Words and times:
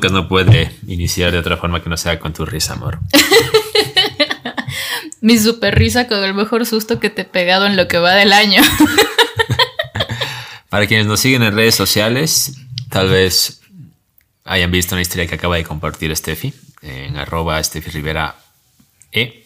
podcast 0.00 0.14
no 0.14 0.28
puede 0.28 0.72
iniciar 0.86 1.30
de 1.30 1.38
otra 1.38 1.58
forma 1.58 1.82
que 1.82 1.90
no 1.90 1.96
sea 1.96 2.18
con 2.18 2.32
tu 2.32 2.46
risa, 2.46 2.72
amor. 2.72 3.00
Mi 5.20 5.38
super 5.38 5.78
risa 5.78 6.08
con 6.08 6.24
el 6.24 6.32
mejor 6.32 6.64
susto 6.64 6.98
que 6.98 7.10
te 7.10 7.22
he 7.22 7.24
pegado 7.26 7.66
en 7.66 7.76
lo 7.76 7.86
que 7.86 7.98
va 7.98 8.14
del 8.14 8.32
año. 8.32 8.62
Para 10.70 10.86
quienes 10.86 11.06
nos 11.06 11.20
siguen 11.20 11.42
en 11.42 11.54
redes 11.54 11.74
sociales, 11.74 12.54
tal 12.88 13.10
vez 13.10 13.60
hayan 14.44 14.70
visto 14.70 14.94
una 14.94 15.02
historia 15.02 15.26
que 15.26 15.34
acaba 15.34 15.56
de 15.56 15.64
compartir 15.64 16.16
Steffi 16.16 16.54
en 16.80 17.18
arroba 17.18 17.62
Steffi 17.62 17.90
Rivera 17.90 18.36
E. 19.12 19.44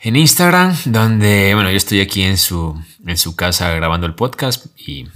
En 0.00 0.16
Instagram, 0.16 0.76
donde, 0.86 1.54
bueno, 1.54 1.70
yo 1.70 1.76
estoy 1.76 2.00
aquí 2.00 2.22
en 2.22 2.38
su, 2.38 2.80
en 3.06 3.16
su 3.16 3.36
casa 3.36 3.70
grabando 3.70 4.06
el 4.06 4.14
podcast 4.14 4.66
y 4.76 5.06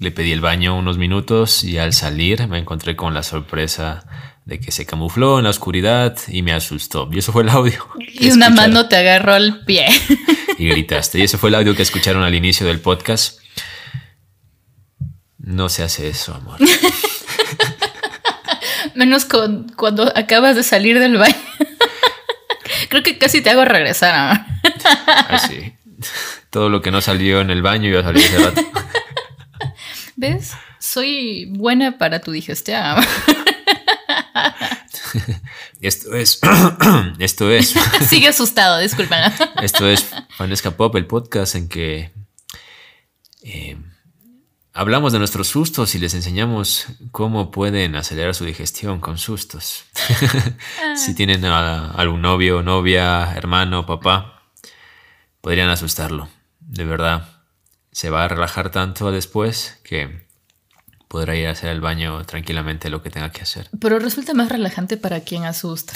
le 0.00 0.10
pedí 0.10 0.32
el 0.32 0.40
baño 0.40 0.76
unos 0.76 0.96
minutos 0.96 1.62
y 1.62 1.76
al 1.76 1.92
salir 1.92 2.48
me 2.48 2.58
encontré 2.58 2.96
con 2.96 3.12
la 3.12 3.22
sorpresa 3.22 4.06
de 4.46 4.58
que 4.58 4.72
se 4.72 4.86
camufló 4.86 5.38
en 5.38 5.44
la 5.44 5.50
oscuridad 5.50 6.16
y 6.26 6.40
me 6.40 6.54
asustó. 6.54 7.08
Y 7.12 7.18
eso 7.18 7.32
fue 7.32 7.42
el 7.42 7.50
audio. 7.50 7.86
Y 8.12 8.30
una 8.30 8.50
mano 8.50 8.88
te 8.88 8.96
agarró 8.96 9.36
el 9.36 9.64
pie. 9.64 9.86
Y 10.58 10.68
gritaste. 10.68 11.18
Y 11.18 11.22
ese 11.22 11.38
fue 11.38 11.48
el 11.48 11.54
audio 11.54 11.74
que 11.74 11.82
escucharon 11.82 12.22
al 12.22 12.34
inicio 12.34 12.66
del 12.66 12.80
podcast. 12.80 13.40
No 15.38 15.70
se 15.70 15.82
hace 15.82 16.08
eso, 16.08 16.34
amor. 16.34 16.58
Menos 18.94 19.24
con, 19.24 19.72
cuando 19.74 20.12
acabas 20.14 20.56
de 20.56 20.62
salir 20.62 20.98
del 20.98 21.16
baño. 21.16 21.34
Creo 22.90 23.02
que 23.02 23.16
casi 23.16 23.40
te 23.40 23.48
hago 23.48 23.64
regresar, 23.64 24.14
amor. 24.14 24.44
Así. 25.28 25.72
Todo 26.50 26.68
lo 26.68 26.82
que 26.82 26.90
no 26.90 27.00
salió 27.00 27.40
en 27.40 27.48
el 27.48 27.62
baño 27.62 27.88
iba 27.88 28.00
a 28.00 28.04
salir 28.04 28.22
ese 28.22 28.38
rato. 28.38 28.60
¿Ves? 30.20 30.52
Soy 30.78 31.46
buena 31.46 31.96
para 31.96 32.20
tu 32.20 32.30
digestión. 32.30 32.98
Esto 35.80 36.14
es. 36.14 36.38
Esto 37.18 37.50
es. 37.50 37.74
Sigue 38.06 38.28
asustado, 38.28 38.78
disculpen. 38.80 39.18
Esto 39.62 39.88
es 39.88 40.14
Fanesca 40.36 40.72
Pop, 40.72 40.94
el 40.96 41.06
podcast 41.06 41.54
en 41.54 41.70
que 41.70 42.12
eh, 43.44 43.78
hablamos 44.74 45.14
de 45.14 45.20
nuestros 45.20 45.48
sustos 45.48 45.94
y 45.94 45.98
les 45.98 46.12
enseñamos 46.12 46.88
cómo 47.12 47.50
pueden 47.50 47.96
acelerar 47.96 48.34
su 48.34 48.44
digestión 48.44 49.00
con 49.00 49.16
sustos. 49.16 49.86
si 50.96 51.14
tienen 51.14 51.46
a 51.46 51.92
algún 51.92 52.20
novio, 52.20 52.62
novia, 52.62 53.32
hermano, 53.34 53.86
papá, 53.86 54.42
podrían 55.40 55.70
asustarlo. 55.70 56.28
De 56.60 56.84
verdad 56.84 57.39
se 57.92 58.10
va 58.10 58.24
a 58.24 58.28
relajar 58.28 58.70
tanto 58.70 59.10
después 59.12 59.78
que 59.82 60.26
podrá 61.08 61.34
ir 61.34 61.48
a 61.48 61.50
hacer 61.50 61.70
el 61.70 61.80
baño 61.80 62.24
tranquilamente 62.24 62.88
lo 62.88 63.02
que 63.02 63.10
tenga 63.10 63.30
que 63.30 63.42
hacer. 63.42 63.68
Pero 63.80 63.98
resulta 63.98 64.32
más 64.32 64.48
relajante 64.48 64.96
para 64.96 65.20
quien 65.20 65.44
asusta. 65.44 65.92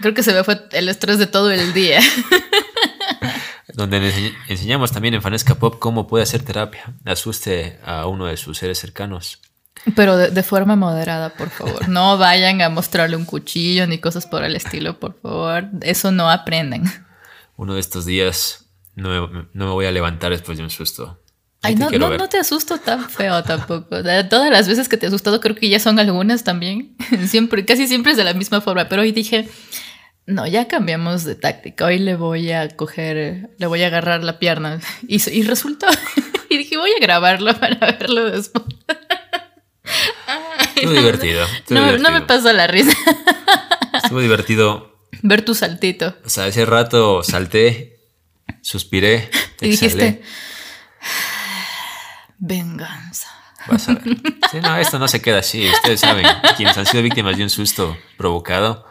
Creo 0.00 0.14
que 0.14 0.22
se 0.22 0.32
ve 0.32 0.44
fue 0.44 0.60
el 0.72 0.88
estrés 0.88 1.18
de 1.18 1.26
todo 1.26 1.50
el 1.50 1.72
día. 1.72 2.00
Donde 3.74 4.34
enseñamos 4.48 4.92
también 4.92 5.14
en 5.14 5.22
Fanesca 5.22 5.54
Pop 5.54 5.76
cómo 5.78 6.06
puede 6.06 6.24
hacer 6.24 6.42
terapia. 6.42 6.92
Asuste 7.04 7.78
a 7.84 8.06
uno 8.06 8.26
de 8.26 8.36
sus 8.36 8.58
seres 8.58 8.78
cercanos. 8.78 9.40
Pero 9.96 10.16
de, 10.16 10.30
de, 10.30 10.42
forma 10.42 10.76
moderada, 10.76 11.30
por 11.30 11.48
favor. 11.48 11.88
No 11.88 12.18
vayan 12.18 12.60
a 12.60 12.68
mostrarle 12.68 13.16
un 13.16 13.24
cuchillo 13.24 13.86
ni 13.86 13.98
cosas 13.98 14.26
por 14.26 14.44
el 14.44 14.56
estilo, 14.56 14.98
por 14.98 15.18
favor. 15.20 15.68
Eso 15.80 16.10
no 16.10 16.30
aprenden. 16.30 16.84
Uno 17.56 17.74
de 17.74 17.80
estos 17.80 18.04
días 18.04 18.69
no 19.00 19.28
me, 19.28 19.48
no 19.52 19.66
me 19.66 19.72
voy 19.72 19.86
a 19.86 19.90
levantar 19.90 20.30
después 20.30 20.58
de 20.58 20.64
un 20.64 20.70
susto. 20.70 21.20
Ay, 21.62 21.74
no, 21.74 21.90
no, 21.90 22.16
no, 22.16 22.28
te 22.28 22.38
asusto 22.38 22.78
tan 22.78 23.10
feo 23.10 23.42
tampoco. 23.44 24.02
Todas 24.30 24.50
las 24.50 24.66
veces 24.66 24.88
que 24.88 24.96
te 24.96 25.06
he 25.06 25.08
asustado, 25.08 25.40
creo 25.40 25.54
que 25.54 25.68
ya 25.68 25.78
son 25.78 25.98
algunas 25.98 26.42
también. 26.42 26.96
Siempre, 27.26 27.66
casi 27.66 27.86
siempre 27.86 28.12
es 28.12 28.18
de 28.18 28.24
la 28.24 28.32
misma 28.32 28.62
forma. 28.62 28.88
Pero 28.88 29.02
hoy 29.02 29.12
dije, 29.12 29.46
no, 30.24 30.46
ya 30.46 30.68
cambiamos 30.68 31.24
de 31.24 31.34
táctica. 31.34 31.84
Hoy 31.84 31.98
le 31.98 32.16
voy 32.16 32.50
a 32.50 32.68
coger, 32.76 33.50
le 33.58 33.66
voy 33.66 33.82
a 33.82 33.88
agarrar 33.88 34.24
la 34.24 34.38
pierna. 34.38 34.80
Y, 35.06 35.20
y 35.30 35.42
resultó. 35.42 35.86
y 36.48 36.56
dije, 36.56 36.78
voy 36.78 36.92
a 36.92 37.00
grabarlo 37.00 37.52
para 37.54 37.92
verlo 37.92 38.30
después. 38.30 38.64
Estuvo 40.76 40.92
divertido. 40.92 41.46
No, 41.68 41.80
divertido. 41.84 42.10
no 42.10 42.18
me 42.18 42.22
pasó 42.24 42.54
la 42.54 42.68
risa. 42.68 42.96
Estuvo 44.02 44.20
divertido. 44.20 45.06
Ver 45.20 45.44
tu 45.44 45.54
saltito. 45.54 46.16
O 46.24 46.30
sea, 46.30 46.46
ese 46.46 46.64
rato 46.64 47.22
salté 47.22 47.99
Suspiré. 48.62 49.30
Y 49.60 49.70
dijiste, 49.70 50.22
venganza. 52.38 53.28
Sí, 54.50 54.60
no, 54.60 54.76
esto 54.78 54.98
no 54.98 55.06
se 55.06 55.20
queda 55.20 55.40
así. 55.40 55.68
Ustedes 55.68 56.00
saben, 56.00 56.26
quienes 56.56 56.76
han 56.76 56.86
sido 56.86 57.02
víctimas 57.02 57.36
de 57.36 57.42
un 57.42 57.50
susto 57.50 57.96
provocado, 58.16 58.86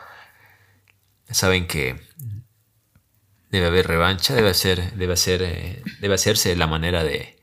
saben 1.30 1.68
que 1.68 2.00
debe 3.50 3.68
haber 3.68 3.88
revancha, 3.88 4.36
debe, 4.36 4.54
ser, 4.54 4.94
debe, 4.94 5.18
ser, 5.18 5.42
eh, 5.42 5.84
debe 6.00 6.16
hacerse 6.16 6.56
la 6.56 6.68
manera 6.68 7.04
de, 7.04 7.39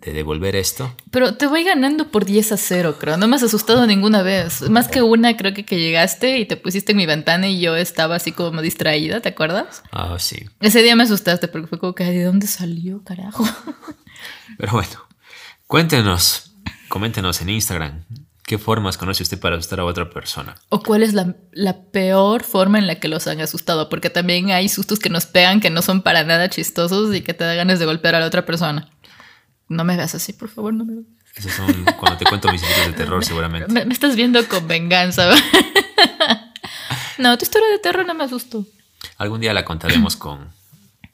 de 0.00 0.12
devolver 0.12 0.56
esto. 0.56 0.94
Pero 1.10 1.34
te 1.34 1.46
voy 1.46 1.64
ganando 1.64 2.08
por 2.08 2.24
10 2.24 2.52
a 2.52 2.56
0, 2.56 2.96
creo. 2.98 3.16
No 3.16 3.28
me 3.28 3.36
has 3.36 3.42
asustado 3.42 3.86
ninguna 3.86 4.22
vez. 4.22 4.68
Más 4.70 4.88
que 4.88 5.02
una, 5.02 5.36
creo 5.36 5.52
que, 5.52 5.64
que 5.64 5.78
llegaste 5.78 6.38
y 6.38 6.46
te 6.46 6.56
pusiste 6.56 6.92
en 6.92 6.98
mi 6.98 7.06
ventana 7.06 7.48
y 7.48 7.60
yo 7.60 7.76
estaba 7.76 8.16
así 8.16 8.32
como 8.32 8.62
distraída, 8.62 9.20
¿te 9.20 9.28
acuerdas? 9.28 9.82
Ah, 9.92 10.16
sí. 10.18 10.46
Ese 10.60 10.82
día 10.82 10.96
me 10.96 11.02
asustaste 11.02 11.48
porque 11.48 11.66
fue 11.66 11.78
como 11.78 11.94
que, 11.94 12.04
¿de 12.04 12.24
dónde 12.24 12.46
salió, 12.46 13.02
carajo? 13.04 13.44
Pero 14.58 14.72
bueno, 14.72 15.08
cuéntenos, 15.66 16.52
coméntenos 16.88 17.40
en 17.42 17.50
Instagram. 17.50 18.04
¿Qué 18.50 18.58
formas 18.58 18.98
conoce 18.98 19.22
usted 19.22 19.38
para 19.38 19.56
asustar 19.56 19.78
a 19.78 19.84
otra 19.84 20.10
persona? 20.10 20.56
¿O 20.70 20.82
cuál 20.82 21.04
es 21.04 21.12
la, 21.12 21.36
la, 21.52 21.82
peor 21.92 22.42
forma 22.42 22.78
en 22.78 22.88
la 22.88 22.96
que 22.96 23.06
los 23.06 23.28
han 23.28 23.40
asustado? 23.40 23.88
Porque 23.88 24.10
también 24.10 24.50
hay 24.50 24.68
sustos 24.68 24.98
que 24.98 25.08
nos 25.08 25.26
pegan 25.26 25.60
que 25.60 25.70
no 25.70 25.82
son 25.82 26.02
para 26.02 26.24
nada 26.24 26.50
chistosos 26.50 27.14
y 27.14 27.20
que 27.20 27.32
te 27.32 27.44
da 27.44 27.54
ganas 27.54 27.78
de 27.78 27.84
golpear 27.84 28.16
a 28.16 28.20
la 28.20 28.26
otra 28.26 28.44
persona. 28.44 28.90
No 29.70 29.84
me 29.84 29.96
veas 29.96 30.14
así, 30.14 30.32
por 30.32 30.48
favor, 30.48 30.74
no 30.74 30.84
me 30.84 30.96
veas. 30.96 31.06
Esos 31.36 31.52
son 31.52 31.84
cuando 31.98 32.18
te 32.18 32.24
cuento 32.24 32.50
mis 32.50 32.60
historias 32.60 32.88
de 32.88 32.92
terror, 32.92 33.24
seguramente. 33.24 33.72
Me, 33.72 33.84
me, 33.84 33.94
estás 33.94 34.16
viendo 34.16 34.46
con 34.48 34.66
venganza. 34.66 35.30
no, 37.18 37.38
tu 37.38 37.44
historia 37.44 37.68
de 37.68 37.78
terror 37.78 38.04
no 38.04 38.14
me 38.14 38.24
asustó. 38.24 38.66
Algún 39.16 39.40
día 39.40 39.54
la 39.54 39.64
contaremos 39.64 40.16
con 40.16 40.48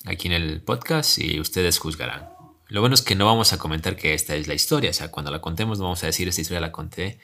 aquí 0.06 0.28
en 0.28 0.33
el 0.33 0.62
podcast 0.62 1.19
y 1.19 1.39
ustedes 1.39 1.78
juzgarán. 1.78 2.31
Lo 2.69 2.81
bueno 2.81 2.94
es 2.94 3.03
que 3.03 3.15
no 3.15 3.27
vamos 3.27 3.53
a 3.53 3.59
comentar 3.59 3.94
que 3.94 4.15
esta 4.15 4.34
es 4.34 4.49
la 4.49 4.55
historia. 4.55 4.91
O 4.91 4.94
sea, 4.94 5.11
cuando 5.11 5.31
la 5.31 5.41
contemos 5.41 5.78
no 5.78 5.84
vamos 5.84 6.03
a 6.03 6.06
decir 6.06 6.27
esta 6.27 6.41
historia 6.41 6.61
la 6.61 6.73
conté 6.73 7.21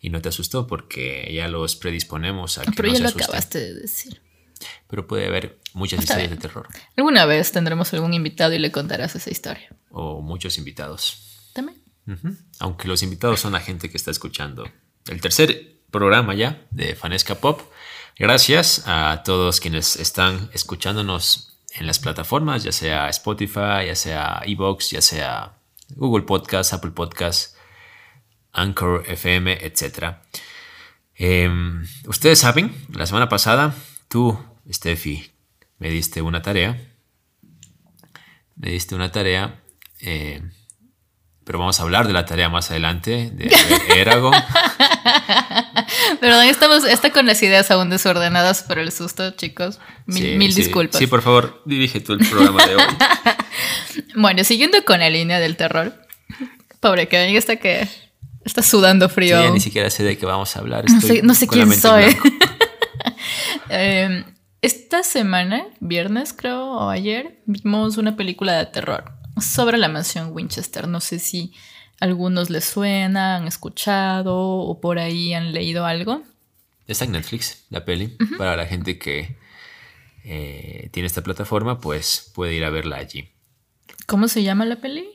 y 0.00 0.10
no 0.10 0.20
te 0.20 0.28
asustó 0.28 0.66
porque 0.66 1.32
ya 1.34 1.48
los 1.48 1.76
predisponemos 1.76 2.58
a 2.58 2.64
que 2.64 2.72
Pero 2.72 2.88
no 2.88 2.92
ya 2.92 2.98
se 2.98 3.02
lo 3.02 3.08
asusten. 3.08 3.24
acabaste 3.24 3.58
de 3.58 3.74
decir. 3.74 4.20
Pero 4.88 5.06
puede 5.06 5.26
haber 5.26 5.58
muchas 5.72 6.00
Está 6.00 6.14
historias 6.14 6.30
bien. 6.30 6.40
de 6.40 6.48
terror 6.48 6.68
Alguna 6.96 7.24
vez 7.26 7.52
tendremos 7.52 7.92
algún 7.94 8.14
invitado 8.14 8.52
y 8.54 8.58
le 8.58 8.70
contarás 8.72 9.14
esa 9.16 9.30
historia. 9.30 9.68
o 9.90 10.20
muchos 10.20 10.58
invitados. 10.58 11.50
También. 11.52 11.78
Aunque 12.58 12.86
los 12.88 13.02
invitados 13.02 13.40
son 13.40 13.52
la 13.52 13.60
gente 13.60 13.88
que 13.90 13.96
está 13.96 14.10
escuchando 14.10 14.68
el 15.08 15.20
tercer 15.20 15.78
programa 15.90 16.34
ya 16.34 16.62
de 16.70 16.94
Fanesca 16.96 17.36
Pop. 17.36 17.60
Gracias 18.18 18.82
a 18.86 19.22
todos 19.24 19.60
quienes 19.60 19.96
están 19.96 20.50
escuchándonos 20.52 21.58
en 21.74 21.86
las 21.86 21.98
plataformas, 21.98 22.62
ya 22.62 22.72
sea 22.72 23.08
Spotify, 23.08 23.86
ya 23.86 23.94
sea 23.96 24.42
Evox, 24.44 24.90
ya 24.90 25.00
sea 25.02 25.54
Google 25.96 26.24
Podcast, 26.24 26.72
Apple 26.72 26.90
Podcast, 26.92 27.56
Anchor 28.52 29.04
FM, 29.08 29.58
etc. 29.64 30.16
Em, 31.16 31.86
Ustedes 32.06 32.38
saben, 32.40 32.74
la 32.92 33.06
semana 33.06 33.28
pasada 33.28 33.74
tú, 34.08 34.38
Steffi, 34.70 35.30
me 35.78 35.90
diste 35.90 36.22
una 36.22 36.42
tarea. 36.42 36.78
Me 38.56 38.70
diste 38.70 38.94
una 38.94 39.10
tarea. 39.12 39.60
eh, 40.00 40.42
pero 41.44 41.58
vamos 41.58 41.78
a 41.78 41.82
hablar 41.82 42.06
de 42.06 42.14
la 42.14 42.24
tarea 42.24 42.48
más 42.48 42.70
adelante, 42.70 43.30
de 43.30 43.50
Erago. 44.00 44.30
Perdón, 46.20 46.46
estamos, 46.46 46.84
está 46.84 47.12
con 47.12 47.26
las 47.26 47.42
ideas 47.42 47.70
aún 47.70 47.90
desordenadas 47.90 48.62
por 48.62 48.78
el 48.78 48.90
susto, 48.92 49.30
chicos. 49.32 49.78
Mil, 50.06 50.22
Sí, 50.22 50.36
mil 50.38 50.52
sí. 50.54 50.62
disculpas. 50.62 50.98
Sí, 50.98 51.06
por 51.06 51.20
favor, 51.20 51.62
dirige 51.66 52.00
tú 52.00 52.14
el 52.14 52.26
programa 52.26 52.66
de 52.66 52.76
hoy. 52.76 52.82
Bueno, 54.16 54.42
siguiendo 54.42 54.82
con 54.84 55.00
la 55.00 55.10
línea 55.10 55.38
del 55.38 55.56
terror. 55.56 55.92
Pobre 56.80 57.08
Kevin, 57.08 57.36
está 57.36 57.56
que 57.56 57.86
está 58.44 58.62
sudando 58.62 59.08
Sí, 59.08 59.14
frío. 59.14 59.40
ya 59.42 59.50
ni 59.50 59.60
siquiera 59.60 59.88
sé 59.90 60.02
de 60.02 60.16
qué 60.18 60.24
vamos 60.26 60.56
a 60.56 60.60
hablar. 60.60 60.84
no 60.88 60.98
Estoy 60.98 61.16
sé, 61.18 61.22
no 61.22 61.34
sé 61.34 61.46
con 61.46 61.58
la 61.58 61.64
quién 61.66 61.80
soy. 61.80 62.16
Eh, 63.70 64.24
esta 64.64 65.02
semana, 65.02 65.66
viernes 65.80 66.32
creo, 66.32 66.72
o 66.72 66.88
ayer, 66.88 67.42
vimos 67.44 67.98
una 67.98 68.16
película 68.16 68.56
de 68.56 68.64
terror 68.64 69.12
sobre 69.38 69.76
la 69.76 69.90
mansión 69.90 70.30
Winchester. 70.32 70.88
No 70.88 71.00
sé 71.00 71.18
si 71.18 71.52
a 72.00 72.06
algunos 72.06 72.48
les 72.48 72.64
suena, 72.64 73.36
han 73.36 73.46
escuchado 73.46 74.34
o 74.34 74.80
por 74.80 74.98
ahí 74.98 75.34
han 75.34 75.52
leído 75.52 75.84
algo. 75.84 76.22
Está 76.86 77.04
en 77.04 77.12
Netflix, 77.12 77.66
la 77.68 77.84
peli. 77.84 78.16
Para 78.38 78.56
la 78.56 78.64
gente 78.64 78.98
que 78.98 79.36
eh, 80.24 80.88
tiene 80.92 81.08
esta 81.08 81.22
plataforma, 81.22 81.78
pues 81.78 82.32
puede 82.34 82.54
ir 82.54 82.64
a 82.64 82.70
verla 82.70 82.96
allí. 82.96 83.28
¿Cómo 84.06 84.28
se 84.28 84.42
llama 84.42 84.64
la 84.64 84.76
peli? 84.76 85.06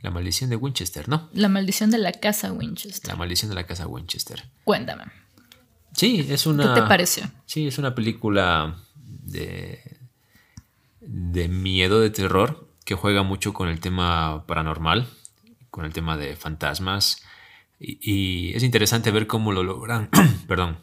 La 0.00 0.10
maldición 0.10 0.48
de 0.48 0.56
Winchester, 0.56 1.06
¿no? 1.06 1.28
La 1.34 1.50
maldición 1.50 1.90
de 1.90 1.98
la 1.98 2.12
casa 2.12 2.50
Winchester. 2.50 3.10
La 3.10 3.16
maldición 3.16 3.50
de 3.50 3.56
la 3.56 3.66
casa 3.66 3.86
Winchester. 3.86 4.42
Cuéntame. 4.64 5.19
Sí, 5.92 6.26
es 6.28 6.46
una. 6.46 6.74
¿Qué 6.74 6.80
te 6.80 6.86
pareció? 6.86 7.24
Sí, 7.46 7.66
es 7.66 7.78
una 7.78 7.94
película 7.94 8.76
de. 8.94 9.98
de 11.00 11.48
miedo, 11.48 12.00
de 12.00 12.10
terror, 12.10 12.68
que 12.84 12.94
juega 12.94 13.22
mucho 13.22 13.52
con 13.52 13.68
el 13.68 13.80
tema 13.80 14.46
paranormal, 14.46 15.08
con 15.70 15.84
el 15.84 15.92
tema 15.92 16.16
de 16.16 16.36
fantasmas. 16.36 17.22
Y, 17.78 17.98
y 18.02 18.54
es 18.54 18.62
interesante 18.62 19.10
ver 19.10 19.26
cómo 19.26 19.52
lo 19.52 19.62
logran. 19.62 20.10
perdón. 20.46 20.78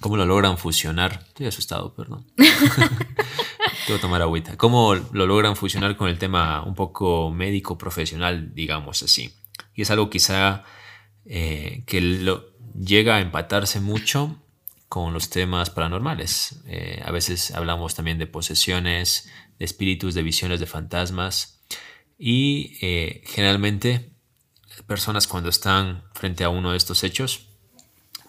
Cómo 0.00 0.16
lo 0.16 0.24
logran 0.24 0.56
fusionar. 0.56 1.24
Estoy 1.28 1.46
asustado, 1.46 1.94
perdón. 1.94 2.24
Tengo 2.36 3.98
que 3.98 3.98
tomar 3.98 4.22
agüita. 4.22 4.56
Cómo 4.56 4.94
lo 4.94 5.26
logran 5.26 5.56
fusionar 5.56 5.96
con 5.96 6.08
el 6.08 6.18
tema 6.18 6.62
un 6.62 6.74
poco 6.74 7.30
médico 7.30 7.76
profesional, 7.76 8.54
digamos 8.54 9.02
así. 9.02 9.34
Y 9.74 9.82
es 9.82 9.90
algo 9.90 10.08
quizá 10.08 10.64
eh, 11.26 11.82
que 11.86 12.00
lo, 12.00 12.49
llega 12.84 13.16
a 13.16 13.20
empatarse 13.20 13.80
mucho 13.80 14.42
con 14.88 15.12
los 15.12 15.30
temas 15.30 15.70
paranormales. 15.70 16.62
Eh, 16.66 17.00
a 17.04 17.12
veces 17.12 17.52
hablamos 17.52 17.94
también 17.94 18.18
de 18.18 18.26
posesiones, 18.26 19.30
de 19.58 19.64
espíritus, 19.64 20.14
de 20.14 20.22
visiones, 20.22 20.60
de 20.60 20.66
fantasmas. 20.66 21.60
Y 22.18 22.78
eh, 22.82 23.22
generalmente 23.26 24.10
personas 24.86 25.26
cuando 25.26 25.50
están 25.50 26.04
frente 26.14 26.42
a 26.42 26.48
uno 26.48 26.72
de 26.72 26.76
estos 26.76 27.04
hechos 27.04 27.48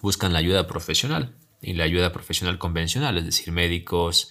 buscan 0.02 0.34
la 0.34 0.40
ayuda 0.40 0.68
profesional 0.68 1.36
y 1.62 1.74
la 1.74 1.86
ayuda 1.86 2.12
profesional 2.12 2.58
convencional, 2.58 3.18
es 3.18 3.26
decir, 3.26 3.52
médicos, 3.52 4.30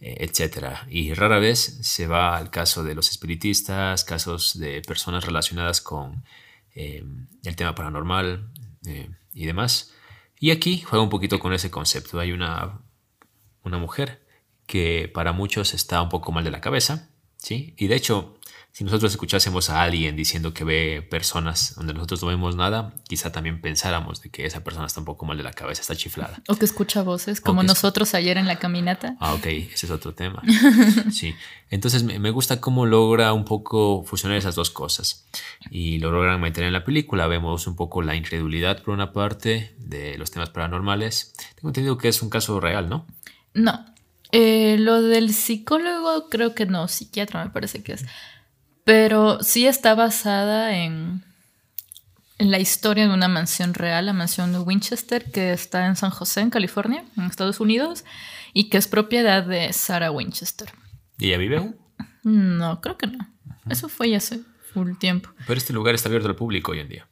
eh, 0.00 0.16
etcétera. 0.20 0.86
Y 0.90 1.14
rara 1.14 1.38
vez 1.38 1.78
se 1.82 2.06
va 2.06 2.36
al 2.36 2.50
caso 2.50 2.82
de 2.82 2.94
los 2.94 3.10
espiritistas, 3.10 4.04
casos 4.04 4.58
de 4.58 4.82
personas 4.82 5.24
relacionadas 5.24 5.80
con 5.80 6.24
el 6.72 7.56
tema 7.56 7.74
paranormal 7.74 8.48
y 9.32 9.46
demás. 9.46 9.92
Y 10.38 10.50
aquí 10.50 10.80
juega 10.80 11.02
un 11.02 11.10
poquito 11.10 11.38
con 11.38 11.52
ese 11.52 11.70
concepto. 11.70 12.18
Hay 12.18 12.32
una, 12.32 12.80
una 13.62 13.78
mujer 13.78 14.22
que 14.66 15.10
para 15.12 15.32
muchos 15.32 15.74
está 15.74 16.00
un 16.00 16.08
poco 16.08 16.32
mal 16.32 16.44
de 16.44 16.50
la 16.50 16.60
cabeza, 16.60 17.10
¿sí? 17.36 17.74
Y 17.76 17.88
de 17.88 17.96
hecho, 17.96 18.38
si 18.72 18.84
nosotros 18.84 19.12
escuchásemos 19.12 19.68
a 19.68 19.82
alguien 19.82 20.14
diciendo 20.16 20.54
que 20.54 20.64
ve 20.64 21.06
personas 21.08 21.74
donde 21.76 21.92
nosotros 21.92 22.22
no 22.22 22.28
vemos 22.28 22.56
nada, 22.56 22.94
quizá 23.08 23.32
también 23.32 23.60
pensáramos 23.60 24.22
de 24.22 24.30
que 24.30 24.46
esa 24.46 24.62
persona 24.62 24.86
está 24.86 25.00
un 25.00 25.06
poco 25.06 25.26
mal 25.26 25.36
de 25.36 25.42
la 25.42 25.52
cabeza, 25.52 25.82
está 25.82 25.96
chiflada. 25.96 26.40
O 26.48 26.56
que 26.56 26.64
escucha 26.64 27.02
voces, 27.02 27.40
como 27.40 27.62
nosotros 27.62 28.14
ayer 28.14 28.36
en 28.36 28.46
la 28.46 28.58
caminata. 28.58 29.16
Ah, 29.18 29.34
ok, 29.34 29.46
ese 29.46 29.86
es 29.86 29.90
otro 29.90 30.14
tema. 30.14 30.42
Sí, 31.10 31.34
entonces 31.70 32.04
me, 32.04 32.18
me 32.18 32.30
gusta 32.30 32.60
cómo 32.60 32.86
logra 32.86 33.32
un 33.32 33.44
poco 33.44 34.04
fusionar 34.04 34.38
esas 34.38 34.54
dos 34.54 34.70
cosas 34.70 35.26
y 35.70 35.98
lo 35.98 36.10
logran 36.10 36.40
meter 36.40 36.64
en 36.64 36.72
la 36.72 36.84
película. 36.84 37.26
Vemos 37.26 37.66
un 37.66 37.74
poco 37.74 38.02
la 38.02 38.14
incredulidad 38.14 38.82
por 38.82 38.94
una 38.94 39.12
parte 39.12 39.74
de 39.78 40.16
los 40.18 40.30
temas 40.30 40.50
paranormales. 40.50 41.34
Tengo 41.56 41.68
entendido 41.68 41.98
que 41.98 42.08
es 42.08 42.22
un 42.22 42.30
caso 42.30 42.60
real, 42.60 42.88
¿no? 42.88 43.06
No. 43.54 43.84
Eh, 44.32 44.76
lo 44.78 45.02
del 45.02 45.34
psicólogo 45.34 46.28
creo 46.28 46.54
que 46.54 46.66
no, 46.66 46.86
psiquiatra 46.86 47.44
me 47.44 47.50
parece 47.50 47.82
que 47.82 47.94
es. 47.94 48.04
Pero 48.84 49.42
sí 49.42 49.66
está 49.66 49.94
basada 49.94 50.76
en, 50.76 51.22
en 52.38 52.50
la 52.50 52.58
historia 52.58 53.06
de 53.06 53.14
una 53.14 53.28
mansión 53.28 53.74
real, 53.74 54.06
la 54.06 54.12
mansión 54.12 54.52
de 54.52 54.58
Winchester, 54.60 55.30
que 55.30 55.52
está 55.52 55.86
en 55.86 55.96
San 55.96 56.10
José, 56.10 56.40
en 56.40 56.50
California, 56.50 57.04
en 57.16 57.24
Estados 57.24 57.60
Unidos, 57.60 58.04
y 58.52 58.70
que 58.70 58.78
es 58.78 58.88
propiedad 58.88 59.42
de 59.42 59.72
Sarah 59.72 60.10
Winchester. 60.10 60.72
¿Y 61.18 61.28
ella 61.28 61.38
vive 61.38 61.58
aún? 61.58 61.76
No, 62.22 62.80
creo 62.80 62.96
que 62.96 63.06
no. 63.06 63.18
Eso 63.68 63.88
fue 63.88 64.10
ya 64.10 64.16
hace 64.16 64.40
full 64.72 64.96
tiempo. 64.98 65.30
Pero 65.46 65.58
este 65.58 65.72
lugar 65.72 65.94
está 65.94 66.08
abierto 66.08 66.28
al 66.28 66.36
público 66.36 66.72
hoy 66.72 66.80
en 66.80 66.88
día. 66.88 67.06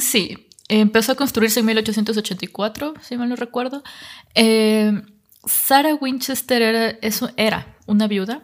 Sí, 0.00 0.48
empezó 0.68 1.12
a 1.12 1.14
construirse 1.14 1.60
en 1.60 1.66
1884, 1.66 2.94
si 3.02 3.16
mal 3.16 3.28
no 3.28 3.36
recuerdo. 3.36 3.82
Eh, 4.34 5.02
Sarah 5.44 5.94
Winchester 5.94 6.62
era, 6.62 6.88
eso 7.02 7.30
era 7.36 7.76
una 7.86 8.06
viuda. 8.06 8.42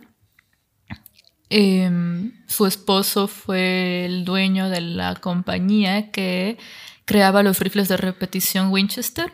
Eh, 1.51 2.31
su 2.47 2.67
esposo 2.67 3.29
fue 3.29 4.05
el 4.05 4.25
dueño 4.25 4.69
de 4.69 4.81
la 4.81 5.15
compañía 5.15 6.11
que 6.11 6.59
creaba 7.05 7.43
los 7.43 7.61
rifles 7.61 7.89
de 7.89 7.97
repetición 7.97 8.71
Winchester. 8.71 9.33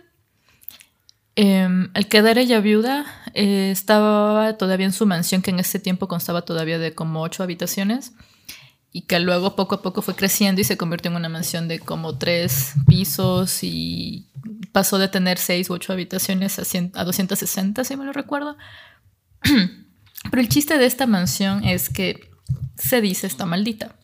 Al 1.35 2.09
quedar 2.09 2.37
ella 2.37 2.61
viuda, 2.61 3.07
eh, 3.35 3.71
estaba 3.71 4.59
todavía 4.59 4.87
en 4.87 4.93
su 4.93 5.07
mansión, 5.07 5.41
que 5.41 5.51
en 5.51 5.61
ese 5.61 5.79
tiempo 5.79 6.07
constaba 6.09 6.43
todavía 6.43 6.79
de 6.79 6.95
como 6.95 7.23
ocho 7.23 7.43
habitaciones 7.43 8.13
y 8.93 9.03
que 9.03 9.19
luego 9.19 9.57
poco 9.57 9.77
a 9.77 9.83
poco 9.83 10.03
fue 10.03 10.15
creciendo 10.15 10.61
y 10.61 10.65
se 10.65 10.77
convirtió 10.77 11.11
en 11.11 11.17
una 11.17 11.31
mansión 11.31 11.67
de 11.67 11.79
como 11.79 12.19
tres 12.19 12.75
pisos 12.87 13.61
y 13.63 14.29
pasó 14.73 14.99
de 14.99 15.09
tener 15.09 15.39
seis 15.39 15.71
u 15.71 15.73
ocho 15.73 15.95
habitaciones 15.95 16.59
a, 16.59 16.65
100 16.65 16.93
a 16.95 17.05
260, 17.05 17.85
si 17.85 17.97
me 17.97 18.05
lo 18.05 18.13
recuerdo. 18.13 18.57
Pero 20.31 20.41
el 20.41 20.49
chiste 20.49 20.79
de 20.79 20.87
esta 20.87 21.07
mansión 21.07 21.65
es 21.65 21.89
que 21.89 22.31
se 22.77 23.01
dice 23.01 23.27
está 23.27 23.47
maldita. 23.47 23.97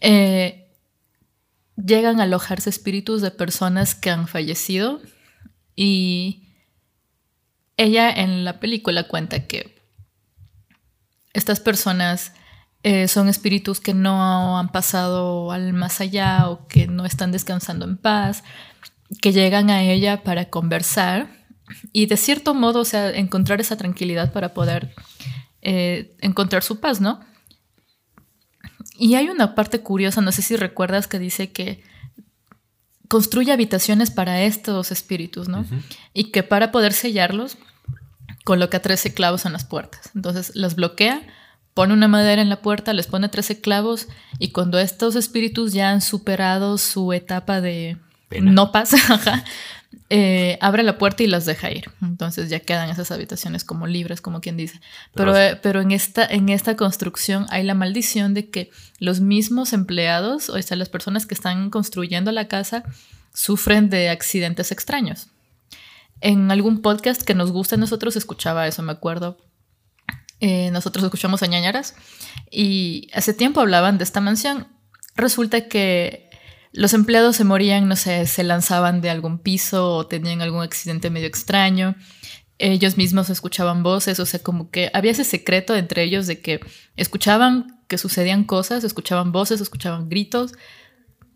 Eh, 0.00 0.66
llegan 1.76 2.20
a 2.20 2.24
alojarse 2.24 2.70
espíritus 2.70 3.22
de 3.22 3.30
personas 3.30 3.94
que 3.94 4.10
han 4.10 4.28
fallecido 4.28 5.00
y 5.74 6.48
ella 7.76 8.10
en 8.10 8.44
la 8.44 8.60
película 8.60 9.04
cuenta 9.04 9.46
que 9.46 9.76
estas 11.34 11.60
personas 11.60 12.32
eh, 12.82 13.08
son 13.08 13.28
espíritus 13.28 13.80
que 13.80 13.92
no 13.92 14.58
han 14.58 14.70
pasado 14.70 15.52
al 15.52 15.72
más 15.74 16.00
allá 16.00 16.48
o 16.48 16.66
que 16.66 16.86
no 16.86 17.04
están 17.04 17.32
descansando 17.32 17.84
en 17.84 17.98
paz, 17.98 18.42
que 19.20 19.32
llegan 19.32 19.70
a 19.70 19.82
ella 19.82 20.22
para 20.22 20.46
conversar 20.46 21.35
y 21.92 22.06
de 22.06 22.16
cierto 22.16 22.54
modo, 22.54 22.80
o 22.80 22.84
sea, 22.84 23.10
encontrar 23.10 23.60
esa 23.60 23.76
tranquilidad 23.76 24.32
para 24.32 24.54
poder 24.54 24.94
eh, 25.62 26.14
encontrar 26.20 26.62
su 26.62 26.80
paz, 26.80 27.00
¿no? 27.00 27.20
Y 28.98 29.14
hay 29.14 29.28
una 29.28 29.54
parte 29.54 29.80
curiosa, 29.80 30.20
no 30.20 30.32
sé 30.32 30.42
si 30.42 30.56
recuerdas, 30.56 31.06
que 31.06 31.18
dice 31.18 31.52
que 31.52 31.82
construye 33.08 33.52
habitaciones 33.52 34.10
para 34.10 34.42
estos 34.42 34.90
espíritus, 34.90 35.48
¿no? 35.48 35.64
Y 36.12 36.30
que 36.30 36.42
para 36.42 36.72
poder 36.72 36.92
sellarlos, 36.92 37.58
coloca 38.44 38.80
13 38.80 39.12
clavos 39.12 39.44
en 39.44 39.52
las 39.52 39.64
puertas. 39.64 40.10
Entonces 40.14 40.52
las 40.54 40.76
bloquea, 40.76 41.22
pone 41.74 41.92
una 41.92 42.08
madera 42.08 42.40
en 42.40 42.48
la 42.48 42.62
puerta, 42.62 42.92
les 42.92 43.06
pone 43.06 43.28
13 43.28 43.60
clavos 43.60 44.08
y 44.38 44.50
cuando 44.52 44.78
estos 44.78 45.16
espíritus 45.16 45.72
ya 45.72 45.90
han 45.90 46.00
superado 46.00 46.78
su 46.78 47.12
etapa 47.12 47.60
de 47.60 47.98
Pena. 48.28 48.50
no 48.52 48.72
pasa, 48.72 48.96
ajá, 49.12 49.44
eh, 50.08 50.56
abre 50.60 50.82
la 50.82 50.98
puerta 50.98 51.22
y 51.22 51.26
las 51.26 51.46
deja 51.46 51.70
ir. 51.70 51.90
Entonces 52.02 52.48
ya 52.48 52.60
quedan 52.60 52.88
esas 52.90 53.10
habitaciones 53.10 53.64
como 53.64 53.86
libres, 53.86 54.20
como 54.20 54.40
quien 54.40 54.56
dice. 54.56 54.80
Pero, 55.14 55.32
Pero- 55.32 55.38
eh, 55.38 55.60
pero 55.62 55.80
en, 55.80 55.90
esta, 55.92 56.24
en 56.24 56.48
esta 56.48 56.76
construcción 56.76 57.46
hay 57.50 57.64
la 57.64 57.74
maldición 57.74 58.32
de 58.34 58.48
que 58.50 58.70
los 58.98 59.20
mismos 59.20 59.72
empleados, 59.72 60.48
o 60.48 60.60
sea, 60.62 60.76
las 60.76 60.88
personas 60.88 61.26
que 61.26 61.34
están 61.34 61.70
construyendo 61.70 62.30
la 62.32 62.46
casa, 62.48 62.84
sufren 63.34 63.90
de 63.90 64.08
accidentes 64.08 64.70
extraños. 64.72 65.28
En 66.20 66.50
algún 66.50 66.80
podcast 66.80 67.22
que 67.22 67.34
nos 67.34 67.52
gusta 67.52 67.74
a 67.74 67.78
nosotros 67.78 68.16
escuchaba 68.16 68.66
eso, 68.66 68.82
me 68.82 68.92
acuerdo. 68.92 69.36
Eh, 70.40 70.70
nosotros 70.70 71.04
escuchamos 71.04 71.42
a 71.42 71.46
ñañaras 71.46 71.94
y 72.50 73.08
hace 73.14 73.34
tiempo 73.34 73.60
hablaban 73.60 73.98
de 73.98 74.04
esta 74.04 74.20
mansión. 74.20 74.68
Resulta 75.14 75.66
que 75.68 76.25
los 76.76 76.92
empleados 76.92 77.36
se 77.36 77.44
morían, 77.44 77.88
no 77.88 77.96
sé, 77.96 78.26
se 78.26 78.44
lanzaban 78.44 79.00
de 79.00 79.08
algún 79.08 79.38
piso 79.38 79.94
o 79.94 80.06
tenían 80.06 80.42
algún 80.42 80.62
accidente 80.62 81.08
medio 81.08 81.26
extraño. 81.26 81.96
Ellos 82.58 82.98
mismos 82.98 83.30
escuchaban 83.30 83.82
voces, 83.82 84.20
o 84.20 84.26
sea, 84.26 84.40
como 84.42 84.70
que 84.70 84.90
había 84.92 85.12
ese 85.12 85.24
secreto 85.24 85.74
entre 85.74 86.02
ellos 86.02 86.26
de 86.26 86.40
que 86.40 86.60
escuchaban 86.96 87.80
que 87.88 87.96
sucedían 87.96 88.44
cosas, 88.44 88.84
escuchaban 88.84 89.32
voces, 89.32 89.60
escuchaban 89.62 90.10
gritos, 90.10 90.52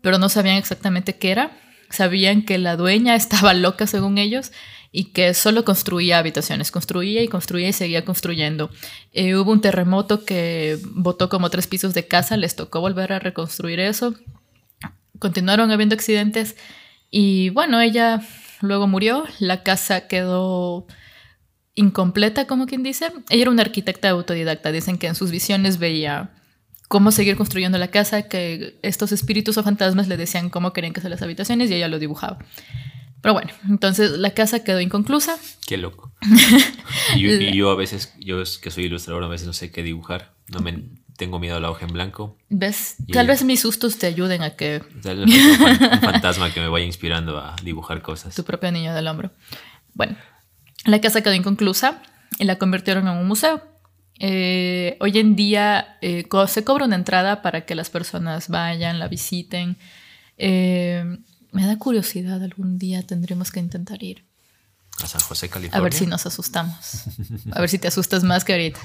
pero 0.01 0.19
no 0.19 0.29
sabían 0.29 0.57
exactamente 0.57 1.17
qué 1.17 1.31
era. 1.31 1.57
Sabían 1.89 2.43
que 2.45 2.59
la 2.59 2.77
dueña 2.77 3.15
estaba 3.15 3.55
loca 3.55 3.87
según 3.87 4.19
ellos 4.19 4.51
y 4.91 5.05
que 5.05 5.33
solo 5.33 5.65
construía 5.65 6.19
habitaciones, 6.19 6.69
construía 6.69 7.23
y 7.23 7.27
construía 7.27 7.69
y 7.69 7.73
seguía 7.73 8.05
construyendo. 8.05 8.69
Eh, 9.11 9.35
hubo 9.35 9.51
un 9.51 9.61
terremoto 9.61 10.23
que 10.23 10.77
botó 10.83 11.29
como 11.29 11.49
tres 11.49 11.65
pisos 11.65 11.95
de 11.95 12.07
casa, 12.07 12.37
les 12.37 12.55
tocó 12.55 12.79
volver 12.81 13.13
a 13.13 13.19
reconstruir 13.19 13.79
eso. 13.79 14.13
Continuaron 15.21 15.69
habiendo 15.69 15.93
accidentes 15.93 16.55
y 17.11 17.51
bueno, 17.51 17.79
ella 17.79 18.25
luego 18.61 18.87
murió, 18.87 19.25
la 19.37 19.61
casa 19.61 20.07
quedó 20.07 20.87
incompleta, 21.75 22.47
como 22.47 22.65
quien 22.65 22.81
dice. 22.81 23.11
Ella 23.29 23.43
era 23.43 23.51
una 23.51 23.61
arquitecta 23.61 24.09
autodidacta, 24.09 24.71
dicen 24.71 24.97
que 24.97 25.05
en 25.05 25.13
sus 25.13 25.29
visiones 25.29 25.77
veía 25.77 26.31
cómo 26.87 27.11
seguir 27.11 27.37
construyendo 27.37 27.77
la 27.77 27.89
casa, 27.89 28.23
que 28.23 28.79
estos 28.81 29.11
espíritus 29.11 29.59
o 29.59 29.63
fantasmas 29.63 30.07
le 30.07 30.17
decían 30.17 30.49
cómo 30.49 30.73
querían 30.73 30.91
que 30.91 31.01
sean 31.01 31.11
las 31.11 31.21
habitaciones 31.21 31.69
y 31.69 31.75
ella 31.75 31.87
lo 31.87 31.99
dibujaba. 31.99 32.39
Pero 33.21 33.33
bueno, 33.35 33.51
entonces 33.69 34.17
la 34.17 34.31
casa 34.31 34.63
quedó 34.63 34.81
inconclusa. 34.81 35.37
Qué 35.67 35.77
loco. 35.77 36.11
Y 37.15 37.19
yo, 37.19 37.31
y 37.31 37.53
yo 37.53 37.69
a 37.69 37.75
veces, 37.75 38.13
yo 38.19 38.41
que 38.61 38.71
soy 38.71 38.85
ilustrador, 38.85 39.23
a 39.23 39.27
veces 39.27 39.45
no 39.45 39.53
sé 39.53 39.69
qué 39.69 39.83
dibujar. 39.83 40.33
No 40.47 40.59
me 40.59 40.83
tengo 41.21 41.37
miedo 41.37 41.57
a 41.57 41.59
la 41.59 41.69
hoja 41.69 41.85
en 41.85 41.93
blanco. 41.93 42.35
¿Ves? 42.49 42.95
Tal 43.13 43.27
vez 43.27 43.43
mis 43.43 43.59
sustos 43.59 43.99
te 43.99 44.07
ayuden 44.07 44.41
a 44.41 44.55
que... 44.55 44.81
Tal 45.03 45.23
vez 45.23 45.59
un 45.59 45.99
fantasma 46.01 46.51
que 46.51 46.59
me 46.59 46.67
vaya 46.67 46.83
inspirando 46.83 47.37
a 47.37 47.55
dibujar 47.63 48.01
cosas. 48.01 48.33
Tu 48.33 48.43
propio 48.43 48.71
niño 48.71 48.95
del 48.95 49.07
hombro. 49.07 49.29
Bueno, 49.93 50.17
la 50.85 50.99
casa 50.99 51.21
quedó 51.21 51.35
inconclusa 51.35 52.01
y 52.39 52.45
la 52.45 52.57
convirtieron 52.57 53.07
en 53.07 53.17
un 53.17 53.27
museo. 53.27 53.61
Eh, 54.17 54.97
hoy 54.99 55.19
en 55.19 55.35
día 55.35 55.99
eh, 56.01 56.27
se 56.47 56.63
cobra 56.63 56.85
una 56.85 56.95
entrada 56.95 57.43
para 57.43 57.67
que 57.67 57.75
las 57.75 57.91
personas 57.91 58.49
vayan, 58.49 58.97
la 58.97 59.07
visiten. 59.07 59.77
Eh, 60.39 61.19
me 61.51 61.67
da 61.67 61.77
curiosidad, 61.77 62.41
algún 62.41 62.79
día 62.79 63.05
tendremos 63.05 63.51
que 63.51 63.59
intentar 63.59 64.01
ir. 64.01 64.25
A 65.03 65.05
San 65.05 65.21
José, 65.21 65.49
California. 65.49 65.77
A 65.79 65.83
ver 65.83 65.93
si 65.93 66.07
nos 66.07 66.25
asustamos. 66.25 67.03
A 67.51 67.59
ver 67.59 67.69
si 67.69 67.77
te 67.77 67.89
asustas 67.89 68.23
más 68.23 68.43
que 68.43 68.53
ahorita. 68.53 68.79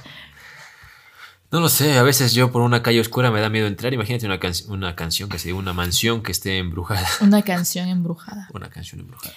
No 1.52 1.60
lo 1.60 1.68
sé, 1.68 1.96
a 1.96 2.02
veces 2.02 2.34
yo 2.34 2.50
por 2.50 2.62
una 2.62 2.82
calle 2.82 3.00
oscura 3.00 3.30
me 3.30 3.40
da 3.40 3.48
miedo 3.48 3.66
entrar. 3.66 3.92
Imagínate 3.94 4.26
una, 4.26 4.38
una 4.68 4.96
canción 4.96 5.28
que 5.28 5.38
se 5.38 5.52
una 5.52 5.72
mansión 5.72 6.22
que 6.22 6.32
esté 6.32 6.58
embrujada. 6.58 7.08
Una 7.20 7.42
canción 7.42 7.88
embrujada. 7.88 8.48
una 8.52 8.68
canción 8.68 9.00
embrujada. 9.00 9.34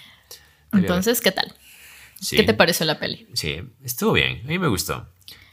Entonces, 0.73 1.21
¿qué 1.21 1.31
tal? 1.31 1.53
¿Qué 2.29 2.43
te 2.43 2.53
pareció 2.53 2.85
la 2.85 2.99
peli? 2.99 3.27
Sí, 3.33 3.61
estuvo 3.83 4.13
bien, 4.13 4.41
a 4.43 4.47
mí 4.47 4.59
me 4.59 4.67
gustó. 4.67 5.07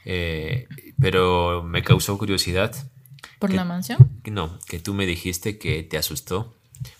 Eh, 0.05 0.67
pero 0.99 1.63
me 1.63 1.83
causó 1.83 2.17
curiosidad. 2.17 2.75
¿Por 3.39 3.53
la 3.53 3.63
mansión? 3.63 4.09
No, 4.25 4.59
que 4.67 4.79
tú 4.79 4.93
me 4.93 5.05
dijiste 5.05 5.57
que 5.57 5.83
te 5.83 5.97
asustó 5.97 6.55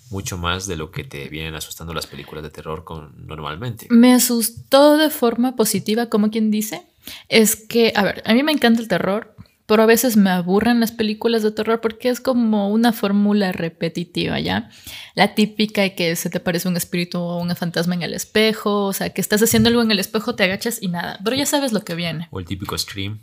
mucho 0.09 0.37
más 0.37 0.67
de 0.67 0.75
lo 0.75 0.91
que 0.91 1.03
te 1.03 1.27
vienen 1.29 1.55
asustando 1.55 1.93
las 1.93 2.07
películas 2.07 2.43
de 2.43 2.49
terror 2.49 2.83
con, 2.83 3.27
normalmente. 3.27 3.87
Me 3.89 4.13
asustó 4.13 4.97
de 4.97 5.09
forma 5.09 5.55
positiva, 5.55 6.07
como 6.07 6.29
quien 6.29 6.51
dice. 6.51 6.83
Es 7.29 7.55
que, 7.55 7.93
a 7.95 8.03
ver, 8.03 8.23
a 8.25 8.33
mí 8.33 8.43
me 8.43 8.51
encanta 8.51 8.81
el 8.81 8.87
terror, 8.87 9.35
pero 9.67 9.83
a 9.83 9.85
veces 9.85 10.15
me 10.15 10.29
aburren 10.29 10.79
las 10.79 10.93
películas 10.93 11.43
de 11.43 11.51
terror 11.51 11.81
porque 11.81 12.09
es 12.09 12.21
como 12.21 12.69
una 12.71 12.93
fórmula 12.93 13.51
repetitiva, 13.51 14.39
¿ya? 14.39 14.69
La 15.13 15.35
típica 15.35 15.81
de 15.81 15.93
que 15.93 16.15
se 16.15 16.29
te 16.29 16.39
parece 16.39 16.69
un 16.69 16.77
espíritu 16.77 17.19
o 17.19 17.37
un 17.37 17.53
fantasma 17.55 17.93
en 17.93 18.01
el 18.01 18.13
espejo, 18.13 18.85
o 18.85 18.93
sea, 18.93 19.09
que 19.09 19.19
estás 19.19 19.43
haciendo 19.43 19.67
algo 19.67 19.81
en 19.81 19.91
el 19.91 19.99
espejo, 19.99 20.35
te 20.35 20.45
agachas 20.45 20.81
y 20.81 20.87
nada, 20.87 21.19
pero 21.23 21.35
ya 21.35 21.45
sabes 21.45 21.73
lo 21.73 21.83
que 21.83 21.95
viene. 21.95 22.29
O 22.31 22.39
el 22.39 22.45
típico 22.45 22.77
scream. 22.77 23.19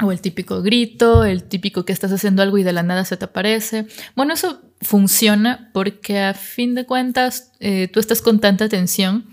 O 0.00 0.12
el 0.12 0.20
típico 0.20 0.62
grito, 0.62 1.24
el 1.24 1.42
típico 1.44 1.84
que 1.84 1.92
estás 1.92 2.12
haciendo 2.12 2.42
algo 2.42 2.58
y 2.58 2.62
de 2.62 2.72
la 2.72 2.84
nada 2.84 3.04
se 3.04 3.16
te 3.16 3.24
aparece. 3.24 3.86
Bueno, 4.14 4.34
eso 4.34 4.62
funciona 4.80 5.70
porque 5.74 6.20
a 6.20 6.34
fin 6.34 6.76
de 6.76 6.86
cuentas 6.86 7.52
eh, 7.58 7.88
tú 7.92 7.98
estás 7.98 8.22
con 8.22 8.38
tanta 8.38 8.64
atención 8.66 9.26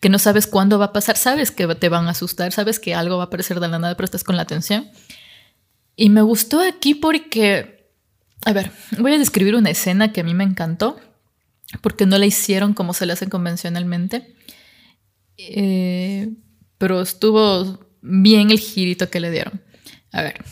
que 0.00 0.08
no 0.08 0.18
sabes 0.18 0.46
cuándo 0.46 0.78
va 0.78 0.86
a 0.86 0.92
pasar, 0.94 1.18
sabes 1.18 1.50
que 1.50 1.66
te 1.74 1.90
van 1.90 2.06
a 2.06 2.12
asustar, 2.12 2.52
sabes 2.52 2.80
que 2.80 2.94
algo 2.94 3.18
va 3.18 3.24
a 3.24 3.26
aparecer 3.26 3.60
de 3.60 3.68
la 3.68 3.78
nada, 3.78 3.94
pero 3.96 4.06
estás 4.06 4.24
con 4.24 4.36
la 4.36 4.42
atención. 4.42 4.90
Y 5.96 6.08
me 6.08 6.22
gustó 6.22 6.60
aquí 6.60 6.94
porque, 6.94 7.90
a 8.44 8.52
ver, 8.52 8.72
voy 8.98 9.12
a 9.12 9.18
describir 9.18 9.54
una 9.54 9.70
escena 9.70 10.12
que 10.12 10.20
a 10.20 10.24
mí 10.24 10.34
me 10.34 10.44
encantó, 10.44 10.98
porque 11.82 12.06
no 12.06 12.18
la 12.18 12.26
hicieron 12.26 12.74
como 12.74 12.94
se 12.94 13.06
la 13.06 13.12
hacen 13.12 13.30
convencionalmente, 13.30 14.34
eh, 15.36 16.30
pero 16.78 17.00
estuvo 17.00 17.86
bien 18.02 18.50
el 18.50 18.58
girito 18.58 19.10
que 19.10 19.20
le 19.20 19.30
dieron. 19.30 19.62
A 20.12 20.22
ver, 20.22 20.44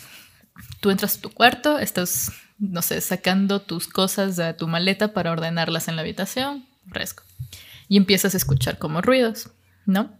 tú 0.80 0.90
entras 0.90 1.16
a 1.16 1.20
tu 1.20 1.30
cuarto, 1.30 1.78
estás, 1.78 2.32
no 2.58 2.82
sé, 2.82 3.00
sacando 3.00 3.62
tus 3.62 3.88
cosas 3.88 4.36
de 4.36 4.52
tu 4.54 4.68
maleta 4.68 5.12
para 5.12 5.32
ordenarlas 5.32 5.88
en 5.88 5.96
la 5.96 6.02
habitación, 6.02 6.66
fresco, 6.90 7.24
y 7.88 7.96
empiezas 7.96 8.34
a 8.34 8.36
escuchar 8.36 8.78
como 8.78 9.00
ruidos, 9.00 9.50
¿no? 9.86 10.17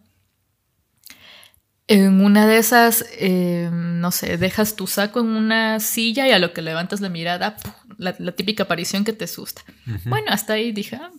En 1.89 2.21
una 2.21 2.47
de 2.47 2.59
esas, 2.59 3.07
eh, 3.19 3.71
no 3.73 4.11
sé, 4.13 4.37
dejas 4.37 4.77
tu 4.77 4.87
saco 4.87 5.21
en 5.21 5.29
una 5.29 5.81
silla 5.81 6.29
y 6.29 6.33
a 6.33 6.39
lo 6.39 6.53
que 6.53 6.61
levantas 6.61 7.01
la 7.01 7.09
mirada, 7.09 7.57
la, 7.97 8.13
típica 8.33 8.65
aparición 8.65 9.05
que 9.05 9.15
te 9.15 9.25
asusta. 9.25 9.63
Bueno, 10.05 10.27
hasta 10.29 10.53
ahí 10.53 10.71
dije, 10.71 10.97
ah, 10.97 11.11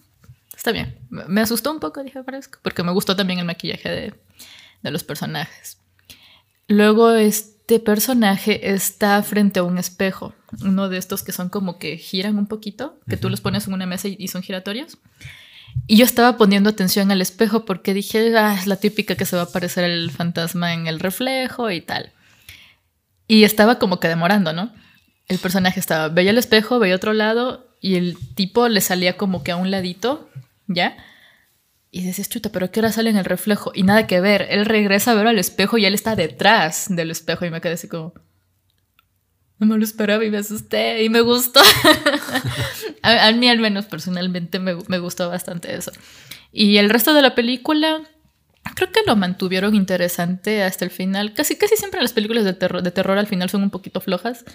está 0.55 0.71
bien. 0.71 0.95
Me 1.09 1.41
asustó 1.41 1.71
un 1.71 1.79
poco, 1.79 2.03
dije, 2.03 2.23
fresco, 2.23 2.59
porque 2.61 2.83
me 2.83 2.91
gustó 2.91 3.15
también 3.15 3.39
el 3.39 3.45
maquillaje 3.45 3.89
de, 3.89 4.13
de 4.83 4.91
los 4.91 5.03
personajes. 5.03 5.79
Luego 6.67 7.13
este 7.13 7.79
personaje 7.79 8.71
está 8.71 9.23
frente 9.23 9.59
a 9.59 9.63
un 9.63 9.79
espejo, 9.79 10.35
uno 10.61 10.87
de 10.87 10.99
estos 10.99 11.23
que 11.23 11.31
son 11.31 11.49
como 11.49 11.79
que 11.79 11.97
giran 11.97 12.37
un 12.37 12.45
poquito, 12.45 12.99
que 13.07 13.17
tú 13.17 13.31
los 13.31 13.41
pones 13.41 13.65
en 13.65 13.73
una 13.73 13.87
mesa 13.87 14.07
y 14.07 14.27
son 14.27 14.43
giratorios. 14.43 14.99
Y 15.87 15.97
yo 15.97 16.05
estaba 16.05 16.37
poniendo 16.37 16.69
atención 16.69 17.11
al 17.11 17.21
espejo 17.21 17.65
porque 17.65 17.93
dije, 17.93 18.37
ah, 18.37 18.55
es 18.59 18.67
la 18.67 18.75
típica 18.75 19.15
que 19.15 19.25
se 19.25 19.35
va 19.35 19.43
a 19.43 19.45
aparecer 19.45 19.83
el 19.83 20.11
fantasma 20.11 20.73
en 20.73 20.87
el 20.87 20.99
reflejo 20.99 21.71
y 21.71 21.81
tal. 21.81 22.11
Y 23.27 23.43
estaba 23.43 23.79
como 23.79 23.99
que 23.99 24.07
demorando, 24.07 24.53
¿no? 24.53 24.73
El 25.27 25.37
personaje 25.37 25.79
estaba, 25.79 26.09
veía 26.09 26.31
el 26.31 26.37
espejo, 26.37 26.79
veía 26.79 26.95
otro 26.95 27.13
lado 27.13 27.67
y 27.81 27.95
el 27.95 28.17
tipo 28.35 28.67
le 28.67 28.81
salía 28.81 29.17
como 29.17 29.43
que 29.43 29.51
a 29.51 29.55
un 29.55 29.71
ladito, 29.71 30.29
¿ya? 30.67 30.97
Y 31.91 32.03
decías, 32.03 32.29
chuta, 32.29 32.51
pero 32.51 32.71
¿qué 32.71 32.79
hora 32.79 32.91
sale 32.91 33.09
en 33.09 33.17
el 33.17 33.25
reflejo? 33.25 33.71
Y 33.73 33.83
nada 33.83 34.05
que 34.05 34.19
ver, 34.21 34.47
él 34.49 34.65
regresa 34.65 35.11
a 35.11 35.15
ver 35.15 35.27
al 35.27 35.39
espejo 35.39 35.77
y 35.77 35.85
él 35.85 35.93
está 35.93 36.15
detrás 36.15 36.85
del 36.89 37.09
espejo 37.09 37.45
y 37.45 37.49
me 37.49 37.61
quedé 37.61 37.73
así 37.73 37.87
como, 37.87 38.13
no 39.59 39.67
me 39.67 39.77
lo 39.77 39.83
esperaba 39.83 40.23
y 40.23 40.31
me 40.31 40.37
asusté 40.37 41.03
y 41.03 41.09
me 41.09 41.21
gustó. 41.21 41.59
a, 43.03 43.31
mí 43.33 43.49
al 43.49 43.59
menos 43.59 43.85
personalmente 43.85 44.57
me, 44.59 44.73
gustó 44.73 45.29
bastante 45.29 45.75
eso. 45.75 45.91
Y 46.51 46.77
el 46.77 46.89
resto 46.89 47.13
de 47.13 47.21
la 47.21 47.35
película 47.35 48.01
creo 48.75 48.91
que 48.91 49.01
lo 49.05 49.17
mantuvieron 49.17 49.75
interesante 49.75 50.63
hasta 50.63 50.85
el 50.85 50.91
final. 50.91 51.33
Casi, 51.33 51.57
casi 51.57 51.75
siempre 51.75 52.01
las 52.01 52.13
películas 52.13 52.45
de 52.45 52.53
terror, 52.53 52.81
de 52.81 52.91
terror 52.91 53.17
al 53.17 53.27
final 53.27 53.49
son 53.49 53.63
un 53.63 53.69
poquito 53.69 53.99
flojas. 53.99 54.45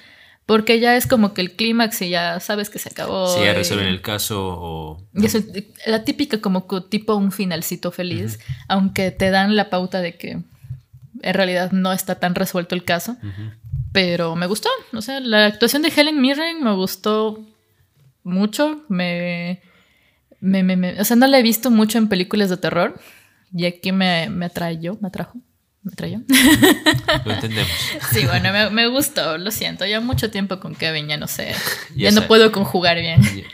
Porque 0.46 0.78
ya 0.78 0.96
es 0.96 1.06
como 1.06 1.32
que 1.32 1.40
el 1.40 1.52
clímax 1.52 2.02
y 2.02 2.10
ya 2.10 2.38
sabes 2.38 2.68
que 2.68 2.78
se 2.78 2.90
acabó. 2.90 3.28
Sí, 3.28 3.40
ya 3.44 3.54
resuelven 3.54 3.86
el 3.86 4.02
caso 4.02 4.56
o... 4.58 5.06
Y 5.14 5.24
eso, 5.24 5.38
la 5.86 6.04
típica 6.04 6.38
como 6.40 6.66
tipo 6.90 7.14
un 7.14 7.32
finalcito 7.32 7.90
feliz, 7.90 8.38
aunque 8.68 9.10
te 9.10 9.30
dan 9.30 9.56
la 9.56 9.70
pauta 9.70 10.02
de 10.02 10.16
que 10.16 10.42
en 11.22 11.34
realidad 11.34 11.72
no 11.72 11.92
está 11.92 12.16
tan 12.16 12.34
resuelto 12.34 12.74
el 12.74 12.84
caso. 12.84 13.16
Pero 13.94 14.34
me 14.34 14.46
gustó. 14.46 14.68
O 14.92 15.00
sea, 15.00 15.20
la 15.20 15.46
actuación 15.46 15.82
de 15.82 15.92
Helen 15.94 16.20
Mirren 16.20 16.64
me 16.64 16.74
gustó 16.74 17.46
mucho. 18.24 18.82
Me, 18.88 19.62
me, 20.40 21.00
o 21.00 21.04
sea, 21.04 21.14
no 21.14 21.28
la 21.28 21.38
he 21.38 21.44
visto 21.44 21.70
mucho 21.70 21.98
en 21.98 22.08
películas 22.08 22.50
de 22.50 22.56
terror. 22.56 23.00
Y 23.54 23.66
aquí 23.66 23.92
me, 23.92 24.28
me 24.30 24.46
atrayó, 24.46 24.98
me 25.00 25.06
atrajo. 25.06 25.38
¿Me 25.84 25.92
atrayó? 25.92 26.22
Lo 27.24 27.34
entendemos. 27.34 27.70
Sí, 28.10 28.26
bueno, 28.26 28.72
me, 28.72 28.88
gustó, 28.88 29.38
lo 29.38 29.52
siento. 29.52 29.86
Ya 29.86 30.00
mucho 30.00 30.28
tiempo 30.28 30.58
con 30.58 30.74
Kevin, 30.74 31.06
ya 31.06 31.16
no 31.16 31.28
sé. 31.28 31.54
Ya, 31.94 32.10
no 32.10 32.26
puedo 32.26 32.50
conjugar 32.50 32.98
bien. 32.98 33.22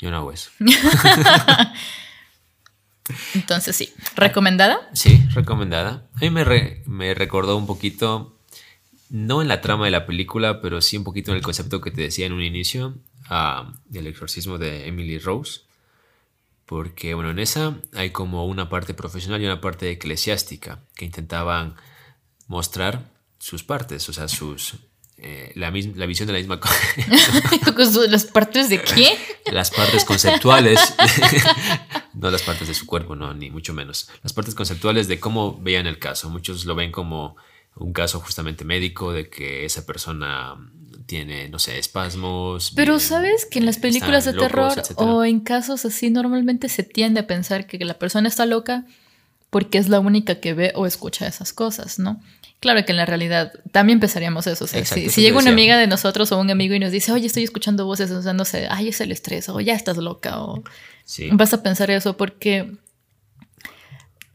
Yo 0.00 0.10
no 0.10 0.16
hago 0.16 0.32
eso. 0.32 0.50
Entonces 3.34 3.76
sí, 3.76 3.94
¿recomendada? 4.16 4.90
Sí, 4.92 5.24
recomendada. 5.34 6.08
A 6.14 6.18
mí 6.18 6.30
me, 6.30 6.82
me 6.86 7.14
recordó 7.14 7.56
un 7.56 7.68
poquito 7.68 8.35
no 9.10 9.42
en 9.42 9.48
la 9.48 9.60
trama 9.60 9.84
de 9.84 9.90
la 9.90 10.06
película, 10.06 10.60
pero 10.60 10.80
sí 10.80 10.96
un 10.96 11.04
poquito 11.04 11.30
en 11.30 11.36
el 11.36 11.42
concepto 11.42 11.80
que 11.80 11.90
te 11.90 12.02
decía 12.02 12.26
en 12.26 12.32
un 12.32 12.42
inicio, 12.42 12.94
del 13.86 14.06
exorcismo 14.06 14.58
de 14.58 14.86
Emily 14.86 15.18
Rose. 15.18 15.60
Porque, 16.64 17.14
bueno, 17.14 17.30
en 17.30 17.38
esa 17.38 17.76
hay 17.94 18.10
como 18.10 18.46
una 18.46 18.68
parte 18.68 18.92
profesional 18.92 19.40
y 19.40 19.46
una 19.46 19.60
parte 19.60 19.90
eclesiástica 19.90 20.80
que 20.96 21.04
intentaban 21.04 21.76
mostrar 22.48 23.08
sus 23.38 23.62
partes, 23.62 24.08
o 24.08 24.12
sea, 24.12 24.28
sus. 24.28 24.74
Eh, 25.18 25.52
la, 25.54 25.70
la 25.70 26.06
visión 26.06 26.26
de 26.26 26.32
la 26.34 26.38
misma 26.38 26.60
cosa. 26.60 26.74
¿Las 28.08 28.24
partes 28.24 28.68
de 28.68 28.82
qué? 28.82 29.16
Las 29.46 29.70
partes 29.70 30.04
conceptuales. 30.04 30.78
no 32.14 32.30
las 32.30 32.42
partes 32.42 32.68
de 32.68 32.74
su 32.74 32.84
cuerpo, 32.84 33.14
no, 33.14 33.32
ni 33.32 33.50
mucho 33.50 33.72
menos. 33.72 34.08
Las 34.22 34.32
partes 34.32 34.54
conceptuales 34.54 35.06
de 35.08 35.20
cómo 35.20 35.58
veían 35.58 35.86
el 35.86 35.98
caso. 35.98 36.28
Muchos 36.28 36.64
lo 36.64 36.74
ven 36.74 36.90
como 36.90 37.36
un 37.76 37.92
caso 37.92 38.20
justamente 38.20 38.64
médico 38.64 39.12
de 39.12 39.28
que 39.28 39.64
esa 39.64 39.84
persona 39.86 40.56
tiene, 41.06 41.48
no 41.48 41.58
sé, 41.58 41.78
espasmos. 41.78 42.72
Pero 42.74 42.98
sabes 42.98 43.46
que 43.46 43.58
en 43.58 43.66
las 43.66 43.78
películas 43.78 44.24
de 44.24 44.32
terror 44.32 44.72
o 44.96 45.24
en 45.24 45.40
casos 45.40 45.84
así 45.84 46.10
normalmente 46.10 46.68
se 46.68 46.82
tiende 46.82 47.20
a 47.20 47.26
pensar 47.26 47.66
que 47.66 47.78
la 47.84 47.94
persona 47.94 48.28
está 48.28 48.44
loca 48.46 48.84
porque 49.50 49.78
es 49.78 49.88
la 49.88 50.00
única 50.00 50.40
que 50.40 50.54
ve 50.54 50.72
o 50.74 50.86
escucha 50.86 51.26
esas 51.26 51.52
cosas, 51.52 51.98
¿no? 51.98 52.20
Claro 52.58 52.84
que 52.84 52.92
en 52.92 52.96
la 52.96 53.06
realidad 53.06 53.52
también 53.70 54.00
pensaríamos 54.00 54.46
eso. 54.46 54.66
si, 54.66 55.08
llega 55.20 55.38
una 55.38 55.50
amiga 55.50 55.76
de 55.78 55.86
nosotros 55.86 56.32
o 56.32 56.38
un 56.38 56.50
amigo 56.50 56.74
y 56.74 56.78
nos 56.80 56.90
dice, 56.90 57.12
oye, 57.12 57.26
estoy 57.26 57.44
escuchando 57.44 57.84
voces, 57.84 58.10
o 58.10 58.22
sea, 58.22 58.32
no 58.32 58.44
sé, 58.44 58.66
ay, 58.70 58.88
es 58.88 59.00
el 59.00 59.12
estrés, 59.12 59.48
o 59.48 59.60
ya 59.60 59.74
estás 59.74 59.98
loca, 59.98 60.42
o 60.42 60.64
vas 61.32 61.52
a 61.52 61.62
pensar 61.62 61.90
eso 61.90 62.16
porque 62.16 62.72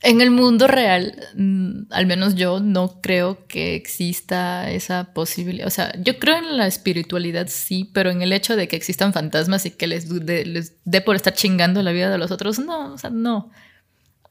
en 0.04 0.20
el 0.22 0.32
mundo 0.32 0.68
real, 0.68 1.16
mm, 1.36 1.92
al 1.92 2.06
menos 2.08 2.36
yo 2.36 2.60
no 2.60 3.02
creo 3.02 3.46
que 3.48 3.76
exista 3.76 4.70
esa 4.72 5.14
posibilidad. 5.14 5.68
O 5.68 5.72
sea, 5.72 5.94
yo 6.02 6.18
creo 6.18 6.38
en 6.38 6.58
la 6.58 6.66
espiritualidad, 6.66 7.48
sí, 7.50 7.90
pero 7.94 8.10
en 8.10 8.24
el 8.24 8.34
hecho 8.34 8.56
de 8.56 8.68
que 8.68 8.76
existan 8.76 9.14
fantasmas 9.14 9.66
y 9.66 9.72
que 9.72 9.86
les 9.88 10.08
dé 10.86 11.02
por 11.02 11.16
estar 11.16 11.34
chingando 11.34 11.84
la 11.84 11.92
vida 11.92 12.10
de 12.10 12.18
los 12.18 12.32
otros, 12.32 12.58
no, 12.58 12.94
o 12.94 12.98
sea, 12.98 13.12
no. 13.12 13.52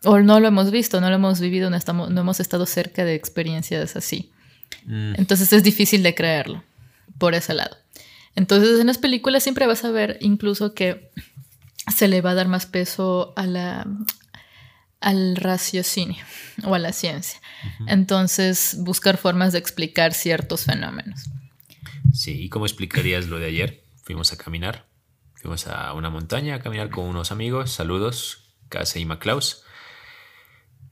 O 0.03 0.19
no 0.19 0.41
lo 0.41 0.49
hemos 0.49 0.71
visto, 0.73 1.01
no 1.01 1.09
lo 1.09 1.17
hemos 1.17 1.41
vivido, 1.41 1.71
no, 1.71 1.77
estamos, 1.77 2.11
no 2.11 2.23
hemos 2.23 2.41
estado 2.41 2.67
cerca 2.67 3.05
de 3.05 3.15
experiencias 3.15 3.95
así. 3.95 4.33
Mm, 4.87 5.15
Entonces 5.19 5.53
es 5.53 5.63
difícil 5.63 6.03
de 6.03 6.15
creerlo 6.17 6.65
por 7.19 7.35
ese 7.35 7.55
lado. 7.55 7.77
Entonces 8.35 8.81
en 8.81 8.89
las 8.89 8.99
películas 8.99 9.43
siempre 9.45 9.67
vas 9.67 9.85
a 9.85 9.91
ver 9.91 10.19
incluso 10.21 10.75
que 10.75 11.11
se 11.95 12.09
le 12.09 12.23
va 12.23 12.31
a 12.31 12.35
dar 12.35 12.49
más 12.49 12.67
peso 12.67 13.35
a 13.37 13.47
la, 13.47 13.87
al 15.01 15.37
raciocinio 15.37 16.25
o 16.65 16.75
a 16.75 16.79
la 16.79 16.93
ciencia. 16.93 17.41
Entonces 17.87 18.77
buscar 18.81 19.17
formas 19.17 19.53
de 19.53 19.59
explicar 19.59 20.13
ciertos 20.15 20.65
fenómenos. 20.65 21.21
sí, 22.13 22.43
¿y 22.43 22.49
cómo 22.49 22.67
explicarías 22.67 23.27
lo 23.27 23.39
de 23.39 23.47
ayer? 23.47 23.85
Fuimos 24.05 24.33
a 24.33 24.37
caminar, 24.37 24.87
fuimos 25.35 25.67
a 25.67 25.93
una 25.95 26.11
montaña 26.11 26.57
a 26.57 26.61
caminar 26.61 26.91
con 26.91 27.05
unos 27.07 27.31
amigos, 27.33 27.71
saludos, 27.73 28.55
Case 28.69 29.01
y 29.01 29.05
Maclaus. 29.07 29.63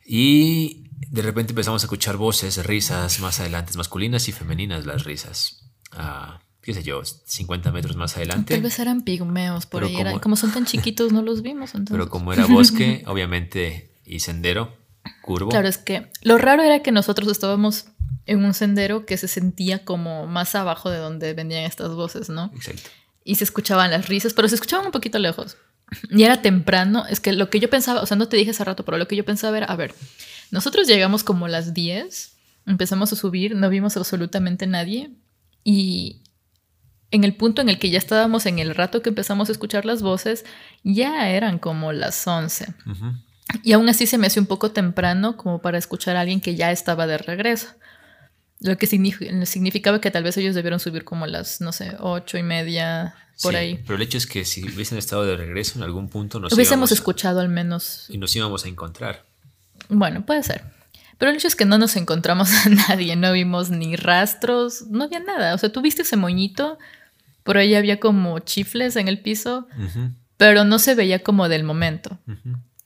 Y 0.05 0.85
de 1.11 1.23
repente 1.23 1.53
empezamos 1.53 1.83
a 1.83 1.87
escuchar 1.87 2.17
voces, 2.17 2.65
risas 2.65 3.21
más 3.21 3.41
adelante, 3.41 3.73
masculinas 3.77 4.29
y 4.29 4.33
femeninas 4.33 4.87
las 4.87 5.05
risas. 5.05 5.71
Ah, 5.93 6.41
qué 6.63 6.75
sé 6.75 6.83
yo, 6.83 7.03
50 7.05 7.71
metros 7.73 7.97
más 7.97 8.17
adelante. 8.17 8.55
Tal 8.55 8.63
vez 8.63 8.79
eran 8.79 9.03
pigmeos 9.03 9.67
por 9.67 9.85
ahí. 9.85 9.95
eran- 9.97 10.13
como- 10.15 10.21
como 10.23 10.37
son 10.37 10.53
tan 10.53 10.65
chiquitos, 10.67 11.13
no 11.13 11.23
los 11.23 11.43
vimos. 11.43 11.71
Entonces. 11.75 11.93
Pero 11.93 12.09
como 12.09 12.33
era 12.33 12.47
bosque, 12.47 13.05
obviamente, 13.07 13.88
y 14.09 14.21
sendero, 14.21 14.77
curvo. 15.23 15.51
Claro, 15.51 15.69
es 15.69 15.79
que 15.79 16.11
lo 16.23 16.39
raro 16.39 16.63
era 16.63 16.83
que 16.83 16.93
nosotros 16.93 17.29
estábamos 17.31 17.87
en 18.27 18.45
un 18.45 18.55
sendero 18.55 19.07
que 19.07 19.17
se 19.17 19.29
sentía 19.29 19.85
como 19.85 20.27
más 20.27 20.55
abajo 20.55 20.91
de 20.91 20.99
donde 20.99 21.35
venían 21.35 21.65
estas 21.65 21.91
voces, 21.91 22.29
¿no? 22.29 22.51
Exacto. 22.55 22.91
Y 23.25 23.37
se 23.37 23.45
escuchaban 23.45 23.91
las 23.91 24.09
risas, 24.09 24.35
pero 24.35 24.49
se 24.49 24.55
escuchaban 24.55 24.87
un 24.87 24.93
poquito 24.93 25.19
lejos. 25.19 25.57
Y 26.11 26.23
era 26.23 26.43
temprano, 26.43 27.07
es 27.09 27.21
que 27.21 27.33
lo 27.33 27.49
que 27.49 27.61
yo 27.61 27.71
pensaba, 27.71 28.03
o 28.03 28.07
sea, 28.07 28.17
no 28.17 28.29
te 28.29 28.37
dije 28.37 28.51
hace 28.51 28.65
rato, 28.65 28.85
pero 28.85 28.99
lo 28.99 29.09
que 29.09 29.17
yo 29.17 29.25
pensaba 29.25 29.57
era, 29.57 29.67
a 29.67 29.77
ver, 29.77 29.95
nosotros 30.51 30.87
llegamos 30.87 31.25
como 31.25 31.49
las 31.49 31.73
10, 31.73 32.37
empezamos 32.67 33.13
a 33.13 33.17
subir, 33.17 33.55
no 33.55 33.71
vimos 33.71 33.97
absolutamente 33.97 34.67
nadie 34.67 35.11
y 35.65 36.23
en 37.11 37.25
el 37.25 37.35
punto 37.35 37.63
en 37.63 37.71
el 37.71 37.79
que 37.79 37.91
ya 37.91 37.99
estábamos 37.99 38.45
en 38.47 38.59
el 38.59 38.75
rato 38.75 39.01
que 39.01 39.09
empezamos 39.09 39.49
a 39.49 39.53
escuchar 39.53 39.87
las 39.87 40.03
voces, 40.03 40.45
ya 40.85 41.31
eran 41.31 41.59
como 41.59 41.93
las 41.93 42.27
11. 42.27 42.75
Ujú. 42.87 43.13
Y 43.63 43.73
aún 43.73 43.89
así 43.89 44.07
se 44.07 44.19
me 44.19 44.27
hace 44.27 44.41
un 44.41 44.47
poco 44.47 44.71
temprano 44.73 45.37
como 45.37 45.61
para 45.61 45.79
escuchar 45.79 46.17
a 46.17 46.21
alguien 46.21 46.41
que 46.41 46.55
ya 46.55 46.71
estaba 46.71 47.07
de 47.07 47.19
regreso. 47.19 47.69
Lo 48.61 48.77
que 48.77 48.87
signifi- 48.89 49.45
significaba 49.47 50.01
que 50.01 50.11
tal 50.11 50.25
vez 50.25 50.37
ellos 50.37 50.55
debieron 50.55 50.81
subir 50.81 51.05
como 51.05 51.25
a 51.25 51.29
las, 51.29 51.61
no 51.61 51.73
sé, 51.73 51.97
ocho 52.01 52.37
y 52.39 52.43
media, 52.43 53.15
por 53.43 53.53
Sí, 53.53 53.57
ahí. 53.59 53.81
Pero 53.87 53.95
el 53.97 54.03
hecho 54.03 54.19
es 54.19 54.27
que 54.27 54.45
si 54.45 54.65
hubiesen 54.65 54.99
estado 54.99 55.25
de 55.25 55.37
regreso 55.37 55.79
en 55.79 55.85
algún 55.85 56.09
punto 56.09 56.41
nos 56.41 56.53
Hubiésemos 56.53 56.91
a- 56.91 56.95
escuchado 56.95 57.41
al 57.41 57.49
menos. 57.49 58.07
y 58.09 58.19
nos 58.19 58.35
íbamos 58.35 58.65
a 58.65 58.69
encontrar. 58.69 59.25
Bueno, 59.89 60.27
puede 60.27 60.43
ser. 60.43 60.65
Pero 61.19 61.31
el 61.31 61.37
hecho 61.37 61.49
es 61.49 61.57
que 61.57 61.65
no 61.65 61.79
nos 61.79 61.97
encontramos 61.97 62.51
a 62.53 62.69
nadie, 62.89 63.17
no 63.17 63.33
vimos 63.33 63.71
ni 63.71 63.97
rastros, 63.97 64.83
no 64.89 65.05
había 65.05 65.21
nada. 65.21 65.55
O 65.55 65.59
sea, 65.59 65.71
tú 65.73 65.81
viste 65.81 66.03
ese 66.03 66.17
moñito, 66.17 66.79
por 67.45 67.57
ahí 67.59 67.75
había 67.77 67.99
como 68.01 68.41
chifles 68.41 68.97
en 68.97 69.09
el 69.09 69.21
piso, 69.21 69.67
pero 70.37 70.65
no 70.65 70.79
se 70.79 70.95
veía 70.97 71.21
como 71.23 71.49
del 71.49 71.63
momento. 71.65 72.19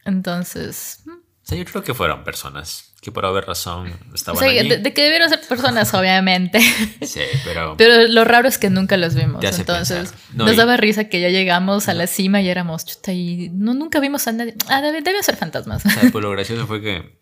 Entonces, 0.04 1.00
O 1.06 1.44
sea, 1.44 1.58
yo 1.58 1.64
creo 1.64 1.82
que 1.82 1.94
fueron 1.94 2.24
personas 2.24 2.94
que 3.00 3.10
por 3.10 3.26
haber 3.26 3.44
razón 3.46 3.92
o 4.12 4.14
estaban 4.14 4.38
sea, 4.38 4.48
allí. 4.48 4.68
de, 4.68 4.78
de 4.78 4.94
que 4.94 5.02
debieron 5.02 5.28
ser 5.28 5.40
personas, 5.48 5.92
obviamente. 5.94 6.60
Sí, 7.02 7.20
pero, 7.44 7.76
Pero 7.76 8.06
lo 8.08 8.24
raro 8.24 8.46
es 8.48 8.58
que 8.58 8.70
nunca 8.70 8.96
los 8.96 9.14
vimos. 9.16 9.42
Entonces. 9.44 10.14
No, 10.34 10.44
nos 10.44 10.54
y- 10.54 10.56
daba 10.56 10.76
risa 10.76 11.08
que 11.08 11.20
ya 11.20 11.28
llegamos 11.28 11.88
a 11.88 11.94
la 11.94 12.06
cima 12.06 12.40
y 12.42 12.48
éramos 12.48 12.84
chuta 12.84 13.12
y 13.12 13.48
no, 13.52 13.74
nunca 13.74 13.98
vimos 13.98 14.28
a 14.28 14.32
nadie. 14.32 14.54
Ah, 14.68 14.80
debe, 14.82 15.22
ser 15.22 15.36
fantasmas. 15.36 15.84
o 15.84 15.90
sea, 15.90 16.10
pues 16.12 16.22
lo 16.22 16.30
gracioso 16.36 16.66
fue 16.68 16.80
que 16.80 17.20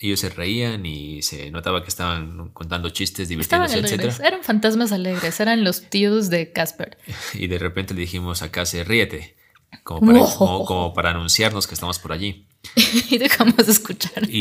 ellos 0.00 0.20
se 0.20 0.30
reían 0.30 0.86
y 0.86 1.22
se 1.22 1.50
notaba 1.50 1.82
que 1.82 1.88
estaban 1.88 2.50
contando 2.50 2.88
chistes, 2.90 3.28
divirtiéndose, 3.28 3.80
etcétera. 3.80 4.14
Eran 4.24 4.42
fantasmas 4.44 4.92
alegres. 4.92 5.40
Eran 5.40 5.62
los 5.64 5.82
tíos 5.90 6.30
de 6.30 6.52
Casper. 6.52 6.96
Y 7.34 7.48
de 7.48 7.58
repente 7.58 7.92
le 7.94 8.00
dijimos 8.02 8.40
a 8.42 8.50
Case, 8.50 8.82
ríete, 8.84 9.36
como 9.84 10.00
para, 10.12 10.24
como, 10.36 10.64
como 10.64 10.94
para 10.94 11.10
anunciarnos 11.10 11.66
que 11.66 11.74
estamos 11.74 11.98
por 11.98 12.12
allí. 12.12 12.46
y 13.10 13.18
dejamos 13.18 13.56
de 13.56 13.72
escuchar. 13.72 14.28
Y 14.28 14.40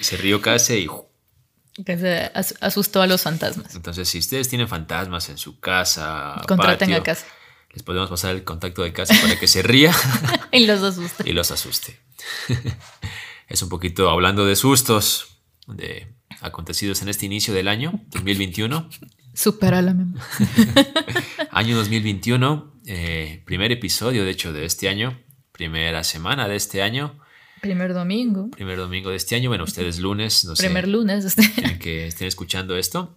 se 0.00 0.16
rió 0.16 0.40
Case 0.40 0.78
y 0.80 0.88
Que 1.84 1.98
se 1.98 2.30
as- 2.34 2.54
asustó 2.60 3.02
a 3.02 3.06
los 3.06 3.22
fantasmas. 3.22 3.74
entonces 3.74 4.08
si 4.08 4.18
ustedes 4.18 4.48
tienen 4.48 4.68
fantasmas 4.68 5.28
en 5.28 5.38
su 5.38 5.58
casa, 5.60 6.40
Contraten 6.46 6.88
patio, 6.88 7.00
a 7.00 7.02
casa. 7.04 7.26
les 7.72 7.82
podemos 7.82 8.08
pasar 8.10 8.34
el 8.34 8.44
contacto 8.44 8.82
de 8.82 8.92
Case 8.92 9.14
para 9.20 9.38
que 9.38 9.48
se 9.48 9.62
ría 9.62 9.92
y 10.52 10.66
los 10.66 10.82
asusta. 10.82 11.24
y 11.26 11.32
los 11.32 11.50
asuste. 11.50 11.98
es 13.48 13.62
un 13.62 13.68
poquito 13.68 14.10
hablando 14.10 14.44
de 14.46 14.56
sustos, 14.56 15.38
de 15.66 16.14
acontecidos 16.40 17.00
en 17.02 17.08
este 17.08 17.26
inicio 17.26 17.54
del 17.54 17.68
año 17.68 18.00
2021. 18.10 18.88
Supera 19.34 19.82
la 19.82 19.94
memoria. 19.94 20.22
Año 21.50 21.76
2021, 21.76 22.72
eh, 22.86 23.42
primer 23.46 23.72
episodio 23.72 24.24
de 24.24 24.30
hecho 24.30 24.52
de 24.52 24.64
este 24.64 24.88
año, 24.88 25.18
primera 25.52 26.04
semana 26.04 26.48
de 26.48 26.56
este 26.56 26.82
año, 26.82 27.18
Primer 27.60 27.94
domingo. 27.94 28.50
primer 28.50 28.76
domingo 28.76 29.08
de 29.10 29.16
este 29.16 29.36
año. 29.36 29.48
Bueno, 29.48 29.64
ustedes 29.64 29.98
lunes, 29.98 30.44
no 30.44 30.54
sé, 30.54 30.64
Primer 30.64 30.86
lunes. 30.86 31.34
en 31.56 31.78
que 31.78 32.06
estén 32.06 32.28
escuchando 32.28 32.76
esto. 32.76 33.16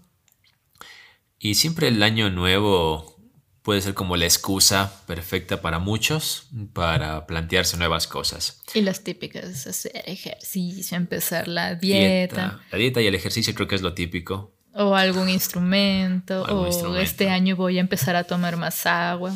Y 1.39 1.55
siempre 1.55 1.89
el 1.89 2.01
año 2.01 2.29
nuevo 2.29 3.15
puede 3.61 3.81
ser 3.81 3.93
como 3.93 4.15
la 4.15 4.23
excusa 4.23 5.03
perfecta 5.05 5.61
para 5.61 5.79
muchos 5.79 6.47
para 6.73 7.27
plantearse 7.27 7.75
nuevas 7.75 8.07
cosas. 8.07 8.61
y 8.73 8.81
las 8.81 9.03
típicas. 9.03 9.67
Hacer 9.67 9.91
ejercicio, 10.05 10.95
empezar 10.95 11.49
la 11.49 11.75
dieta. 11.75 12.61
La 12.71 12.77
dieta 12.77 13.01
y 13.01 13.07
el 13.07 13.15
ejercicio 13.15 13.53
creo 13.53 13.67
que 13.67 13.75
es 13.75 13.81
lo 13.81 13.93
típico. 13.93 14.53
O 14.73 14.95
algún 14.95 15.27
instrumento. 15.27 16.43
O 16.43 16.45
algún 16.45 16.63
o 16.63 16.67
instrumento. 16.67 17.01
este 17.01 17.29
año 17.29 17.57
voy 17.57 17.77
a 17.79 17.81
empezar 17.81 18.15
a 18.15 18.23
tomar 18.23 18.55
más 18.55 18.85
agua. 18.85 19.33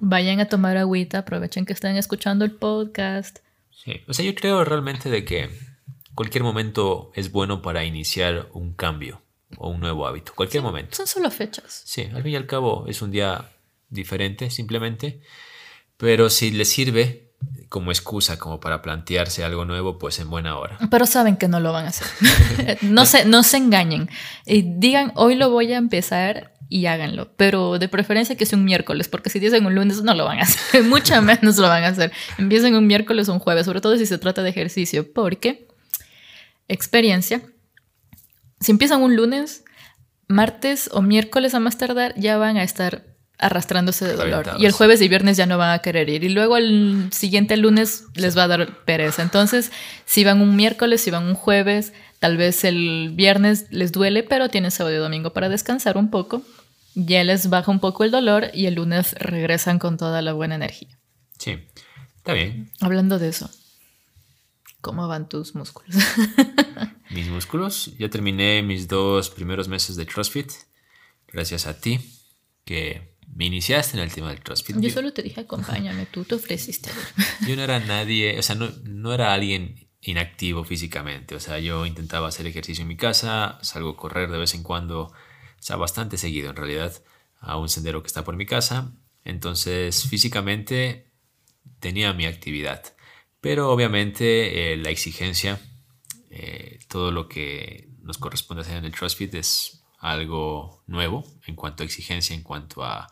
Vayan 0.00 0.40
a 0.40 0.46
tomar 0.46 0.76
agüita, 0.76 1.18
aprovechen 1.18 1.64
que 1.66 1.72
están 1.72 1.96
escuchando 1.96 2.44
el 2.44 2.52
podcast. 2.52 3.38
Sí. 3.70 4.00
O 4.08 4.14
sea, 4.14 4.24
yo 4.24 4.34
creo 4.34 4.64
realmente 4.64 5.10
de 5.10 5.24
que 5.24 5.50
cualquier 6.14 6.44
momento 6.44 7.10
es 7.14 7.32
bueno 7.32 7.62
para 7.62 7.84
iniciar 7.84 8.48
un 8.52 8.74
cambio 8.74 9.22
o 9.56 9.70
un 9.70 9.80
nuevo 9.80 10.06
hábito. 10.06 10.32
Cualquier 10.34 10.62
momento. 10.62 10.96
Son 10.96 11.06
solo 11.06 11.30
fechas. 11.30 11.82
Sí, 11.84 12.08
al 12.12 12.22
fin 12.22 12.32
y 12.32 12.36
al 12.36 12.46
cabo 12.46 12.86
es 12.86 13.02
un 13.02 13.10
día 13.10 13.50
diferente 13.88 14.50
simplemente. 14.50 15.20
Pero 15.96 16.30
si 16.30 16.50
le 16.50 16.64
sirve 16.64 17.21
como 17.68 17.90
excusa, 17.90 18.38
como 18.38 18.60
para 18.60 18.82
plantearse 18.82 19.44
algo 19.44 19.64
nuevo, 19.64 19.98
pues 19.98 20.18
en 20.18 20.28
buena 20.28 20.58
hora. 20.58 20.78
Pero 20.90 21.06
saben 21.06 21.36
que 21.36 21.48
no 21.48 21.58
lo 21.58 21.72
van 21.72 21.86
a 21.86 21.88
hacer. 21.88 22.06
no, 22.82 23.06
se, 23.06 23.24
no 23.24 23.42
se 23.42 23.56
engañen. 23.56 24.10
Y 24.44 24.62
digan, 24.62 25.12
hoy 25.14 25.36
lo 25.36 25.48
voy 25.48 25.72
a 25.72 25.78
empezar 25.78 26.52
y 26.68 26.86
háganlo. 26.86 27.32
Pero 27.36 27.78
de 27.78 27.88
preferencia 27.88 28.36
que 28.36 28.46
sea 28.46 28.58
un 28.58 28.64
miércoles, 28.64 29.08
porque 29.08 29.30
si 29.30 29.38
dicen 29.38 29.64
un 29.64 29.74
lunes 29.74 30.02
no 30.02 30.14
lo 30.14 30.24
van 30.24 30.38
a 30.38 30.42
hacer. 30.42 30.82
Mucho 30.84 31.20
menos 31.22 31.56
lo 31.56 31.68
van 31.68 31.84
a 31.84 31.88
hacer. 31.88 32.12
Empiecen 32.38 32.74
un 32.74 32.86
miércoles 32.86 33.28
o 33.28 33.32
un 33.32 33.38
jueves, 33.38 33.66
sobre 33.66 33.80
todo 33.80 33.96
si 33.96 34.06
se 34.06 34.18
trata 34.18 34.42
de 34.42 34.50
ejercicio, 34.50 35.12
porque 35.12 35.66
experiencia. 36.68 37.42
Si 38.60 38.70
empiezan 38.70 39.02
un 39.02 39.16
lunes, 39.16 39.64
martes 40.28 40.90
o 40.92 41.02
miércoles 41.02 41.54
a 41.54 41.60
más 41.60 41.78
tardar, 41.78 42.14
ya 42.16 42.36
van 42.36 42.56
a 42.56 42.62
estar 42.62 43.11
arrastrándose 43.42 44.06
de 44.06 44.14
dolor. 44.14 44.56
Y 44.58 44.66
el 44.66 44.72
jueves 44.72 45.02
y 45.02 45.08
viernes 45.08 45.36
ya 45.36 45.46
no 45.46 45.58
van 45.58 45.70
a 45.70 45.80
querer 45.80 46.08
ir. 46.08 46.24
Y 46.24 46.28
luego 46.28 46.56
el 46.56 47.08
siguiente 47.12 47.56
lunes 47.56 48.04
les 48.14 48.36
va 48.38 48.44
a 48.44 48.48
dar 48.48 48.84
pereza. 48.84 49.22
Entonces, 49.22 49.72
si 50.06 50.24
van 50.24 50.40
un 50.40 50.56
miércoles, 50.56 51.00
si 51.00 51.10
van 51.10 51.24
un 51.24 51.34
jueves, 51.34 51.92
tal 52.20 52.36
vez 52.36 52.64
el 52.64 53.10
viernes 53.14 53.66
les 53.70 53.92
duele, 53.92 54.22
pero 54.22 54.48
tienen 54.48 54.70
sábado 54.70 54.94
y 54.94 54.98
domingo 54.98 55.32
para 55.32 55.48
descansar 55.48 55.98
un 55.98 56.10
poco. 56.10 56.42
Ya 56.94 57.24
les 57.24 57.50
baja 57.50 57.70
un 57.70 57.80
poco 57.80 58.04
el 58.04 58.10
dolor 58.10 58.50
y 58.54 58.66
el 58.66 58.74
lunes 58.74 59.14
regresan 59.18 59.78
con 59.78 59.96
toda 59.96 60.22
la 60.22 60.32
buena 60.32 60.54
energía. 60.54 60.96
Sí, 61.38 61.58
está 62.16 62.32
bien. 62.32 62.70
Hablando 62.80 63.18
de 63.18 63.28
eso, 63.28 63.50
¿cómo 64.80 65.08
van 65.08 65.28
tus 65.28 65.54
músculos? 65.54 65.96
Mis 67.10 67.28
músculos. 67.28 67.92
Ya 67.98 68.08
terminé 68.08 68.62
mis 68.62 68.88
dos 68.88 69.28
primeros 69.28 69.68
meses 69.68 69.96
de 69.96 70.06
CrossFit. 70.06 70.50
Gracias 71.28 71.66
a 71.66 71.78
ti, 71.78 72.00
que 72.64 73.11
me 73.34 73.46
iniciaste 73.46 73.96
en 73.96 74.02
el 74.02 74.12
tema 74.12 74.28
del 74.30 74.40
CrossFit. 74.40 74.76
Yo 74.76 74.82
Yo, 74.82 74.90
solo 74.90 75.12
te 75.12 75.22
dije, 75.22 75.40
acompáñame, 75.40 76.06
tú 76.06 76.24
te 76.24 76.34
ofreciste. 76.34 76.90
yo 77.48 77.56
no 77.56 77.62
era 77.62 77.80
nadie, 77.80 78.38
o 78.38 78.42
sea, 78.42 78.54
no, 78.54 78.70
no 78.84 79.14
era 79.14 79.32
alguien 79.32 79.88
inactivo 80.02 80.64
físicamente. 80.64 81.34
O 81.34 81.40
sea, 81.40 81.58
yo 81.58 81.86
intentaba 81.86 82.28
hacer 82.28 82.46
ejercicio 82.46 82.82
en 82.82 82.88
mi 82.88 82.96
casa, 82.96 83.58
salgo 83.62 83.90
a 83.90 83.96
correr 83.96 84.30
de 84.30 84.38
vez 84.38 84.54
en 84.54 84.62
cuando, 84.62 85.04
o 85.04 85.12
sea, 85.60 85.76
bastante 85.76 86.18
seguido 86.18 86.50
en 86.50 86.56
realidad, 86.56 87.02
a 87.40 87.56
un 87.56 87.68
sendero 87.68 88.02
que 88.02 88.08
está 88.08 88.24
por 88.24 88.36
mi 88.36 88.46
casa. 88.46 88.92
Entonces, 89.24 90.08
físicamente 90.08 91.10
tenía 91.78 92.12
mi 92.12 92.26
actividad. 92.26 92.82
Pero 93.40 93.70
obviamente 93.70 94.72
eh, 94.72 94.76
la 94.76 94.90
exigencia, 94.90 95.60
eh, 96.30 96.78
todo 96.88 97.10
lo 97.10 97.28
que 97.28 97.88
nos 98.02 98.18
corresponde 98.18 98.62
hacer 98.62 98.76
en 98.76 98.84
el 98.84 98.92
CrossFit 98.92 99.34
es 99.34 99.81
algo 100.02 100.82
nuevo 100.86 101.24
en 101.46 101.54
cuanto 101.54 101.82
a 101.82 101.86
exigencia, 101.86 102.34
en 102.34 102.42
cuanto 102.42 102.84
a, 102.84 103.08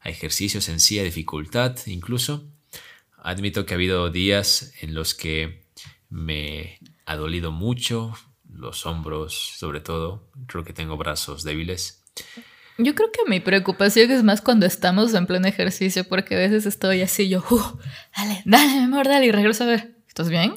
a 0.00 0.08
ejercicios 0.08 0.68
en 0.68 0.80
sí, 0.80 0.98
a 0.98 1.02
dificultad 1.02 1.76
incluso. 1.86 2.48
Admito 3.18 3.66
que 3.66 3.74
ha 3.74 3.76
habido 3.76 4.10
días 4.10 4.72
en 4.80 4.94
los 4.94 5.14
que 5.14 5.66
me 6.08 6.78
ha 7.04 7.16
dolido 7.16 7.50
mucho 7.52 8.14
los 8.48 8.86
hombros, 8.86 9.54
sobre 9.58 9.80
todo. 9.80 10.30
Creo 10.46 10.64
que 10.64 10.72
tengo 10.72 10.96
brazos 10.96 11.42
débiles. 11.44 12.02
Yo 12.78 12.94
creo 12.94 13.10
que 13.12 13.28
mi 13.28 13.40
preocupación 13.40 14.10
es 14.10 14.22
más 14.22 14.40
cuando 14.40 14.64
estamos 14.64 15.12
en 15.14 15.26
pleno 15.26 15.46
ejercicio, 15.48 16.04
porque 16.08 16.36
a 16.36 16.38
veces 16.38 16.64
estoy 16.64 17.02
así, 17.02 17.28
yo, 17.28 17.44
uh, 17.50 17.78
dale, 18.16 18.42
dale, 18.46 18.72
mi 18.72 18.84
amor, 18.84 19.06
dale, 19.06 19.26
y 19.26 19.32
regreso 19.32 19.64
a 19.64 19.66
ver, 19.66 19.96
¿estás 20.08 20.30
bien? 20.30 20.54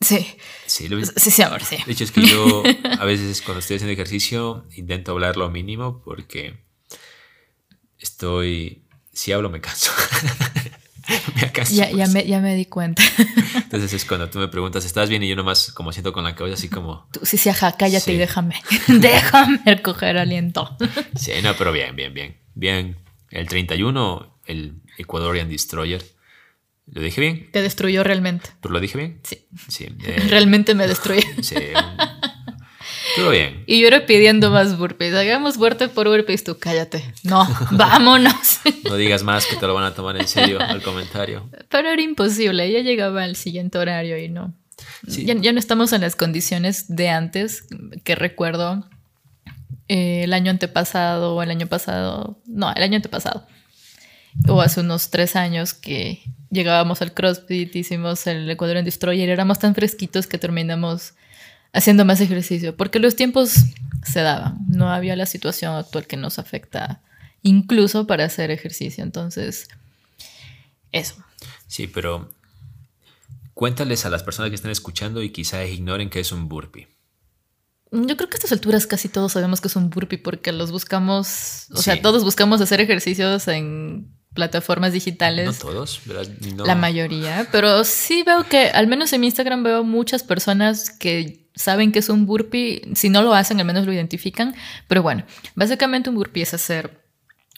Sí. 0.00 0.26
Sí, 0.66 0.88
lo- 0.88 1.04
Sí, 1.04 1.30
sí, 1.30 1.42
amor, 1.42 1.62
sí. 1.64 1.76
De 1.86 1.92
hecho, 1.92 2.04
es 2.04 2.12
que 2.12 2.22
yo 2.22 2.62
a 2.98 3.04
veces 3.04 3.42
cuando 3.42 3.60
estoy 3.60 3.76
haciendo 3.76 3.92
ejercicio 3.92 4.66
intento 4.76 5.12
hablar 5.12 5.36
lo 5.36 5.50
mínimo 5.50 6.02
porque 6.04 6.64
estoy... 7.98 8.84
Si 9.12 9.32
hablo 9.32 9.50
me 9.50 9.60
canso. 9.60 9.90
me 11.42 11.50
canso. 11.52 11.74
Ya, 11.74 11.90
ya, 11.90 11.96
pues. 12.04 12.12
me, 12.14 12.26
ya 12.26 12.40
me 12.40 12.54
di 12.54 12.64
cuenta. 12.66 13.02
Entonces 13.54 13.92
es 13.92 14.04
cuando 14.04 14.30
tú 14.30 14.38
me 14.38 14.48
preguntas, 14.48 14.84
¿estás 14.84 15.08
bien? 15.08 15.22
Y 15.22 15.28
yo 15.28 15.36
nomás 15.36 15.72
como 15.72 15.92
siento 15.92 16.12
con 16.12 16.24
la 16.24 16.34
cabeza 16.34 16.54
así 16.54 16.68
como... 16.68 17.08
Tú, 17.12 17.20
sí, 17.24 17.36
sí, 17.36 17.48
ajá, 17.48 17.76
cállate 17.76 18.04
Sí. 18.04 18.12
y 18.12 18.16
déjame. 18.16 18.62
déjame 18.88 19.82
coger 19.82 20.16
aliento. 20.16 20.76
Sí, 21.16 21.32
no, 21.42 21.54
pero 21.56 21.72
bien, 21.72 21.94
bien, 21.96 22.14
bien. 22.14 22.36
Bien. 22.54 22.96
El 23.30 23.48
31, 23.48 24.38
el 24.46 24.80
Ecuadorian 24.96 25.48
Destroyer. 25.48 26.04
¿Lo 26.92 27.00
dije 27.00 27.20
bien? 27.20 27.48
Te 27.52 27.62
destruyó 27.62 28.02
realmente. 28.02 28.50
¿Pero 28.60 28.72
lo 28.72 28.80
dije 28.80 28.98
bien? 28.98 29.20
Sí. 29.22 29.46
Sí. 29.68 29.84
eh, 30.04 30.26
Realmente 30.28 30.74
me 30.74 30.86
destruyó. 30.86 31.22
sí. 31.42 31.54
Todo 33.16 33.30
bien. 33.30 33.64
Y 33.66 33.80
yo 33.80 33.88
era 33.88 34.06
pidiendo 34.06 34.50
más 34.50 34.76
burpees. 34.76 35.14
Hagamos 35.14 35.56
fuerte 35.56 35.88
por 35.88 36.08
burpees. 36.08 36.44
Tú 36.44 36.58
cállate. 36.58 37.04
No, 37.22 37.46
vámonos. 37.70 38.60
No 38.84 38.96
digas 38.96 39.22
más 39.22 39.46
que 39.46 39.56
te 39.56 39.66
lo 39.66 39.74
van 39.74 39.84
a 39.84 39.94
tomar 39.94 40.16
en 40.16 40.26
serio 40.26 40.60
al 40.60 40.82
comentario. 40.82 41.48
Pero 41.68 41.88
era 41.88 42.02
imposible. 42.02 42.70
Ya 42.70 42.80
llegaba 42.80 43.22
al 43.22 43.36
siguiente 43.36 43.78
horario 43.78 44.18
y 44.18 44.28
no. 44.28 44.54
Sí. 45.06 45.24
Ya, 45.24 45.34
ya 45.34 45.52
no 45.52 45.58
estamos 45.58 45.92
en 45.92 46.00
las 46.00 46.16
condiciones 46.16 46.88
de 46.88 47.08
antes 47.08 47.64
que 48.02 48.14
recuerdo 48.14 48.88
eh, 49.88 50.22
el 50.24 50.32
año 50.32 50.50
antepasado 50.50 51.36
o 51.36 51.42
el 51.42 51.50
año 51.50 51.66
pasado. 51.66 52.40
No, 52.46 52.72
el 52.72 52.82
año 52.82 52.96
antepasado. 52.96 53.46
O 54.48 54.60
hace 54.60 54.80
unos 54.80 55.10
tres 55.10 55.36
años 55.36 55.74
que 55.74 56.22
llegábamos 56.50 57.00
al 57.02 57.14
CrossFit, 57.14 57.74
hicimos 57.76 58.26
el 58.26 58.48
Ecuadorian 58.50 58.84
Destroyer, 58.84 59.28
éramos 59.28 59.58
tan 59.58 59.74
fresquitos 59.74 60.26
que 60.26 60.38
terminamos 60.38 61.14
haciendo 61.72 62.04
más 62.04 62.20
ejercicio, 62.20 62.76
porque 62.76 62.98
los 62.98 63.14
tiempos 63.16 63.52
se 64.04 64.20
daban, 64.20 64.58
no 64.68 64.90
había 64.90 65.14
la 65.16 65.26
situación 65.26 65.74
actual 65.76 66.06
que 66.06 66.16
nos 66.16 66.38
afecta 66.38 67.00
incluso 67.42 68.06
para 68.06 68.24
hacer 68.24 68.50
ejercicio, 68.50 69.04
entonces 69.04 69.68
eso. 70.92 71.14
Sí, 71.68 71.86
pero 71.86 72.30
cuéntales 73.54 74.04
a 74.04 74.10
las 74.10 74.22
personas 74.22 74.50
que 74.50 74.56
están 74.56 74.70
escuchando 74.72 75.22
y 75.22 75.30
quizá 75.30 75.64
ignoren 75.64 76.10
que 76.10 76.20
es 76.20 76.32
un 76.32 76.48
burpee. 76.48 76.88
Yo 77.92 78.16
creo 78.16 78.28
que 78.28 78.34
a 78.36 78.38
estas 78.38 78.52
alturas 78.52 78.86
casi 78.86 79.08
todos 79.08 79.32
sabemos 79.32 79.60
que 79.60 79.68
es 79.68 79.76
un 79.76 79.90
burpee 79.90 80.18
porque 80.18 80.52
los 80.52 80.70
buscamos, 80.70 81.66
o 81.72 81.76
Sí. 81.78 81.82
sea, 81.84 82.02
todos 82.02 82.24
buscamos 82.24 82.60
hacer 82.60 82.80
ejercicios 82.80 83.48
en 83.48 84.12
plataformas 84.34 84.92
digitales. 84.92 85.46
No 85.46 85.52
todos, 85.52 86.00
¿verdad? 86.06 86.28
No. 86.54 86.64
La 86.64 86.74
mayoría, 86.74 87.48
pero 87.50 87.84
sí 87.84 88.22
veo 88.22 88.44
que, 88.48 88.68
al 88.68 88.86
menos 88.86 89.12
en 89.12 89.20
mi 89.20 89.26
Instagram 89.26 89.62
veo 89.62 89.84
muchas 89.84 90.22
personas 90.22 90.90
que 90.90 91.48
saben 91.54 91.92
que 91.92 91.98
es 91.98 92.08
un 92.08 92.26
burpee, 92.26 92.82
si 92.94 93.08
no 93.10 93.22
lo 93.22 93.34
hacen 93.34 93.58
al 93.60 93.66
menos 93.66 93.86
lo 93.86 93.92
identifican, 93.92 94.54
pero 94.88 95.02
bueno, 95.02 95.24
básicamente 95.54 96.08
un 96.08 96.16
burpee 96.16 96.42
es 96.42 96.54
hacer 96.54 97.00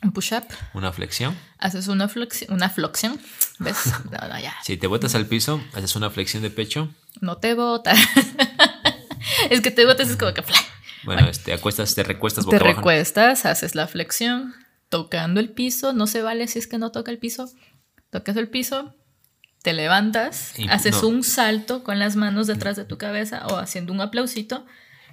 un 0.03 0.13
push-up, 0.13 0.45
Una 0.75 0.93
flexión. 0.93 1.37
haces 1.59 1.87
una 1.89 2.09
flexión, 2.09 2.53
una 2.55 2.69
flexión, 2.71 3.21
¿ves? 3.61 3.77
No, 4.11 4.29
no, 4.29 4.41
ya, 4.41 4.55
Si 4.65 4.77
te 4.77 4.87
botas 4.89 5.15
al 5.15 5.27
piso, 5.27 5.63
haces 5.75 5.95
una 5.95 6.11
flexión 6.11 6.43
de 6.43 6.51
pecho. 6.51 6.89
no 7.21 7.37
te 7.37 7.55
botas. 7.55 7.99
es 9.51 9.61
que 9.61 9.71
te 9.71 9.85
botas 9.87 10.09
es 10.11 10.17
como 10.17 10.33
que... 10.35 10.43
Bueno, 11.05 11.29
te 11.45 11.53
acuestas, 11.53 11.95
te 11.95 12.03
recuestas 12.05 12.45
Te 12.45 12.47
boca 12.47 12.65
abajo. 12.65 12.77
recuestas, 12.79 13.45
haces 13.45 13.75
la 13.75 13.87
flexión, 13.89 14.55
tocando 14.93 15.41
el 15.41 15.49
piso, 15.49 15.95
no 15.95 16.07
se 16.07 16.21
vale 16.21 16.47
si 16.49 16.59
es 16.59 16.67
que 16.67 16.77
no 16.77 16.93
toca 16.93 17.11
el 17.11 17.17
piso, 17.17 17.51
tocas 18.11 18.37
el 18.37 18.49
piso, 18.49 18.95
te 19.63 19.73
levantas, 19.73 20.53
Y- 20.59 20.69
haces 20.69 21.01
no. 21.03 21.09
un 21.09 21.25
salto 21.25 21.83
con 21.83 21.99
las 21.99 22.15
manos 22.15 22.47
detrás 22.47 22.77
de 22.77 22.85
tu 22.85 22.99
cabeza 22.99 23.47
o 23.47 23.57
haciendo 23.57 23.95
un 23.95 24.03
aplausito 24.03 24.67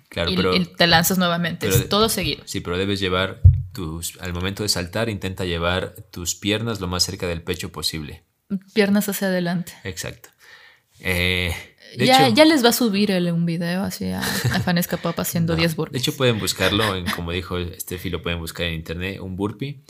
Claro, 0.09 0.31
y, 0.31 0.35
pero 0.35 0.53
y 0.53 0.65
te 0.65 0.85
lanzas 0.85 1.17
nuevamente, 1.17 1.65
pero- 1.67 1.79
es 1.79 1.87
todo 1.87 2.09
seguido. 2.09 2.43
sí, 2.45 2.59
pero 2.59 2.77
debes 2.77 2.99
llevar 2.99 3.39
tus 3.71 4.17
al 4.19 4.33
momento 4.33 4.63
de 4.63 4.69
saltar 4.69 5.07
intenta 5.07 5.45
llevar 5.45 5.95
tus 6.11 6.35
piernas 6.35 6.81
lo 6.81 6.87
más 6.89 7.03
cerca 7.03 7.25
del 7.27 7.41
pecho 7.41 7.71
posible. 7.71 8.23
Piernas 8.73 9.07
hacia 9.07 9.29
adelante. 9.29 9.71
Exacto. 9.85 10.27
Eh, 10.99 11.53
de 11.97 12.05
Ya, 12.05 12.27
hecho, 12.27 12.35
ya 12.35 12.45
les 12.45 12.63
va 12.63 12.69
a 12.69 12.73
subir 12.73 13.11
el- 13.11 13.31
un 13.31 13.45
video 13.45 13.83
así 13.83 14.05
a, 14.09 14.19
a 14.19 14.59
Fanesca 14.61 14.97
Pop 14.97 15.19
haciendo 15.19 15.53
No, 15.55 15.59
10 15.59 15.71
De 15.71 15.75
burpees. 15.75 16.01
hecho, 16.03 16.15
pueden 16.17 16.39
buscarlo, 16.39 16.95
en, 16.95 17.05
como 17.05 17.31
dijo 17.31 17.57
Steffi, 17.79 18.09
lo 18.09 18.21
pueden 18.21 18.39
buscar 18.39 18.67
en 18.67 18.75
internet, 18.75 19.19
un 19.21 19.35
burpee. 19.35 19.81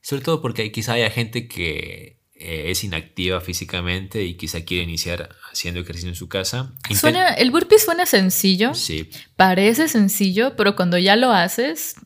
Sobre 0.00 0.22
todo 0.22 0.40
porque 0.40 0.70
quizá 0.72 0.92
haya 0.94 1.10
gente 1.10 1.48
que 1.48 2.18
eh, 2.34 2.70
es 2.70 2.84
inactiva 2.84 3.40
físicamente 3.40 4.22
y 4.24 4.34
quizá 4.34 4.64
quiere 4.64 4.84
iniciar 4.84 5.30
haciendo 5.50 5.80
ejercicio 5.80 6.08
en 6.08 6.14
su 6.14 6.28
casa. 6.28 6.72
Suena, 6.94 7.30
el 7.34 7.50
burpee 7.50 7.78
suena 7.80 8.06
sencillo, 8.06 8.74
Sí, 8.74 9.10
Parece 9.36 9.88
sencillo, 9.88 10.54
pero 10.56 10.76
cuando 10.76 10.98
ya 10.98 11.16
lo 11.16 11.32
haces, 11.32 11.96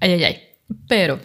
ay, 0.00 0.12
ay, 0.12 0.24
ay. 0.24 0.42
Pero 0.88 1.18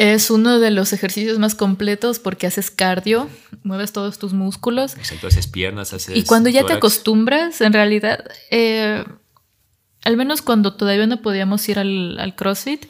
es 0.00 0.30
uno 0.30 0.58
de 0.60 0.70
los 0.70 0.94
ejercicios 0.94 1.38
más 1.38 1.54
completos 1.54 2.20
porque 2.20 2.46
haces 2.46 2.70
cardio, 2.70 3.28
mueves 3.64 3.92
todos 3.92 4.18
tus 4.18 4.32
músculos. 4.32 4.96
exacto. 4.96 5.26
Haces 5.26 5.46
piernas, 5.46 5.92
haces. 5.92 6.16
Y 6.16 6.24
cuando 6.24 6.48
ya 6.48 6.64
te 6.64 6.72
acostumbras, 6.72 7.60
en 7.60 7.74
realidad, 7.74 8.24
eh, 8.50 9.04
al 10.02 10.16
menos 10.16 10.40
cuando 10.40 10.72
todavía 10.72 11.06
no 11.06 11.20
podíamos 11.20 11.68
ir 11.68 11.78
al, 11.78 12.18
al 12.18 12.34
CrossFit, 12.34 12.86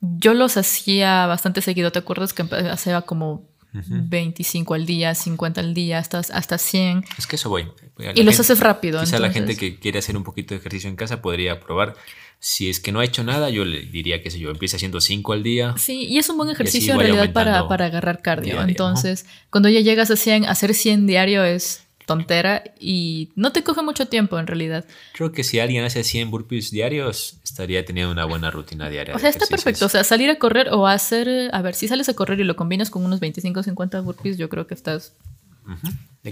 yo 0.00 0.34
los 0.34 0.56
hacía 0.56 1.26
bastante 1.26 1.62
seguido. 1.62 1.92
¿Te 1.92 2.00
acuerdas 2.00 2.34
que 2.34 2.42
hacía 2.42 3.02
como 3.02 3.48
25 3.72 4.74
al 4.74 4.86
día, 4.86 5.14
50 5.14 5.60
al 5.60 5.74
día, 5.74 5.98
hasta, 5.98 6.18
hasta 6.18 6.58
100? 6.58 7.04
Es 7.18 7.26
que 7.26 7.36
eso 7.36 7.48
voy. 7.48 7.68
La 7.96 8.12
Y 8.14 8.22
los 8.22 8.38
haces 8.40 8.60
rápido. 8.60 9.00
Quizá 9.00 9.18
la 9.18 9.28
entonces- 9.28 9.58
gente 9.58 9.74
que 9.74 9.78
quiere 9.80 9.98
hacer 9.98 10.16
un 10.16 10.24
poquito 10.24 10.54
de 10.54 10.60
ejercicio 10.60 10.88
en 10.88 10.96
casa 10.96 11.22
podría 11.22 11.60
probar. 11.60 11.94
Si 12.42 12.70
es 12.70 12.80
que 12.80 12.90
no 12.90 13.00
ha 13.00 13.04
hecho 13.04 13.22
nada, 13.22 13.50
yo 13.50 13.66
le 13.66 13.82
diría 13.82 14.22
que 14.22 14.30
sé 14.30 14.38
yo, 14.38 14.50
empiece 14.50 14.76
haciendo 14.76 15.00
5 15.02 15.34
al 15.34 15.42
día. 15.42 15.74
Sí, 15.76 16.06
y 16.06 16.16
es 16.18 16.28
un 16.30 16.38
buen 16.38 16.48
ejercicio 16.48 16.94
en 16.94 17.00
realidad 17.00 17.32
para, 17.34 17.68
para 17.68 17.84
agarrar 17.86 18.22
cardio. 18.22 18.54
diario, 18.54 18.68
Entonces, 18.68 19.26
cuando 19.50 19.68
ya 19.68 19.80
llegas 19.80 20.10
a 20.10 20.16
100, 20.16 20.46
hacer 20.46 20.72
100 20.74 21.06
diario 21.06 21.44
es 21.44 21.82
tontera 22.14 22.64
y 22.80 23.30
no 23.36 23.52
te 23.52 23.62
coge 23.62 23.82
mucho 23.82 24.06
tiempo 24.06 24.38
en 24.38 24.46
realidad. 24.46 24.84
Creo 25.12 25.32
que 25.32 25.44
si 25.44 25.60
alguien 25.60 25.84
hace 25.84 26.02
100 26.04 26.30
burpees 26.30 26.70
diarios, 26.70 27.38
estaría 27.44 27.84
teniendo 27.84 28.12
una 28.12 28.24
buena 28.24 28.50
rutina 28.50 28.88
diaria. 28.88 29.14
O 29.14 29.18
sea, 29.18 29.28
está 29.30 29.46
perfecto. 29.46 29.86
O 29.86 29.88
sea, 29.88 30.02
salir 30.04 30.28
a 30.30 30.36
correr 30.38 30.68
o 30.70 30.86
hacer, 30.86 31.50
a 31.52 31.62
ver, 31.62 31.74
si 31.74 31.86
sales 31.88 32.08
a 32.08 32.14
correr 32.14 32.40
y 32.40 32.44
lo 32.44 32.56
combinas 32.56 32.90
con 32.90 33.04
unos 33.04 33.20
25 33.20 33.60
o 33.60 33.62
50 33.62 34.00
burpees, 34.00 34.38
yo 34.38 34.48
creo 34.48 34.66
que 34.66 34.74
estás 34.74 35.12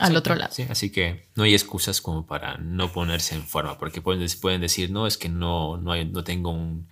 al 0.00 0.16
otro 0.16 0.34
lado. 0.34 0.52
Sí, 0.52 0.66
así 0.68 0.90
que 0.90 1.26
no 1.36 1.44
hay 1.44 1.54
excusas 1.54 2.00
como 2.00 2.26
para 2.26 2.58
no 2.58 2.92
ponerse 2.92 3.34
en 3.34 3.42
forma, 3.44 3.78
porque 3.78 4.00
pueden, 4.00 4.26
pueden 4.40 4.60
decir, 4.60 4.90
no, 4.90 5.06
es 5.06 5.16
que 5.16 5.28
no, 5.28 5.76
no, 5.78 5.92
hay- 5.92 6.04
no 6.06 6.24
tengo 6.24 6.50
un, 6.50 6.88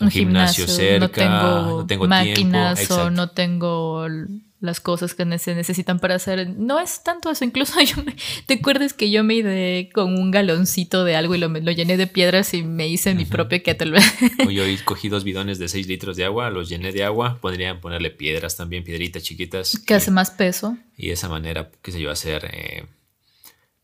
un 0.00 0.06
un 0.06 0.10
gimnasio, 0.10 0.66
cerca, 0.66 0.98
no 0.98 1.10
tengo, 1.10 1.78
no 1.80 1.86
tengo 1.86 2.06
máquinas 2.06 2.78
tiempo. 2.78 2.94
o 2.94 3.10
no 3.10 3.30
tengo 3.30 4.06
las 4.60 4.80
cosas 4.80 5.14
que 5.14 5.38
se 5.38 5.54
necesitan 5.54 6.00
para 6.00 6.16
hacer. 6.16 6.48
No 6.50 6.80
es 6.80 7.02
tanto 7.04 7.30
eso. 7.30 7.44
Incluso 7.44 7.80
yo 7.82 8.02
me, 8.02 8.16
¿te 8.46 8.54
acuerdas 8.54 8.92
que 8.92 9.10
yo 9.10 9.22
me 9.24 9.34
ideé 9.34 9.90
con 9.90 10.14
un 10.18 10.30
galoncito 10.30 11.04
de 11.04 11.16
algo 11.16 11.34
y 11.34 11.38
lo, 11.38 11.48
lo 11.48 11.72
llené 11.72 11.96
de 11.96 12.06
piedras 12.06 12.54
y 12.54 12.62
me 12.62 12.88
hice 12.88 13.14
mi 13.14 13.24
propio 13.24 13.62
kettlebell? 13.62 14.02
O 14.46 14.50
yo 14.50 14.64
cogí 14.84 15.08
dos 15.08 15.24
bidones 15.24 15.58
de 15.58 15.68
6 15.68 15.86
litros 15.86 16.16
de 16.16 16.24
agua, 16.24 16.50
los 16.50 16.68
llené 16.68 16.92
de 16.92 17.04
agua, 17.04 17.38
podrían 17.40 17.80
ponerle 17.80 18.10
piedras 18.10 18.56
también, 18.56 18.84
piedritas 18.84 19.22
chiquitas. 19.22 19.78
que 19.86 19.94
y, 19.94 19.96
hace 19.96 20.10
más 20.10 20.30
peso. 20.30 20.76
y 20.96 21.08
de 21.08 21.12
esa 21.14 21.28
manera, 21.28 21.70
qué 21.82 21.92
sé 21.92 22.00
yo, 22.00 22.10
hacer... 22.10 22.48
eh, 22.52 22.86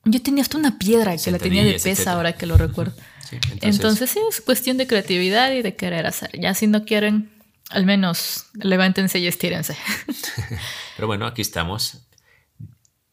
Yo 0.05 0.22
tenía 0.22 0.42
hasta 0.42 0.59
una 0.59 0.79
piedra 0.79 1.16
que 1.16 1.31
la 1.31 1.38
tenía 1.38 1.64
de 1.64 1.72
pesa 1.74 1.90
etcétera. 1.90 2.12
ahora 2.12 2.33
que 2.33 2.46
lo 2.46 2.57
recuerdo. 2.57 2.94
sí, 3.28 3.38
Entonces, 3.60 4.10
sí, 4.10 4.18
es 4.28 4.40
cuestión 4.40 4.76
de 4.76 4.87
creatividad 4.87 5.52
y 5.52 5.62
de 5.62 5.74
querer 5.76 6.06
hacer. 6.06 6.30
Ya 6.38 6.54
si 6.54 6.66
no 6.66 6.84
quieren, 6.84 7.30
al 7.70 7.87
menos 7.87 8.46
levántense 8.54 9.18
y 9.18 9.26
estírense. 9.26 9.76
Pero 10.96 11.06
bueno, 11.06 11.26
aquí 11.26 11.42
estamos 11.42 11.98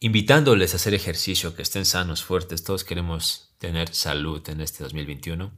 invitándoles 0.00 0.72
a 0.72 0.76
hacer 0.76 0.94
ejercicio, 0.94 1.54
que 1.54 1.62
estén 1.62 1.84
sanos, 1.84 2.24
fuertes. 2.24 2.64
Todos 2.64 2.82
queremos 2.84 3.50
tener 3.58 3.94
salud 3.94 4.42
en 4.48 4.60
este 4.60 4.82
2021. 4.82 5.52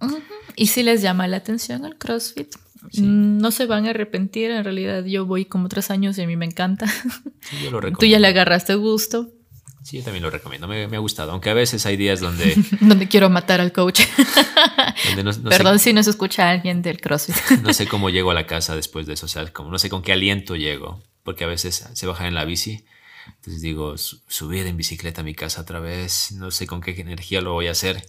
Y 0.57 0.67
si 0.67 0.83
les 0.83 1.01
llama 1.01 1.27
la 1.29 1.39
atención 1.39 1.85
el 1.87 1.97
CrossFit, 1.97 2.55
Sí. 2.93 3.01
mm, 3.01 3.39
no 3.39 3.51
se 3.51 3.65
van 3.65 3.87
a 3.87 3.91
arrepentir. 3.91 4.51
En 4.51 4.63
realidad 4.63 5.05
yo 5.07 5.25
voy 5.25 5.47
como 5.47 5.69
tres 5.71 5.91
años 5.91 6.19
y 6.19 6.23
a 6.23 6.27
mí 6.27 6.37
me 6.37 6.45
encanta. 6.45 6.87
Sí, 6.87 7.57
yo 7.63 7.71
lo 7.71 7.81
recomiendo. 7.81 7.99
Tú 8.01 8.05
ya 8.07 8.19
le 8.19 8.29
agarraste 8.29 8.75
gusto. 8.75 9.33
Sí, 9.85 9.99
yo 9.99 10.03
también 10.03 10.23
lo 10.23 10.31
recomiendo. 10.31 10.67
Me, 10.67 10.89
me 10.89 10.97
ha 10.97 11.01
gustado. 11.01 11.33
Aunque 11.33 11.51
a 11.51 11.55
veces 11.55 11.85
hay 11.85 11.99
días 11.99 12.19
donde, 12.21 12.55
Donde 12.81 13.07
quiero 13.07 13.29
matar 13.29 13.61
al 13.61 13.71
coach. 13.71 14.01
no, 15.17 15.23
no 15.23 15.33
Perdón 15.51 15.79
sé, 15.79 15.85
si 15.85 15.93
no 15.93 16.03
se 16.03 16.09
escucha 16.09 16.49
alguien 16.51 16.81
del 16.81 17.01
CrossFit. 17.03 17.37
no 17.63 17.73
sé 17.75 17.87
cómo 17.87 18.09
llego 18.09 18.31
a 18.31 18.35
la 18.35 18.47
casa 18.47 18.75
después 18.75 19.07
de 19.07 19.13
eso. 19.13 19.27
O 19.27 19.29
sea, 19.29 19.47
como 19.53 19.71
no 19.71 19.79
sé 19.79 19.91
con 19.91 20.01
qué 20.03 20.13
aliento 20.15 20.57
llego. 20.57 21.03
Porque 21.23 21.45
a 21.45 21.49
veces 21.49 21.87
se 21.93 22.07
baja 22.07 22.27
en 22.27 22.33
la 22.35 22.47
bici. 22.47 22.87
Entonces 23.27 23.61
digo, 23.61 23.99
su- 23.99 24.21
subir 24.27 24.67
en 24.67 24.77
bicicleta 24.79 25.21
a 25.21 25.25
mi 25.25 25.35
casa 25.35 25.61
otra 25.61 25.81
vez. 25.81 26.33
No 26.33 26.51
sé 26.51 26.67
con 26.67 26.81
qué 26.81 26.93
energía 26.99 27.43
lo 27.43 27.53
voy 27.53 27.67
a 27.67 27.73
hacer. 27.73 28.07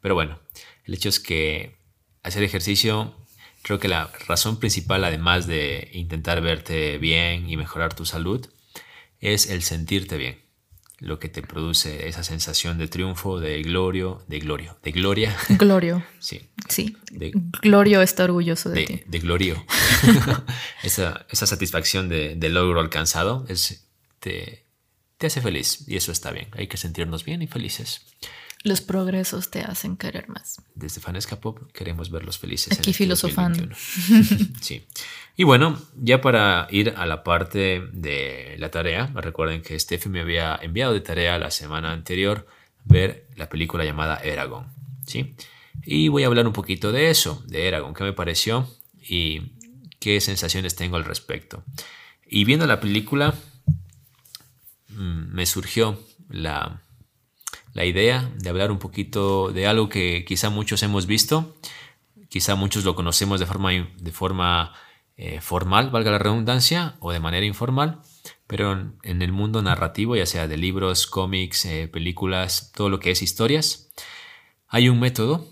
Pero 0.00 0.16
bueno, 0.16 0.40
el 0.84 0.94
hecho 0.94 1.08
es 1.08 1.20
que 1.20 1.76
hacer 2.24 2.42
ejercicio, 2.42 3.14
creo 3.62 3.78
que 3.78 3.86
la 3.86 4.10
razón 4.26 4.58
principal, 4.58 5.04
además 5.04 5.46
de 5.46 5.88
intentar 5.92 6.40
verte 6.40 6.98
bien 6.98 7.48
y 7.48 7.56
mejorar 7.56 7.94
tu 7.94 8.06
salud, 8.06 8.44
es 9.20 9.48
el 9.48 9.62
sentirte 9.62 10.16
bien 10.16 10.41
lo 11.02 11.18
que 11.18 11.28
te 11.28 11.42
produce 11.42 12.08
esa 12.08 12.22
sensación 12.22 12.78
de 12.78 12.86
triunfo, 12.86 13.40
de 13.40 13.60
glorio, 13.62 14.22
de 14.28 14.38
glorio, 14.38 14.78
de 14.84 14.92
gloria. 14.92 15.36
Glorio. 15.58 16.04
Sí. 16.20 16.48
Sí. 16.68 16.96
glorio 17.60 18.02
está 18.02 18.24
orgulloso 18.24 18.70
de, 18.70 18.84
ti. 18.84 19.02
De 19.06 19.18
glorio. 19.18 19.66
esa, 20.84 21.26
satisfacción 21.32 22.08
de, 22.08 22.48
logro 22.48 22.80
alcanzado 22.80 23.44
es, 23.48 23.84
te, 24.20 24.64
te 25.18 25.26
hace 25.26 25.40
feliz 25.40 25.84
y 25.88 25.96
eso 25.96 26.12
está 26.12 26.30
bien. 26.30 26.48
Hay 26.52 26.68
que 26.68 26.76
sentirnos 26.76 27.24
bien 27.24 27.42
y 27.42 27.48
felices. 27.48 28.06
Los 28.64 28.80
progresos 28.80 29.50
te 29.50 29.60
hacen 29.60 29.96
querer 29.96 30.28
más. 30.28 30.62
Desde 30.74 31.00
Fanesca 31.00 31.40
Pop 31.40 31.58
queremos 31.72 32.10
verlos 32.10 32.38
felices. 32.38 32.78
Aquí 32.78 32.90
este 32.90 33.04
filosofando. 33.04 33.74
sí. 34.60 34.86
Y 35.36 35.44
bueno, 35.44 35.80
ya 35.96 36.20
para 36.20 36.68
ir 36.70 36.94
a 36.96 37.06
la 37.06 37.24
parte 37.24 37.82
de 37.92 38.56
la 38.58 38.70
tarea, 38.70 39.10
recuerden 39.14 39.62
que 39.62 39.78
Steffi 39.78 40.08
me 40.08 40.20
había 40.20 40.58
enviado 40.62 40.92
de 40.92 41.00
tarea 41.00 41.38
la 41.38 41.50
semana 41.50 41.92
anterior 41.92 42.46
ver 42.84 43.26
la 43.36 43.48
película 43.48 43.84
llamada 43.84 44.18
Eragon. 44.18 44.66
¿sí? 45.06 45.34
Y 45.84 46.08
voy 46.08 46.24
a 46.24 46.26
hablar 46.26 46.46
un 46.46 46.52
poquito 46.52 46.92
de 46.92 47.10
eso, 47.10 47.42
de 47.46 47.66
Eragon, 47.66 47.94
qué 47.94 48.04
me 48.04 48.12
pareció 48.12 48.68
y 49.00 49.52
qué 49.98 50.20
sensaciones 50.20 50.76
tengo 50.76 50.96
al 50.96 51.04
respecto. 51.04 51.64
Y 52.26 52.44
viendo 52.44 52.66
la 52.66 52.80
película, 52.80 53.34
mm, 54.90 55.34
me 55.34 55.46
surgió 55.46 55.98
la 56.28 56.80
la 57.72 57.84
idea 57.84 58.30
de 58.36 58.50
hablar 58.50 58.70
un 58.70 58.78
poquito 58.78 59.50
de 59.52 59.66
algo 59.66 59.88
que 59.88 60.24
quizá 60.26 60.50
muchos 60.50 60.82
hemos 60.82 61.06
visto, 61.06 61.56
quizá 62.28 62.54
muchos 62.54 62.84
lo 62.84 62.94
conocemos 62.94 63.40
de 63.40 63.46
forma, 63.46 63.72
de 63.72 64.12
forma 64.12 64.74
eh, 65.16 65.40
formal, 65.40 65.90
valga 65.90 66.10
la 66.10 66.18
redundancia, 66.18 66.96
o 67.00 67.12
de 67.12 67.20
manera 67.20 67.46
informal, 67.46 68.02
pero 68.46 68.72
en, 69.02 69.22
el 69.22 69.32
mundo 69.32 69.62
narrativo, 69.62 70.16
ya 70.16 70.26
sea 70.26 70.48
de 70.48 70.56
libros, 70.56 71.06
cómics, 71.06 71.64
eh, 71.64 71.88
películas, 71.88 72.72
todo 72.74 72.88
lo 72.88 73.00
que 73.00 73.10
es 73.10 73.22
historias, 73.22 73.90
hay 74.68 74.88
un 74.88 75.00
método 75.00 75.46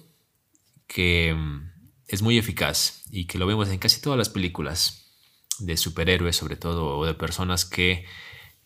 que 0.87 1.35
mm, 1.35 1.71
es 2.09 2.23
muy 2.23 2.39
eficaz 2.39 3.05
y 3.11 3.27
que 3.27 3.39
lo 3.39 3.47
vemos 3.47 3.69
en 3.69 3.79
casi 3.79 4.01
todas 4.01 4.19
las 4.19 4.29
películas 4.29 5.15
de 5.59 5.77
superhéroes 5.77 6.37
sobre 6.37 6.57
todo 6.57 6.99
o 6.99 7.07
de 7.07 7.15
personas 7.15 7.65
que 7.65 8.07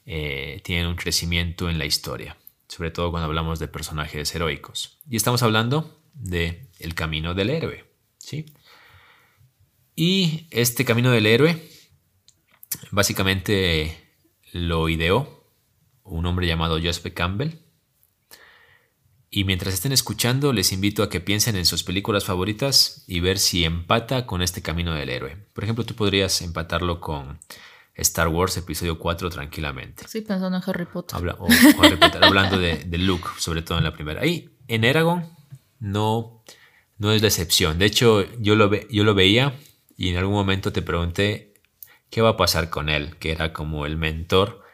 eh, 0.07 0.61
tienen 0.65 0.87
un 0.87 0.97
crecimiento 0.97 1.69
en 1.69 1.79
la 1.79 1.87
historia 1.87 2.37
sobre 2.69 2.91
todo 2.91 3.11
cuando 3.11 3.27
hablamos 3.27 3.59
de 3.59 3.69
personajes 3.69 4.35
heroicos. 4.35 4.99
Y 5.09 5.17
estamos 5.17 5.43
hablando 5.43 6.01
de 6.15 6.69
el 6.79 6.95
camino 6.95 7.35
del 7.35 7.51
héroe, 7.51 7.85
¿sí? 8.19 8.47
Y 9.97 10.49
este 10.51 10.85
camino 10.85 11.11
del 11.11 11.27
héroe 11.27 11.63
básicamente 12.91 13.97
lo 14.53 14.89
ideó 14.89 15.45
un 16.05 16.27
hombre 16.27 16.47
llamado 16.47 16.79
Joseph 16.83 17.13
Campbell. 17.15 17.59
Y 19.31 19.45
mientras 19.45 19.75
estén 19.75 19.91
escuchando, 19.93 20.53
les 20.53 20.73
invito 20.73 21.03
a 21.03 21.11
que 21.11 21.21
piensen 21.21 21.57
en 21.57 21.67
sus 21.67 21.83
películas 21.83 22.25
favoritas 22.25 23.03
y 23.09 23.19
ver 23.19 23.39
si 23.41 23.65
empata 23.65 24.27
con 24.27 24.43
este 24.43 24.63
camino 24.63 24.95
del 24.95 25.09
héroe. 25.09 25.37
Por 25.53 25.65
ejemplo, 25.65 25.85
tú 25.85 25.95
podrías 25.95 26.41
empatarlo 26.43 27.01
con 27.01 27.41
Star 27.97 28.29
Wars 28.29 28.57
Episodio 28.57 28.99
4 28.99 29.31
tranquilamente. 29.31 30.05
Sí, 30.09 30.21
pensando 30.21 30.57
en 30.57 30.63
Harry 30.67 30.87
Potter. 30.87 31.17
hablando 32.23 32.59
de, 32.59 32.99
Luke, 32.99 33.29
sobre 33.39 33.63
todo 33.63 33.79
en 33.79 33.85
la 33.85 33.93
primera. 33.93 34.27
Y 34.27 34.51
en 34.69 34.85
Eragon 34.85 35.27
no, 35.79 36.43
no 36.99 37.13
es 37.13 37.23
la 37.23 37.29
excepción. 37.29 37.79
De 37.79 37.87
hecho, 37.87 38.25
yo 38.41 38.57
lo, 38.57 38.69
ve, 38.69 38.87
yo 38.91 39.05
lo 39.05 39.15
veía 39.15 39.55
y 39.97 40.09
en 40.09 40.17
algún 40.17 40.35
momento 40.35 40.73
te 40.73 40.83
pregunté 40.83 41.55
qué 42.11 42.21
va 42.21 42.31
a 42.31 42.37
pasar 42.37 42.71
con 42.71 42.89
él, 42.89 43.17
que 43.19 43.31
era 43.33 43.53
como 43.53 43.87
el 43.87 43.97
mentor 43.97 44.65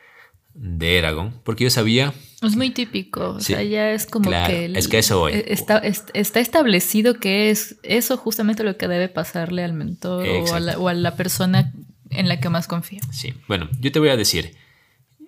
de 0.54 0.98
Eragon, 0.98 1.40
porque 1.44 1.64
yo 1.64 1.70
sabía... 1.70 2.12
Es 2.42 2.56
muy 2.56 2.70
típico, 2.70 3.30
o 3.30 3.40
sea, 3.40 3.62
ya 3.62 3.92
es 3.92 4.06
como 4.06 4.30
que... 4.30 4.72
es 4.74 4.88
que 4.88 4.98
eso 4.98 5.28
e, 5.28 5.52
Está, 5.52 5.78
está, 5.78 6.40
establecido 6.40 7.14
que 7.14 7.50
es 7.50 7.76
eso 7.82 8.16
justamente 8.16 8.64
lo 8.64 8.76
que 8.76 8.88
debe 8.88 9.08
pasarle 9.08 9.62
al 9.62 9.74
mentor 9.74 10.26
o 10.26 10.54
a, 10.54 10.60
la, 10.60 10.78
o 10.78 10.88
a, 10.88 10.94
la, 10.94 11.16
persona 11.16 11.72
en 12.10 12.28
la 12.28 12.40
que 12.40 12.48
más 12.48 12.66
confío. 12.66 13.00
Sí, 13.12 13.34
bueno, 13.48 13.68
yo 13.80 13.90
te 13.92 13.98
voy 13.98 14.10
a 14.10 14.16
decir 14.16 14.56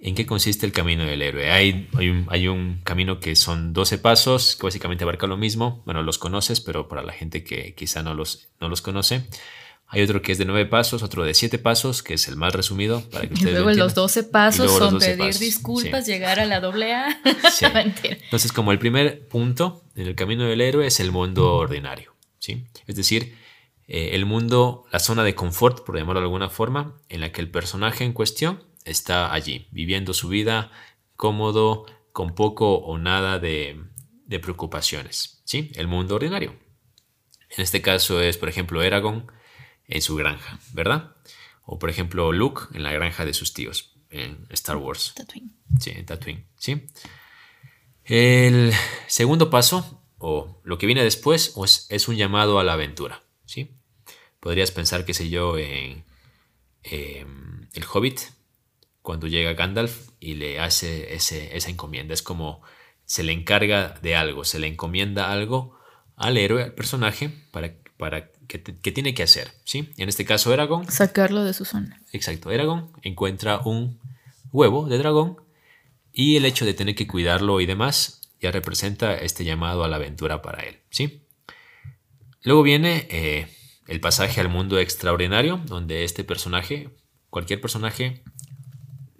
en 0.03 0.17
qué 0.17 0.27
consiste 0.27 0.67
el 0.67 0.73
camino 0.73 1.05
del 1.05 1.23
héroe. 1.23 1.51
Hay, 1.51 1.89
hay, 2.29 2.49
un, 2.49 2.81
camino 2.83 3.21
que 3.21 3.37
son 3.37 3.73
12 3.73 3.99
pasos, 3.99 4.57
que 4.57 4.65
básicamente 4.65 5.05
abarca 5.05 5.29
lo 5.29 5.37
mismo. 5.37 5.83
Bueno, 5.87 6.03
los 6.03 6.19
conoces, 6.19 6.61
pero 6.61 6.89
para 6.89 7.03
la 7.03 7.13
gente 7.13 7.45
que 7.45 7.75
quizá 7.75 8.03
no 8.03 8.13
los, 8.13 8.49
no 8.61 8.69
los 8.69 8.83
conoce. 8.83 9.25
Hay 9.87 10.03
otro 10.03 10.21
que 10.21 10.33
es 10.33 10.39
de 10.39 10.45
9 10.45 10.67
pasos, 10.67 11.03
otro 11.03 11.23
de 11.23 11.35
7 11.35 11.59
pasos, 11.59 12.03
que 12.03 12.15
es 12.15 12.27
el 12.27 12.37
más 12.37 12.53
resumido. 12.53 13.03
Para 13.11 13.29
que 13.29 13.35
y 13.35 13.45
luego 13.45 13.71
los 13.73 13.95
12 13.95 14.25
pasos 14.25 14.73
son 14.77 14.99
pedir 14.99 15.39
disculpas, 15.39 16.07
llegar 16.07 16.41
a 16.41 16.47
la 16.47 16.61
doble 16.61 16.95
A. 16.95 17.21
Sí. 17.53 17.67
Entonces, 18.03 18.53
como 18.53 18.73
el 18.73 18.79
primer 18.79 19.29
punto 19.29 19.85
en 19.95 20.09
el 20.09 20.15
camino 20.17 20.45
del 20.45 20.63
héroe 20.63 20.87
es 20.87 20.99
el 20.99 21.13
mundo 21.13 21.55
ordinario. 21.55 22.13
¿sí? 22.39 22.65
Es 22.89 22.97
decir, 22.97 23.37
eh, 23.95 24.15
el 24.15 24.25
mundo, 24.25 24.87
la 24.91 25.01
zona 25.01 25.23
de 25.23 25.35
confort, 25.35 25.85
por 25.85 25.99
llamarlo 25.99 26.21
de 26.21 26.25
alguna 26.25 26.49
forma, 26.49 26.97
en 27.11 27.21
la 27.21 27.31
que 27.31 27.43
el 27.43 27.51
personaje 27.51 28.05
en 28.05 28.15
cuestión 28.15 28.65
está 28.87 29.35
allí, 29.35 29.69
viviendo 29.71 30.15
su 30.15 30.29
vida 30.29 30.71
cómodo, 31.15 31.85
con 32.11 32.35
poco 32.35 32.77
o 32.77 32.97
nada 32.97 33.39
de, 33.39 33.85
preocupaciones. 34.41 35.43
¿sí? 35.45 35.73
El 35.75 35.89
mundo 35.89 36.15
ordinario. 36.15 36.59
En 37.51 37.61
este 37.61 37.83
caso 37.83 38.23
es, 38.23 38.39
por 38.39 38.49
ejemplo, 38.49 38.81
Eragon 38.83 39.31
en 39.87 40.01
su 40.01 40.17
granja, 40.17 40.59
¿verdad? 40.73 41.15
O, 41.63 41.79
por 41.79 41.91
ejemplo, 41.91 42.33
Luke 42.33 42.63
en 42.73 42.85
la 42.85 42.93
granja 42.93 43.27
de 43.27 43.35
sus 43.35 43.53
tíos 43.53 43.93
en 44.09 44.47
Star 44.49 44.79
Wars. 44.79 45.13
Tatooine. 45.15 45.53
Sí, 45.79 45.91
en 45.91 46.07
Tatooine. 46.07 46.47
¿sí? 46.57 46.87
El 48.05 48.73
segundo 49.07 49.51
paso, 49.51 50.03
o 50.17 50.63
lo 50.65 50.79
que 50.79 50.87
viene 50.87 51.05
después, 51.05 51.55
es 51.91 52.09
un 52.09 52.17
llamado 52.17 52.59
a 52.59 52.65
la 52.65 52.73
aventura. 52.73 53.23
¿sí? 53.45 53.82
Podrías 54.43 54.73
pensar, 54.73 55.05
qué 55.05 55.15
sé 55.15 55.31
yo, 55.31 55.57
en 55.57 56.05
em, 56.83 57.69
El 57.75 57.85
Hobbit, 57.85 58.19
cuando 59.01 59.29
llega 59.29 59.53
Gandalf 59.53 60.09
y 60.19 60.35
le 60.35 60.59
hace 60.59 61.15
esa 61.15 61.71
encomienda. 61.71 62.13
Es 62.13 62.23
como 62.23 62.61
se 63.05 63.23
le 63.23 63.31
encarga 63.31 64.01
de 64.03 64.17
algo, 64.17 64.45
se 64.45 64.59
le 64.59 64.67
encomienda 64.67 65.31
algo 65.31 65.79
al 66.17 66.37
héroe, 66.37 66.65
al 66.65 66.75
personaje, 66.75 67.31
para, 67.53 67.75
para 67.97 68.33
que, 68.49 68.59
tiene 68.59 69.15
que 69.15 69.23
hacer. 69.23 69.53
¿sí? 69.63 69.93
En 69.97 70.09
este 70.09 70.25
caso, 70.25 70.53
Eragon. 70.53 70.91
Sacarlo 70.91 71.45
de 71.45 71.55
su 71.55 71.65
zona. 71.65 72.03
Exacto. 72.13 72.51
Eragon 72.51 72.91
encuentra 73.03 73.61
un 73.61 74.01
huevo 74.51 74.89
de 74.89 74.99
dragón 74.99 75.37
y 76.13 76.37
el 76.37 76.47
hecho 76.47 76.65
de 76.65 76.75
tener 76.75 76.97
que 76.97 77.07
cuidarlo 77.07 77.61
y 77.61 77.67
demás 77.67 78.23
ya 78.41 78.51
representa 78.51 79.15
este 79.15 79.45
llamado 79.45 79.85
a 79.85 79.89
la 79.89 79.97
aventura 79.97 80.43
para 80.43 80.65
él. 80.65 80.81
¿sí? 80.91 81.23
Luego 82.43 82.65
viene 82.65 83.07
eh, 83.09 83.47
el 83.87 84.01
pasaje 84.01 84.41
al 84.41 84.49
mundo 84.49 84.79
extraordinario, 84.79 85.61
donde 85.67 86.05
este 86.05 86.25
personaje, 86.25 86.91
cualquier 87.31 87.61
personaje, 87.61 88.23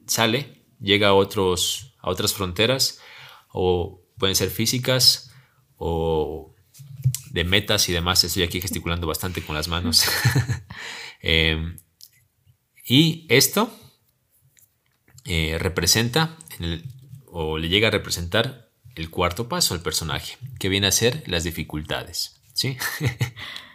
sale, 0.07 0.65
llega 0.81 1.09
a, 1.09 1.15
otros, 1.15 1.95
a 2.01 2.11
otras 2.11 2.35
fronteras, 2.35 3.01
o 3.49 4.03
pueden 4.19 4.37
ser 4.37 4.51
físicas, 4.51 5.33
o 5.77 6.55
de 7.31 7.45
metas 7.45 7.89
y 7.89 7.93
demás. 7.93 8.23
Estoy 8.25 8.43
aquí 8.43 8.61
gesticulando 8.61 9.07
bastante 9.07 9.43
con 9.43 9.55
las 9.55 9.69
manos. 9.69 10.05
Em, 11.25 11.79
y 12.85 13.27
esto 13.29 13.73
eh, 15.25 15.57
representa, 15.61 16.37
o 17.27 17.57
le 17.57 17.69
llega 17.69 17.89
a 17.89 17.91
representar 17.93 18.73
el 18.97 19.09
cuarto 19.09 19.49
paso 19.49 19.75
al 19.75 19.83
personaje, 19.83 20.37
que 20.59 20.69
viene 20.69 20.89
a 20.89 20.93
ser 20.93 21.23
las 21.27 21.45
dificultades. 21.45 22.43
¿sí? 22.55 22.77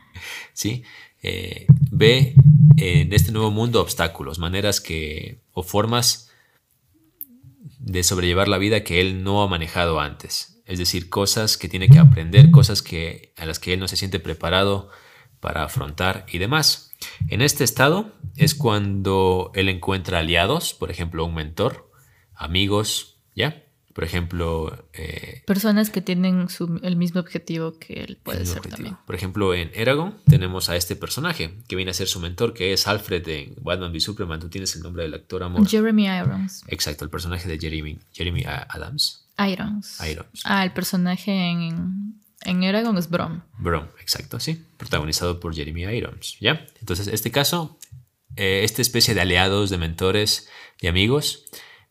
¿sí? 0.58 0.84
Eh, 1.22 1.68
ve 1.92 2.34
en 2.78 3.14
este 3.14 3.32
nuevo 3.32 3.52
mundo 3.52 3.80
obstáculos, 3.80 4.40
maneras 4.40 4.82
que, 4.82 5.44
o 5.54 5.62
formas 5.62 6.32
de 7.78 8.02
sobrellevar 8.02 8.48
la 8.48 8.58
vida 8.58 8.84
que 8.84 9.00
él 9.00 9.24
no 9.24 9.44
ha 9.44 9.48
manejado 9.48 10.00
antes. 10.00 10.64
Es 10.66 10.80
decir, 10.80 11.10
cosas 11.10 11.58
que 11.58 11.70
tiene 11.70 11.90
que 11.90 12.00
aprender, 12.00 12.50
cosas 12.50 12.82
que, 12.82 13.34
a 13.38 13.46
las 13.46 13.60
que 13.60 13.74
él 13.74 13.80
no 13.80 13.88
se 13.88 13.98
siente 13.98 14.20
preparado 14.20 14.90
para 15.40 15.64
afrontar 15.64 16.26
y 16.28 16.40
demás. 16.40 16.92
En 17.28 17.44
este 17.44 17.64
estado 17.64 18.12
es 18.36 18.56
cuando 18.56 19.52
él 19.54 19.70
encuentra 19.70 20.20
aliados, 20.20 20.74
por 20.74 20.90
ejemplo, 20.90 21.24
un 21.24 21.36
mentor, 21.36 21.92
amigos, 22.34 23.20
¿ya? 23.36 23.67
Por 23.98 24.04
ejemplo... 24.04 24.86
Eh, 24.94 25.42
Personas 25.48 25.90
que 25.90 26.02
tienen 26.02 26.48
el 26.84 26.96
mismo 26.98 27.20
objetivo 27.20 27.80
que 27.80 28.04
él 28.04 28.20
puede 28.22 28.46
ser 28.46 28.62
también. 28.62 28.96
Por 29.08 29.16
ejemplo, 29.16 29.56
en 29.56 29.72
Eragon 29.74 30.16
tenemos 30.28 30.70
a 30.70 30.76
este 30.76 30.96
personaje 30.96 31.56
que 31.68 31.76
viene 31.76 31.90
a 31.90 31.96
ser 31.96 32.08
su 32.08 32.20
mentor, 32.20 32.54
que 32.54 32.74
es 32.74 32.86
Alfred 32.86 33.28
en 33.28 33.56
Batman 33.60 33.92
v 33.92 34.00
Superman. 34.00 34.40
Tú 34.40 34.50
tienes 34.50 34.76
el 34.76 34.84
nombre 34.84 35.02
del 35.02 35.16
actor, 35.16 35.42
amor. 35.42 35.68
Jeremy 35.68 36.06
Irons. 36.06 36.64
Exacto, 36.68 37.06
el 37.06 37.10
personaje 37.10 37.50
de 37.50 37.58
Jeremy, 37.58 37.98
Jeremy 38.14 38.44
Adams. 38.46 39.26
Irons. 39.40 40.00
Irons. 40.08 40.42
Ah, 40.44 40.64
el 40.64 40.74
personaje 40.74 41.32
en 41.32 42.22
En 42.44 42.62
Eragon 42.62 43.00
es 43.00 43.10
Brom. 43.10 43.42
Brom, 43.58 43.88
exacto, 44.00 44.40
sí. 44.40 44.64
Protagonizado 44.78 45.40
por 45.40 45.56
Jeremy 45.56 45.86
Irons, 45.86 46.38
¿ya? 46.40 46.68
Entonces, 46.82 47.08
este 47.08 47.32
caso, 47.32 47.80
eh, 48.36 48.62
esta 48.64 48.84
especie 48.84 49.16
de 49.16 49.22
aliados, 49.22 49.72
de 49.72 49.80
mentores, 49.80 50.48
de 50.84 50.88
amigos, 50.88 51.46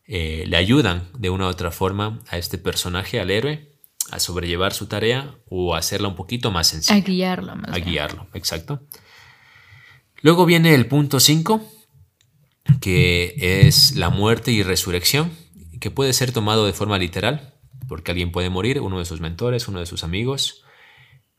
eh, 0.07 0.45
le 0.47 0.57
ayudan 0.57 1.09
de 1.17 1.29
una 1.29 1.45
u 1.45 1.49
otra 1.49 1.71
forma 1.71 2.21
a 2.29 2.37
este 2.37 2.57
personaje, 2.57 3.19
al 3.19 3.29
héroe, 3.29 3.73
a 4.11 4.19
sobrellevar 4.19 4.73
su 4.73 4.87
tarea 4.87 5.35
o 5.49 5.75
a 5.75 5.79
hacerla 5.79 6.07
un 6.07 6.15
poquito 6.15 6.49
más 6.51 6.67
sencilla. 6.67 6.95
A 6.97 7.01
guiarlo, 7.01 7.55
más 7.55 7.69
A 7.71 7.75
bien. 7.75 7.89
guiarlo, 7.89 8.27
exacto. 8.33 8.81
Luego 10.21 10.45
viene 10.45 10.73
el 10.73 10.87
punto 10.87 11.19
5, 11.19 11.61
que 12.81 13.35
es 13.67 13.95
la 13.95 14.09
muerte 14.09 14.51
y 14.51 14.63
resurrección, 14.63 15.31
que 15.79 15.91
puede 15.91 16.13
ser 16.13 16.31
tomado 16.31 16.65
de 16.65 16.73
forma 16.73 16.97
literal, 16.97 17.53
porque 17.87 18.11
alguien 18.11 18.31
puede 18.31 18.49
morir, 18.49 18.81
uno 18.81 18.99
de 18.99 19.05
sus 19.05 19.19
mentores, 19.21 19.67
uno 19.67 19.79
de 19.79 19.85
sus 19.85 20.03
amigos, 20.03 20.63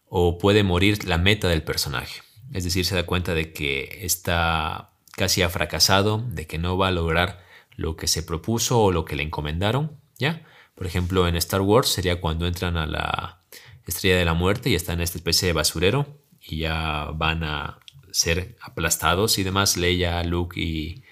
o 0.04 0.38
puede 0.38 0.62
morir 0.62 1.04
la 1.06 1.18
meta 1.18 1.48
del 1.48 1.62
personaje. 1.62 2.22
Es 2.52 2.64
decir, 2.64 2.84
se 2.84 2.94
da 2.94 3.04
cuenta 3.04 3.34
de 3.34 3.52
que 3.52 4.00
está 4.02 4.92
casi 5.16 5.42
ha 5.42 5.48
fracasado, 5.50 6.24
de 6.30 6.46
que 6.46 6.58
no 6.58 6.78
va 6.78 6.88
a 6.88 6.92
lograr 6.92 7.44
lo 7.78 7.96
que 7.96 8.08
se 8.08 8.24
propuso 8.24 8.82
o 8.82 8.92
lo 8.92 9.04
que 9.04 9.14
le 9.14 9.22
encomendaron, 9.22 10.00
¿ya? 10.18 10.44
Por 10.74 10.86
ejemplo, 10.86 11.28
en 11.28 11.36
Star 11.36 11.60
Wars 11.60 11.88
sería 11.88 12.20
cuando 12.20 12.48
entran 12.48 12.76
a 12.76 12.86
la 12.86 13.44
Estrella 13.86 14.18
de 14.18 14.24
la 14.24 14.34
Muerte 14.34 14.68
y 14.68 14.74
están 14.74 14.98
en 14.98 15.02
esta 15.02 15.16
especie 15.16 15.46
de 15.46 15.52
basurero 15.54 16.20
y 16.40 16.58
ya 16.58 17.10
van 17.14 17.44
a 17.44 17.78
ser 18.10 18.56
aplastados 18.60 19.38
y 19.38 19.44
demás, 19.44 19.76
Leia, 19.76 20.24
Luke 20.24 20.60
y, 20.60 21.04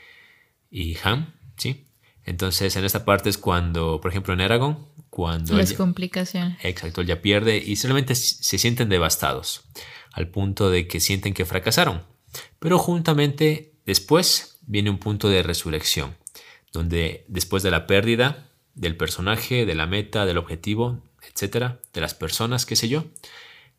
y 0.68 0.96
Han, 1.04 1.34
¿sí? 1.56 1.86
Entonces, 2.24 2.74
en 2.74 2.84
esta 2.84 3.04
parte 3.04 3.30
es 3.30 3.38
cuando, 3.38 4.00
por 4.00 4.10
ejemplo, 4.10 4.34
en 4.34 4.40
Aragón, 4.40 4.88
cuando... 5.08 5.56
Las 5.56 5.72
complicaciones. 5.72 6.58
Exacto, 6.64 7.00
él 7.00 7.06
ya 7.06 7.22
pierde 7.22 7.62
y 7.64 7.76
solamente 7.76 8.16
se 8.16 8.58
sienten 8.58 8.88
devastados, 8.88 9.68
al 10.10 10.28
punto 10.30 10.68
de 10.68 10.88
que 10.88 10.98
sienten 10.98 11.32
que 11.32 11.44
fracasaron. 11.44 12.02
Pero 12.58 12.80
juntamente 12.80 13.78
después 13.86 14.58
viene 14.66 14.90
un 14.90 14.98
punto 14.98 15.28
de 15.28 15.44
resurrección, 15.44 16.16
donde 16.76 17.24
después 17.28 17.62
de 17.62 17.70
la 17.70 17.86
pérdida 17.86 18.50
del 18.74 18.96
personaje, 18.96 19.64
de 19.64 19.74
la 19.74 19.86
meta, 19.86 20.26
del 20.26 20.36
objetivo, 20.36 21.02
etcétera, 21.22 21.80
de 21.94 22.00
las 22.02 22.14
personas, 22.14 22.66
qué 22.66 22.76
sé 22.76 22.88
yo, 22.88 23.04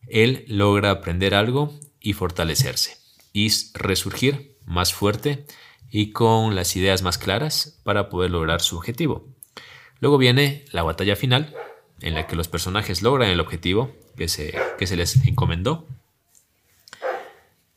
él 0.08 0.46
logra 0.48 0.90
aprender 0.90 1.36
algo 1.36 1.74
y 2.00 2.14
fortalecerse 2.14 2.98
y 3.34 3.50
resurgir 3.76 4.56
más 4.66 4.94
fuerte 4.94 5.46
y 5.92 6.12
con 6.12 6.56
las 6.56 6.76
ideas 6.76 7.04
más 7.04 7.18
claras 7.18 7.80
para 7.84 8.10
poder 8.10 8.32
lograr 8.32 8.62
su 8.62 8.78
objetivo. 8.78 9.28
Luego 10.00 10.18
viene 10.18 10.66
la 10.72 10.84
batalla 10.84 11.16
final, 11.16 11.56
en 12.02 12.16
la 12.16 12.28
que 12.28 12.36
los 12.36 12.48
personajes 12.48 13.02
logran 13.02 13.30
el 13.30 13.40
objetivo 13.40 13.92
que 14.16 14.28
se, 14.28 14.56
que 14.78 14.88
se 14.88 14.96
les 14.96 15.16
encomendó. 15.28 15.88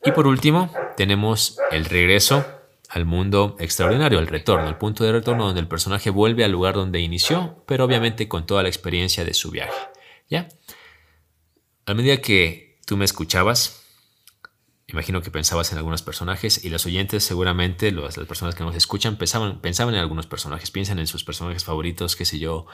Y 0.03 0.13
por 0.13 0.27
último, 0.27 0.73
tenemos 0.97 1.59
el 1.71 1.85
regreso 1.85 2.60
al 2.91 3.05
mundo 3.05 3.57
extraordinario, 3.61 4.19
el 4.19 4.27
retorno, 4.27 4.69
el 4.69 4.77
punto 4.77 5.05
de 5.05 5.13
retorno 5.13 5.47
donde 5.47 5.61
el 5.61 5.69
personaje 5.69 6.11
vuelve 6.11 6.45
al 6.45 6.51
lugar 6.51 6.75
donde 6.75 7.01
inició, 7.01 7.63
pero 7.67 7.85
obviamente 7.85 8.27
con 8.29 8.47
toda 8.47 8.65
la 8.65 8.69
experiencia 8.69 9.25
de 9.25 9.33
su 9.33 9.53
viaje. 9.53 9.79
¿Ya? 10.29 10.49
A 11.87 11.95
medida 11.95 12.17
que 12.17 12.79
tú 12.87 12.97
me 12.97 13.05
escuchabas, 13.05 13.87
imagino 14.89 15.23
que 15.23 15.31
pensabas 15.31 15.71
en 15.71 15.79
algunos 15.79 16.03
personajes 16.03 16.65
y 16.65 16.69
los 16.69 16.85
oyentes 16.85 17.23
seguramente, 17.23 17.93
las 17.93 18.17
personas 18.17 18.57
que 18.57 18.65
nos 18.65 18.75
escuchan, 18.75 19.17
pensaban, 19.17 19.61
pensaban 19.61 19.95
en 19.95 20.01
algunos 20.01 20.27
personajes, 20.27 20.73
piensan 20.73 20.99
en 20.99 21.07
sus 21.07 21.23
personajes 21.23 21.65
favoritos, 21.65 22.17
qué 22.17 22.25
sé 22.25 22.41
yo, 22.41 22.67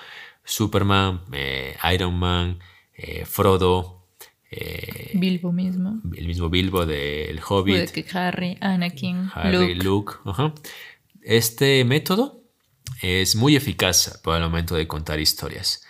Superman, 0.44 1.24
eh, 1.32 1.76
Iron 1.92 2.18
Man, 2.18 2.60
eh, 2.94 3.26
Frodo, 3.26 4.06
eh, 4.50 4.85
Bilbo 5.18 5.52
mismo. 5.52 6.00
el 6.16 6.26
mismo 6.26 6.48
Bilbo 6.48 6.86
del 6.86 7.40
Hobbit, 7.46 7.90
que 7.90 8.04
Harry, 8.12 8.56
Anakin, 8.60 9.30
Harry, 9.34 9.74
Luke. 9.74 9.84
Luke. 9.84 10.12
ajá. 10.24 10.54
Este 11.22 11.84
método 11.84 12.42
es 13.02 13.36
muy 13.36 13.56
eficaz 13.56 14.20
para 14.22 14.38
el 14.38 14.44
momento 14.44 14.74
de 14.74 14.86
contar 14.86 15.20
historias. 15.20 15.82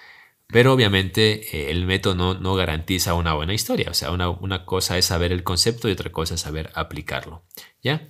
Pero 0.48 0.72
obviamente 0.72 1.56
eh, 1.56 1.70
el 1.70 1.86
método 1.86 2.14
no, 2.14 2.34
no 2.34 2.54
garantiza 2.54 3.14
una 3.14 3.34
buena 3.34 3.52
historia. 3.52 3.90
O 3.90 3.94
sea, 3.94 4.12
una, 4.12 4.30
una 4.30 4.64
cosa 4.64 4.96
es 4.96 5.06
saber 5.06 5.32
el 5.32 5.42
concepto 5.42 5.88
y 5.88 5.92
otra 5.92 6.10
cosa 6.12 6.34
es 6.34 6.40
saber 6.40 6.70
aplicarlo. 6.74 7.44
¿Ya? 7.82 8.06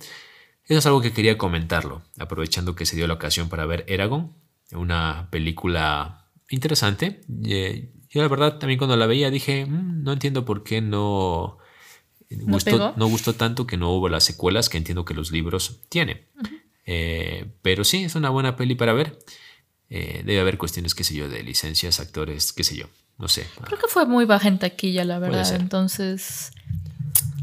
Eso 0.65 0.79
es 0.79 0.85
algo 0.85 1.01
que 1.01 1.13
quería 1.13 1.37
comentarlo, 1.37 2.03
aprovechando 2.19 2.75
que 2.75 2.85
se 2.85 2.95
dio 2.95 3.07
la 3.07 3.13
ocasión 3.13 3.47
para 3.47 3.65
ver 3.65 3.85
Eragon, 3.87 4.35
una 4.71 5.29
película 5.31 6.29
interesante. 6.49 7.21
Eh, 7.45 7.93
yo 8.09 8.21
la 8.21 8.27
verdad 8.27 8.57
también 8.59 8.77
cuando 8.77 8.95
la 8.95 9.05
veía 9.07 9.29
dije, 9.29 9.65
"Mm, 9.65 10.03
no 10.03 10.13
entiendo 10.13 10.45
por 10.45 10.63
qué 10.63 10.81
no, 10.81 11.57
gustó, 12.29 12.71
pegó? 12.71 12.93
no 12.97 13.07
gustó 13.07 13.33
tanto 13.33 13.65
que 13.67 13.77
no 13.77 13.91
hubo 13.91 14.09
las 14.09 14.23
secuelas 14.23 14.69
que 14.69 14.77
entiendo 14.77 15.05
que 15.05 15.13
los 15.13 15.31
libros 15.31 15.81
tienen. 15.89 16.25
Eh, 16.85 17.45
pero 17.61 17.83
sí, 17.83 18.03
es 18.05 18.15
una 18.15 18.29
buena 18.29 18.55
peli 18.55 18.75
para 18.75 18.93
ver. 18.93 19.19
Eh, 19.89 20.21
debe 20.25 20.39
haber 20.41 20.57
cuestiones, 20.57 20.93
qué 20.95 21.03
sé 21.03 21.15
yo, 21.15 21.29
de 21.29 21.43
licencias, 21.43 21.99
actores, 21.99 22.51
qué 22.53 22.63
sé 22.63 22.75
yo, 22.75 22.87
no 23.17 23.27
sé. 23.27 23.45
Creo 23.63 23.79
que 23.79 23.87
fue 23.87 24.05
muy 24.05 24.25
baja 24.25 24.47
en 24.47 24.59
taquilla, 24.59 25.03
la 25.05 25.19
verdad. 25.19 25.55
Entonces 25.55 26.51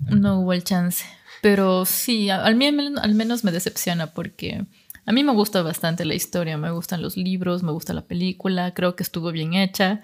no 0.09 0.41
hubo 0.41 0.53
el 0.53 0.65
chance. 0.65 1.05
Pero 1.41 1.85
sí, 1.85 2.31
a- 2.31 2.45
al, 2.45 2.61
al 3.03 3.15
menos 3.15 3.45
me 3.45 3.53
decepciona 3.53 4.13
porque 4.13 4.65
a 5.07 5.13
mí 5.13 5.25
me 5.25 5.33
gusta 5.33 5.63
bastante 5.63 6.05
la 6.05 6.15
historia, 6.15 6.57
me 6.57 6.71
gustan 6.71 7.03
los 7.03 7.17
libros, 7.17 7.63
me 7.63 7.73
gusta 7.73 7.93
la 7.93 8.07
película, 8.07 8.75
creo 8.75 8.97
que 8.97 9.03
estuvo 9.03 9.33
bien 9.33 9.55
hecha. 9.55 10.03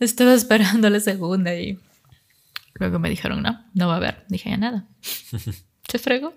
Estaba 0.00 0.34
esperando 0.34 0.90
la 0.90 1.00
segunda 1.00 1.54
y 1.54 1.78
luego 2.74 2.98
me 2.98 3.10
dijeron, 3.10 3.42
no, 3.42 3.64
no 3.74 3.88
va 3.88 3.94
a 3.94 3.96
haber. 3.98 4.24
Dije, 4.28 4.50
ya 4.50 4.56
nada. 4.56 4.86
Se 5.88 5.98
fregó. 5.98 6.34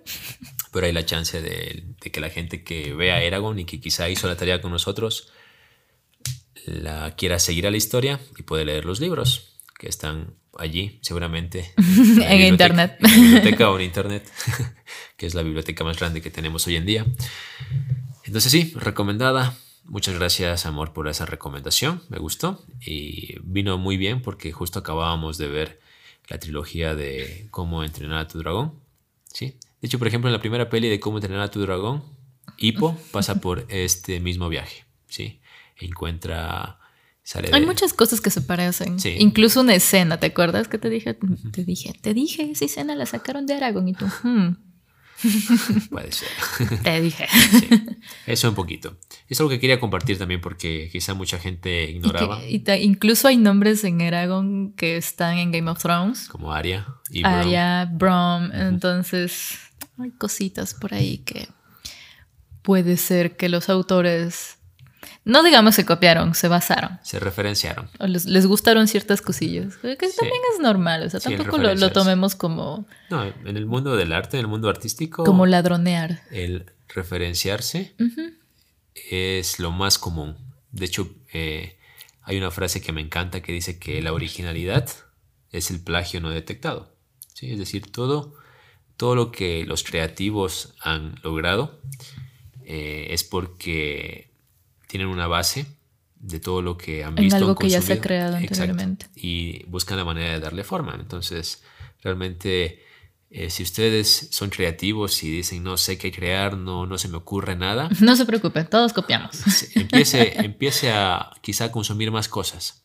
Pero 0.72 0.86
hay 0.86 0.94
la 0.94 1.06
chance 1.06 1.41
de, 1.41 1.84
de 2.02 2.12
que 2.12 2.22
la 2.22 2.30
gente 2.30 2.63
que 2.63 2.94
vea 2.94 3.22
Eragon 3.22 3.60
y 3.60 3.65
que 3.65 3.82
quizá 3.82 4.10
hizo 4.10 4.28
la 4.28 4.38
tarea 4.38 4.62
con 4.62 4.72
nosotros 4.72 5.32
la 6.65 7.15
quiera 7.15 7.39
seguir 7.39 7.67
a 7.67 7.72
la 7.72 7.78
historia 7.78 8.20
y 8.38 8.44
puede 8.44 8.65
leer 8.65 8.86
los 8.86 9.00
libros 9.00 9.60
que 9.78 9.88
están 9.88 10.36
allí, 10.58 11.00
seguramente. 11.02 11.74
En 11.78 12.41
internet. 12.41 12.98
En 13.00 13.22
biblioteca 13.22 13.70
o 13.70 13.80
en 13.80 13.86
internet, 13.86 14.32
que 15.21 15.27
es 15.27 15.36
la 15.36 15.43
biblioteca 15.43 15.84
más 15.84 15.99
grande 15.99 16.19
que 16.19 16.31
tenemos 16.31 16.65
hoy 16.65 16.77
en 16.77 16.86
día. 16.88 17.05
Entonces 18.23 18.51
sí, 18.51 18.73
recomendada. 18.75 19.55
Muchas 19.86 20.15
gracias, 20.15 20.65
amor, 20.65 20.93
por 20.93 21.07
esa 21.07 21.27
recomendación. 21.27 22.01
Me 22.10 22.17
gustó 22.17 22.65
y 22.84 23.36
vino 23.43 23.77
muy 23.77 23.97
bien 23.97 24.23
porque 24.23 24.51
justo 24.51 24.79
acabábamos 24.79 25.38
de 25.38 25.47
ver 25.47 25.79
la 26.27 26.39
trilogía 26.39 26.95
de 26.95 27.47
Cómo 27.51 27.84
entrenar 27.84 28.17
a 28.17 28.27
tu 28.27 28.39
dragón. 28.39 28.73
¿sí? 29.31 29.57
De 29.79 29.86
hecho, 29.88 29.99
por 29.99 30.07
ejemplo, 30.07 30.27
en 30.27 30.34
la 30.34 30.39
primera 30.39 30.71
peli 30.71 30.89
de 30.89 30.99
Cómo 30.99 31.19
entrenar 31.19 31.41
a 31.41 31.51
tu 31.51 31.62
dragón, 31.62 32.01
Hippo 32.57 32.97
pasa 33.11 33.39
por 33.41 33.67
este 33.69 34.19
mismo 34.22 34.49
viaje. 34.49 34.86
¿sí? 35.07 35.39
Encuentra... 35.78 36.80
Sale 37.22 37.49
Hay 37.53 37.59
de- 37.61 37.67
muchas 37.67 37.93
cosas 37.93 38.22
que 38.22 38.32
se 38.32 38.41
parecen. 38.41 38.99
Sí. 38.99 39.17
Incluso 39.19 39.61
una 39.61 39.76
escena, 39.76 40.19
¿te 40.19 40.26
acuerdas 40.26 40.67
que 40.67 40.80
te 40.80 40.89
dije? 40.89 41.13
Te 41.51 41.63
dije, 41.63 41.93
te 42.01 42.15
dije, 42.15 42.49
esa 42.51 42.65
escena 42.65 42.95
la 42.95 43.05
sacaron 43.05 43.45
de 43.45 43.53
Aragón 43.53 43.88
y 43.88 43.93
tú, 43.93 44.07
"Hmm, 44.24 44.55
Puede 45.89 46.11
ser. 46.11 46.30
te 46.84 47.01
dije. 47.01 47.28
Eso 48.26 48.49
un 48.49 48.55
poquito. 48.55 48.97
Es 49.28 49.39
algo 49.39 49.49
que 49.49 49.59
quería 49.59 49.80
compartir 49.80 50.17
también 50.17 50.41
porque 50.41 50.89
quizá 50.91 51.13
mucha 51.13 51.38
gente 51.39 51.84
Y 51.84 51.86
que- 51.88 51.91
ignoraba, 51.97 52.43
y 52.45 52.63
incluso 52.82 53.28
hay 53.28 53.38
nombres 53.38 53.84
en 53.84 54.01
Aragón 54.01 54.74
que 54.74 54.97
están 54.97 55.38
en 55.38 55.51
Game 55.51 55.69
of 55.69 55.80
Thrones. 55.82 56.28
como 56.28 56.51
Arya 56.53 56.88
y 57.09 57.22
Bronn. 57.22 57.34
Arya, 57.34 57.86
Brom, 57.91 58.51
entonces 58.53 59.57
hay 59.97 60.11
cositas 60.11 60.74
por 60.74 60.93
ahí 60.93 61.19
que 61.19 61.47
puede 62.61 62.97
ser 62.97 63.36
que 63.38 63.49
los 63.49 63.69
autores, 63.69 64.57
no 65.24 65.43
digamos 65.43 65.76
se 65.76 65.86
copiaron, 65.86 66.34
se 66.34 66.47
basaron. 66.47 66.99
Se 67.03 67.19
referenciaron. 67.19 67.89
O 67.99 68.07
les, 68.07 68.26
les 68.26 68.45
gustaron 68.47 68.88
ciertas 68.88 69.22
cosillas, 69.22 69.76
que 69.78 69.95
también 69.95 70.41
es 70.53 70.59
normal, 70.59 71.03
o 71.03 71.09
sea, 71.09 71.19
Sí, 71.19 71.36
tampoco 71.36 71.57
lo, 71.59 71.76
lo 71.76 71.91
tomemos 71.91 72.36
como, 72.36 72.86
No, 73.09 73.24
en 73.26 73.57
el 73.57 73.65
mundo 73.65 73.95
del 73.95 74.13
arte, 74.13 74.38
en 74.38 74.41
el 74.41 74.47
mundo 74.47 74.69
artístico, 74.69 75.24
como 75.24 75.45
ladronear. 75.45 76.22
el 76.32 76.72
referenciarse 76.93 77.95
es 79.09 79.59
lo 79.59 79.72
más 79.72 79.97
común. 79.97 80.36
De 80.72 80.86
hecho, 80.86 81.09
eh, 81.34 81.78
hay 82.24 82.38
una 82.38 82.51
frase 82.51 82.82
que 82.82 82.91
me 82.91 83.01
encanta 83.01 83.41
que 83.41 83.51
dice 83.51 83.80
que 83.80 84.01
la 84.01 84.13
originalidad 84.13 84.89
es 85.51 85.69
el 85.72 85.80
plagio 85.82 86.22
no 86.22 86.30
detectado. 86.30 86.95
¿sí? 87.34 87.51
Es 87.51 87.59
decir, 87.59 87.91
todo, 87.91 88.36
todo 88.97 89.15
lo 89.15 89.32
que 89.32 89.65
los 89.65 89.84
creativos 89.84 90.76
han 90.82 91.15
logrado 91.24 91.80
eh, 92.63 93.07
es 93.11 93.24
porque 93.24 94.30
tienen 94.92 95.08
una 95.08 95.26
base 95.28 95.66
de 96.16 96.39
todo 96.42 96.62
lo 96.62 96.78
que 96.78 97.04
han 97.04 97.18
En 97.18 97.24
visto. 97.24 97.38
algo 97.38 97.52
han 97.52 97.56
que 97.56 97.70
ya 97.70 97.82
se 97.82 97.94
ha 97.94 98.02
creado 98.02 98.36
Exacto. 98.38 98.54
anteriormente. 98.64 99.08
Y 99.16 99.64
buscan 99.68 99.98
la 99.98 100.04
manera 100.06 100.34
de 100.34 100.39
darle 100.42 100.64
forma. 100.66 100.96
Entonces, 101.00 101.64
realmente, 102.04 102.84
eh, 103.30 103.50
si 103.50 103.64
ustedes 103.64 104.28
son 104.32 104.50
creativos 104.50 105.24
y 105.24 105.32
dicen 105.32 105.64
no 105.64 105.78
sé 105.78 105.98
qué 105.98 106.12
crear, 106.12 106.58
no, 106.58 106.86
no 106.86 106.98
se 106.98 107.08
me 107.08 107.18
ocurre 107.18 107.56
nada, 107.56 107.89
No 108.02 108.16
se 108.18 108.26
preocupen, 108.26 108.68
todos 108.70 108.92
copiamos. 108.94 109.42
empiece, 109.76 110.34
empiece 110.46 110.92
a 110.92 111.32
quizá 111.42 111.72
consumir 111.72 112.12
más 112.12 112.28
cosas. 112.28 112.84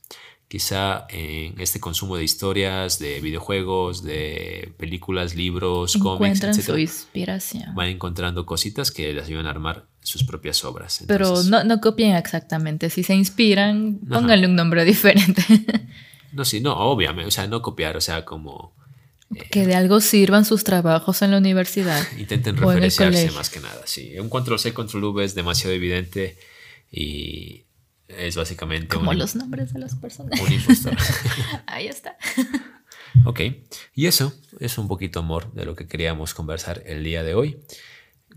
Quizá 0.49 1.07
en 1.09 1.61
este 1.61 1.81
consumo 1.81 2.17
de 2.17 2.25
historias, 2.25 2.99
de 2.99 3.21
videojuegos, 3.21 4.03
de 4.03 4.73
películas, 4.79 5.35
libros, 5.35 5.97
cómics, 5.97 6.37
Encuentran 6.39 6.55
su 6.55 6.73
etc. 6.73 6.81
inspiración. 6.81 7.75
Van 7.75 7.89
encontrando 7.89 8.47
cositas 8.47 8.91
que 8.91 9.13
les 9.13 9.27
ayudan 9.27 9.47
a 9.47 9.51
armar 9.51 9.87
sus 10.01 10.23
propias 10.23 10.65
obras. 10.65 11.05
Pero 11.07 11.43
no, 11.45 11.65
no 11.65 11.81
copien 11.81 12.15
exactamente. 12.15 12.91
Si 12.91 13.03
se 13.03 13.15
inspiran, 13.15 13.99
Ajá. 14.07 14.21
pónganle 14.21 14.47
un 14.47 14.55
nombre 14.55 14.85
diferente. 14.85 15.45
no, 16.33 16.45
sí, 16.45 16.61
no, 16.61 16.77
obviamente, 16.77 17.29
o 17.29 17.33
sea, 17.33 17.49
no 17.49 17.61
copiar, 17.61 17.97
o 17.97 18.01
sea, 18.01 18.25
como 18.25 18.73
que 19.51 19.67
de 19.67 19.75
algo 19.75 20.01
sirvan 20.01 20.45
sus 20.45 20.63
trabajos 20.63 21.23
en 21.23 21.33
la 21.33 21.39
universidad. 21.39 22.01
intenten 22.19 22.57
referenciarse 22.57 23.33
más 23.33 23.51
que 23.51 23.59
nada. 23.59 23.83
Sí, 23.85 24.17
un 24.21 24.29
control 24.29 24.61
C, 24.61 24.73
control 24.73 25.05
V 25.05 25.25
es 25.25 25.35
demasiado 25.35 25.75
evidente 25.75 26.39
y 26.93 27.66
es 28.09 28.37
básicamente 28.37 28.89
Como 28.89 29.11
un, 29.11 29.19
los 29.19 29.35
nombres 29.37 29.73
de 29.73 29.81
las 29.81 29.95
personas. 29.97 30.41
un 30.41 30.53
impostor. 30.53 30.97
Ahí 31.67 31.87
está. 31.87 32.17
ok, 33.25 33.41
y 33.95 34.07
eso 34.07 34.33
es 34.61 34.79
un 34.79 34.89
poquito 34.89 35.21
amor 35.21 35.53
de 35.53 35.65
lo 35.65 35.75
que 35.75 35.87
queríamos 35.87 36.35
conversar 36.35 36.83
el 36.87 37.03
día 37.05 37.23
de 37.23 37.35
hoy. 37.35 37.59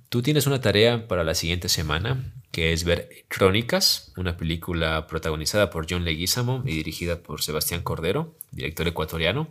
Tú 0.09 0.21
tienes 0.23 0.47
una 0.47 0.59
tarea 0.59 1.07
para 1.07 1.23
la 1.23 1.35
siguiente 1.35 1.69
semana, 1.69 2.33
que 2.51 2.73
es 2.73 2.83
ver 2.83 3.09
Crónicas, 3.27 4.11
una 4.17 4.37
película 4.37 5.05
protagonizada 5.05 5.69
por 5.69 5.85
John 5.87 6.03
Leguizamo 6.03 6.63
y 6.65 6.75
dirigida 6.75 7.21
por 7.21 7.43
Sebastián 7.43 7.83
Cordero, 7.83 8.35
director 8.51 8.87
ecuatoriano. 8.87 9.49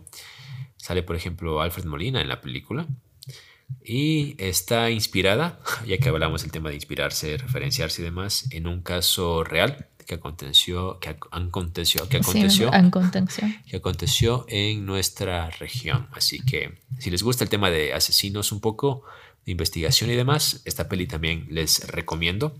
Sale, 0.75 1.03
por 1.03 1.15
ejemplo, 1.15 1.61
Alfred 1.61 1.85
Molina 1.85 2.21
en 2.21 2.27
la 2.27 2.41
película. 2.41 2.87
Y 3.83 4.35
está 4.37 4.89
inspirada, 4.89 5.59
ya 5.87 5.97
que 5.97 6.09
hablamos 6.09 6.41
del 6.41 6.51
tema 6.51 6.69
de 6.69 6.75
inspirarse, 6.75 7.37
referenciarse 7.37 8.01
y 8.01 8.05
demás, 8.05 8.47
en 8.51 8.67
un 8.67 8.81
caso 8.81 9.45
real 9.45 9.87
que 10.09 10.15
aconteció, 10.15 10.99
que 10.99 11.11
ac- 11.11 11.27
aconteció, 11.31 12.09
que 12.09 12.17
aconteció, 12.17 12.71
Sí, 13.29 13.41
que 13.69 13.77
aconteció 13.77 14.45
en 14.49 14.83
nuestra 14.87 15.51
región. 15.51 16.07
Así 16.13 16.39
que 16.39 16.79
si 16.97 17.11
les 17.11 17.21
gusta 17.21 17.43
el 17.43 17.49
tema 17.51 17.69
de 17.69 17.93
asesinos 17.93 18.51
un 18.51 18.59
poco, 18.59 19.03
de 19.45 19.51
investigación 19.51 20.09
y 20.09 20.15
demás, 20.15 20.61
esta 20.65 20.89
peli 20.89 21.05
también 21.05 21.45
les 21.51 21.87
recomiendo. 21.87 22.55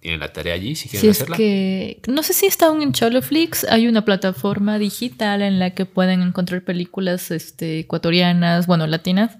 Tienen 0.00 0.18
la 0.18 0.32
tarea 0.32 0.54
allí 0.54 0.74
si 0.74 0.88
quieren 0.88 1.02
Si 1.02 1.08
es 1.10 1.18
hacerla. 1.18 1.36
que 1.36 2.00
no 2.08 2.22
sé 2.24 2.32
si 2.32 2.46
está 2.46 2.66
aún 2.66 2.82
en 2.82 2.92
Choloflix, 2.92 3.64
hay 3.64 3.86
una 3.86 4.04
plataforma 4.04 4.78
digital 4.80 5.42
en 5.42 5.58
la 5.60 5.74
que 5.74 5.86
pueden 5.86 6.22
encontrar 6.22 6.62
películas 6.64 7.30
este, 7.30 7.78
ecuatorianas, 7.80 8.66
bueno, 8.66 8.86
latinas. 8.88 9.36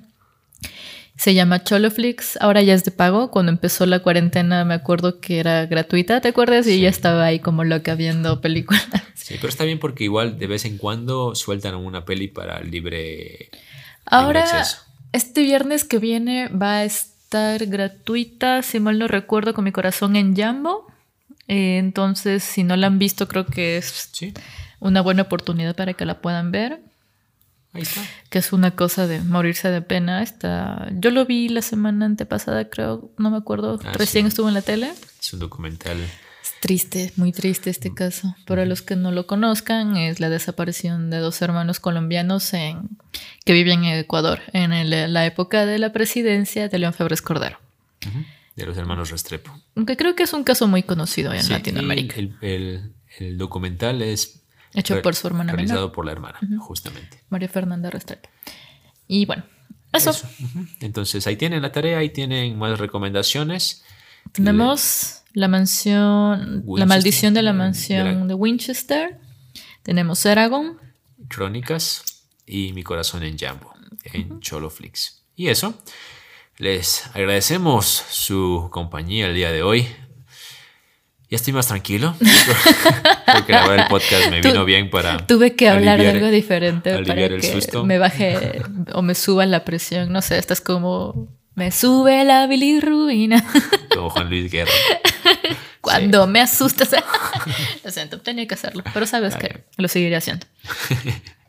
Se 1.21 1.35
llama 1.35 1.63
Choloflix, 1.63 2.39
ahora 2.41 2.63
ya 2.63 2.73
es 2.73 2.83
de 2.83 2.93
pago. 2.93 3.31
Cuando 3.31 3.53
empezó 3.53 3.85
la 3.85 3.99
cuarentena 3.99 4.65
me 4.65 4.73
acuerdo 4.73 5.21
que 5.21 5.39
era 5.39 5.67
gratuita, 5.67 6.23
¿te 6.23 6.29
acuerdas? 6.29 6.67
Y 6.67 6.77
Sí. 6.77 6.81
ya 6.81 6.89
estaba 6.89 7.27
ahí 7.27 7.41
como 7.41 7.63
loca 7.63 7.95
viendo 7.95 8.41
películas. 8.41 8.83
Sí, 9.15 9.35
pero 9.37 9.51
está 9.51 9.65
bien 9.65 9.79
porque 9.79 10.05
igual 10.05 10.39
de 10.39 10.47
vez 10.47 10.65
en 10.65 10.79
cuando 10.79 11.35
sueltan 11.35 11.75
una 11.75 12.07
peli 12.07 12.27
para 12.27 12.61
libre, 12.63 13.51
Ahora, 14.07 14.45
libre 14.47 14.63
este 15.13 15.43
viernes 15.43 15.85
que 15.85 15.99
viene 15.99 16.49
va 16.49 16.79
a 16.79 16.85
estar 16.85 17.67
gratuita, 17.67 18.63
si 18.63 18.81
mal 18.81 18.99
no 18.99 19.07
recuerdo, 19.07 19.53
con 19.53 19.65
mi 19.65 19.73
corazón 19.73 20.17
en 20.17 20.35
Jambo. 20.35 20.87
Eh, 21.49 21.77
entonces, 21.79 22.43
si 22.43 22.65
no 22.65 22.77
la 22.77 22.87
han 22.87 22.99
visto, 22.99 23.29
creo 23.29 23.45
que 23.45 23.77
es 23.77 24.09
Sí, 24.11 24.33
una 24.81 25.01
buena 25.03 25.23
oportunidad 25.23 25.77
para 25.77 25.93
que 25.93 26.07
la 26.07 26.21
puedan 26.23 26.51
ver. 26.51 26.81
Ahí 27.73 27.83
está. 27.83 28.03
Que 28.29 28.39
es 28.39 28.53
una 28.53 28.73
cosa 28.73 29.07
de 29.07 29.21
morirse 29.21 29.71
de 29.71 29.83
pena. 29.83 30.23
Está... 30.23 30.89
Yo 30.93 31.11
lo 31.11 31.27
vi 31.27 31.49
la 31.49 31.63
semana 31.63 32.07
antepasada, 32.07 32.69
creo, 32.69 33.11
no 33.19 33.31
me 33.31 33.37
acuerdo. 33.37 33.79
Ah, 33.85 33.93
Recién 33.95 34.25
sí. 34.25 34.29
estuvo 34.29 34.49
en 34.49 34.55
la 34.55 34.63
tele. 34.63 34.93
Es 35.21 35.33
un 35.33 35.41
documental. 35.41 35.99
Es 36.01 36.53
triste, 36.61 37.13
muy 37.17 37.33
triste 37.33 37.71
este 37.71 37.93
caso. 37.95 38.35
Para 38.47 38.65
los 38.67 38.83
que 38.83 38.97
no 38.97 39.13
lo 39.13 39.27
conozcan, 39.27 39.97
es 39.97 40.21
la 40.21 40.29
desaparición 40.29 41.11
de 41.11 41.19
dos 41.19 41.41
hermanos 41.43 41.81
colombianos 41.81 42.53
en... 42.55 42.89
que 43.45 43.53
viven 43.53 43.85
en 43.85 43.99
Ecuador, 43.99 44.41
en 44.53 44.73
el- 44.73 45.13
la 45.13 45.27
época 45.27 45.65
de 45.67 45.79
la 45.79 45.93
presidencia 45.93 46.69
de 46.69 46.79
León 46.79 46.93
Febres 46.95 47.23
Cordero. 47.23 47.59
De 48.57 48.67
los 48.67 48.77
hermanos 48.77 49.11
Restrepo. 49.11 49.53
Aunque 49.77 49.97
creo 49.97 50.15
que 50.17 50.23
es 50.25 50.33
un 50.33 50.45
caso 50.45 50.67
muy 50.67 50.83
conocido 50.83 51.33
en 51.33 51.43
Sí, 51.43 51.51
Latinoamérica. 51.53 52.17
el- 52.41 52.93
el 53.19 53.39
documental 53.39 54.03
es 54.03 54.41
Hecho 54.75 55.03
por 55.03 55.15
su 55.15 55.27
hermana 55.27 55.53
realizado 55.53 55.81
menor, 55.81 55.93
por 55.93 56.07
la 56.07 56.13
hermana, 56.13 56.39
justamente. 56.61 57.23
María 57.29 57.49
Fernanda 57.49 57.91
Restrepo. 57.91 58.29
Y 59.09 59.27
bueno, 59.27 59.45
eso. 59.93 60.13
Entonces 60.81 61.27
ahí 61.27 61.37
tienen 61.37 61.63
la 61.63 61.73
tarea, 61.73 61.99
ahí 61.99 62.11
tienen 62.11 62.57
más 62.59 62.79
recomendaciones. 62.79 63.83
Tenemos 64.33 65.23
la 65.33 65.49
mansión, 65.49 66.63
la 66.67 66.87
maldición 66.87 67.35
de 67.35 67.43
la 67.43 67.51
de 67.53 67.57
la- 67.59 67.65
mansión 67.65 68.29
de 68.29 68.35
Winchester. 68.35 69.19
Tenemos 69.83 70.25
Eragon. 70.27 70.79
Crónicas 71.29 72.05
y 72.47 72.73
Mi 72.73 72.83
Corazón 72.83 73.23
en 73.23 73.39
Jambo, 73.39 73.73
en 74.05 74.41
Choloflix. 74.41 75.23
Y 75.37 75.49
eso, 75.49 75.75
les 76.59 77.07
agradecemos 77.15 77.87
su 77.87 78.69
compañía 78.71 79.27
el 79.27 79.35
día 79.35 79.51
de 79.53 79.63
hoy. 79.63 79.87
Ya 81.31 81.37
estoy 81.37 81.53
más 81.53 81.69
tranquilo. 81.69 82.15
Porque 83.33 83.53
grabar 83.53 83.79
el 83.81 83.87
podcast 83.87 84.31
me 84.31 84.41
vino 84.41 84.65
bien 84.65 84.91
para. 84.91 85.25
Tuve 85.27 85.55
que 85.55 85.69
hablar 85.69 85.99
aliviar- 86.01 86.13
de 86.13 86.19
algo 86.19 86.27
diferente 86.29 86.93
aliviar 86.93 87.17
para 87.17 87.35
el 87.37 87.41
que 87.41 87.53
susto. 87.53 87.85
me 87.85 87.99
baje 87.99 88.63
o 88.93 89.03
me 89.03 89.15
suba 89.15 89.47
la 89.47 89.65
presión. 89.65 90.13
No 90.13 90.23
sé, 90.23 90.39
estás 90.39 90.61
como 90.61 91.29
me 91.55 91.71
sube 91.71 92.25
la 92.25 92.47
bilirruina 92.47 93.45
Como 93.95 94.11
Juan 94.11 94.29
Luis 94.29 94.51
Guerra. 94.51 94.71
cuando 95.81 96.27
me 96.27 96.41
asustas. 96.41 96.91
Lo 97.85 97.91
siento, 97.93 98.21
tenía 98.21 98.47
que 98.49 98.55
hacerlo, 98.55 98.83
pero 98.93 99.07
sabes 99.07 99.37
que 99.37 99.65
lo 99.77 99.87
seguiré 99.89 100.17
haciendo. 100.17 100.47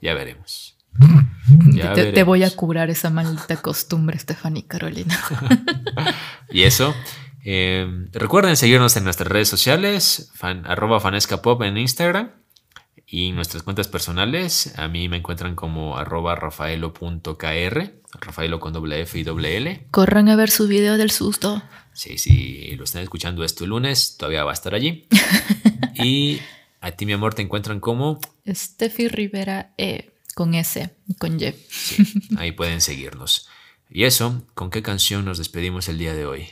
Ya 0.01 0.13
veremos. 0.13 0.75
Te, 1.71 1.77
Ya 1.77 1.93
te 1.93 2.23
voy 2.23 2.43
a 2.43 2.51
curar 2.51 2.89
esa 2.91 3.09
maldita 3.09 3.55
costumbre, 3.57 4.19
Stephanie 4.19 4.65
Carolina. 4.67 5.19
Y 6.51 6.63
eso. 6.63 6.93
Eh, 7.43 7.87
recuerden 8.11 8.55
seguirnos 8.55 8.95
en 8.97 9.03
nuestras 9.03 9.27
redes 9.27 9.49
sociales, 9.49 10.31
fan, 10.33 10.65
arroba 10.65 10.99
fanescapop 10.99 11.61
en 11.63 11.77
Instagram 11.77 12.31
y 13.07 13.31
nuestras 13.31 13.63
cuentas 13.63 13.87
personales. 13.87 14.73
A 14.77 14.87
mí 14.87 15.09
me 15.09 15.17
encuentran 15.17 15.55
como 15.55 15.97
arroba 15.97 16.35
rafaelo.kr, 16.35 17.91
rafaelo 18.19 18.59
con 18.59 18.73
doble 18.73 19.01
F 19.01 19.19
y 19.19 19.23
doble 19.23 19.57
L. 19.57 19.87
Corran 19.91 20.29
a 20.29 20.35
ver 20.35 20.49
su 20.49 20.67
video 20.67 20.97
del 20.97 21.11
susto. 21.11 21.61
Sí, 21.93 22.17
si 22.17 22.75
lo 22.75 22.85
están 22.85 23.03
escuchando 23.03 23.43
este 23.43 23.65
lunes, 23.65 24.15
todavía 24.17 24.43
va 24.43 24.51
a 24.51 24.53
estar 24.53 24.73
allí. 24.73 25.07
y 25.95 26.39
a 26.79 26.91
ti, 26.91 27.05
mi 27.05 27.13
amor, 27.13 27.33
te 27.33 27.41
encuentran 27.41 27.79
como... 27.79 28.19
Steffi 28.47 29.07
Rivera 29.07 29.73
E, 29.77 30.13
con 30.35 30.53
S, 30.53 30.89
y 31.07 31.13
con 31.15 31.39
Y. 31.39 31.53
Sí, 31.69 32.03
ahí 32.37 32.53
pueden 32.53 32.81
seguirnos. 32.81 33.49
Y 33.89 34.05
eso, 34.05 34.47
¿con 34.53 34.69
qué 34.69 34.81
canción 34.81 35.25
nos 35.25 35.37
despedimos 35.37 35.89
el 35.89 35.97
día 35.97 36.13
de 36.13 36.25
hoy? 36.25 36.47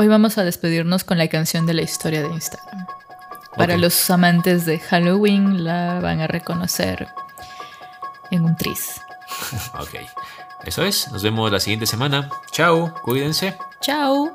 Hoy 0.00 0.06
vamos 0.06 0.38
a 0.38 0.44
despedirnos 0.44 1.02
con 1.02 1.18
la 1.18 1.26
canción 1.26 1.66
de 1.66 1.74
la 1.74 1.82
historia 1.82 2.22
de 2.22 2.28
Instagram. 2.28 2.86
Para 3.56 3.76
los 3.76 4.08
amantes 4.10 4.64
de 4.64 4.78
Halloween 4.78 5.64
la 5.64 5.98
van 5.98 6.20
a 6.20 6.28
reconocer 6.28 7.08
en 8.30 8.44
un 8.44 8.56
tris. 8.56 9.00
Ok, 9.74 9.96
eso 10.64 10.84
es. 10.84 11.10
Nos 11.10 11.24
vemos 11.24 11.50
la 11.50 11.58
siguiente 11.58 11.86
semana. 11.86 12.30
Chao, 12.52 12.94
cuídense. 13.02 13.56
Chao. 13.80 14.32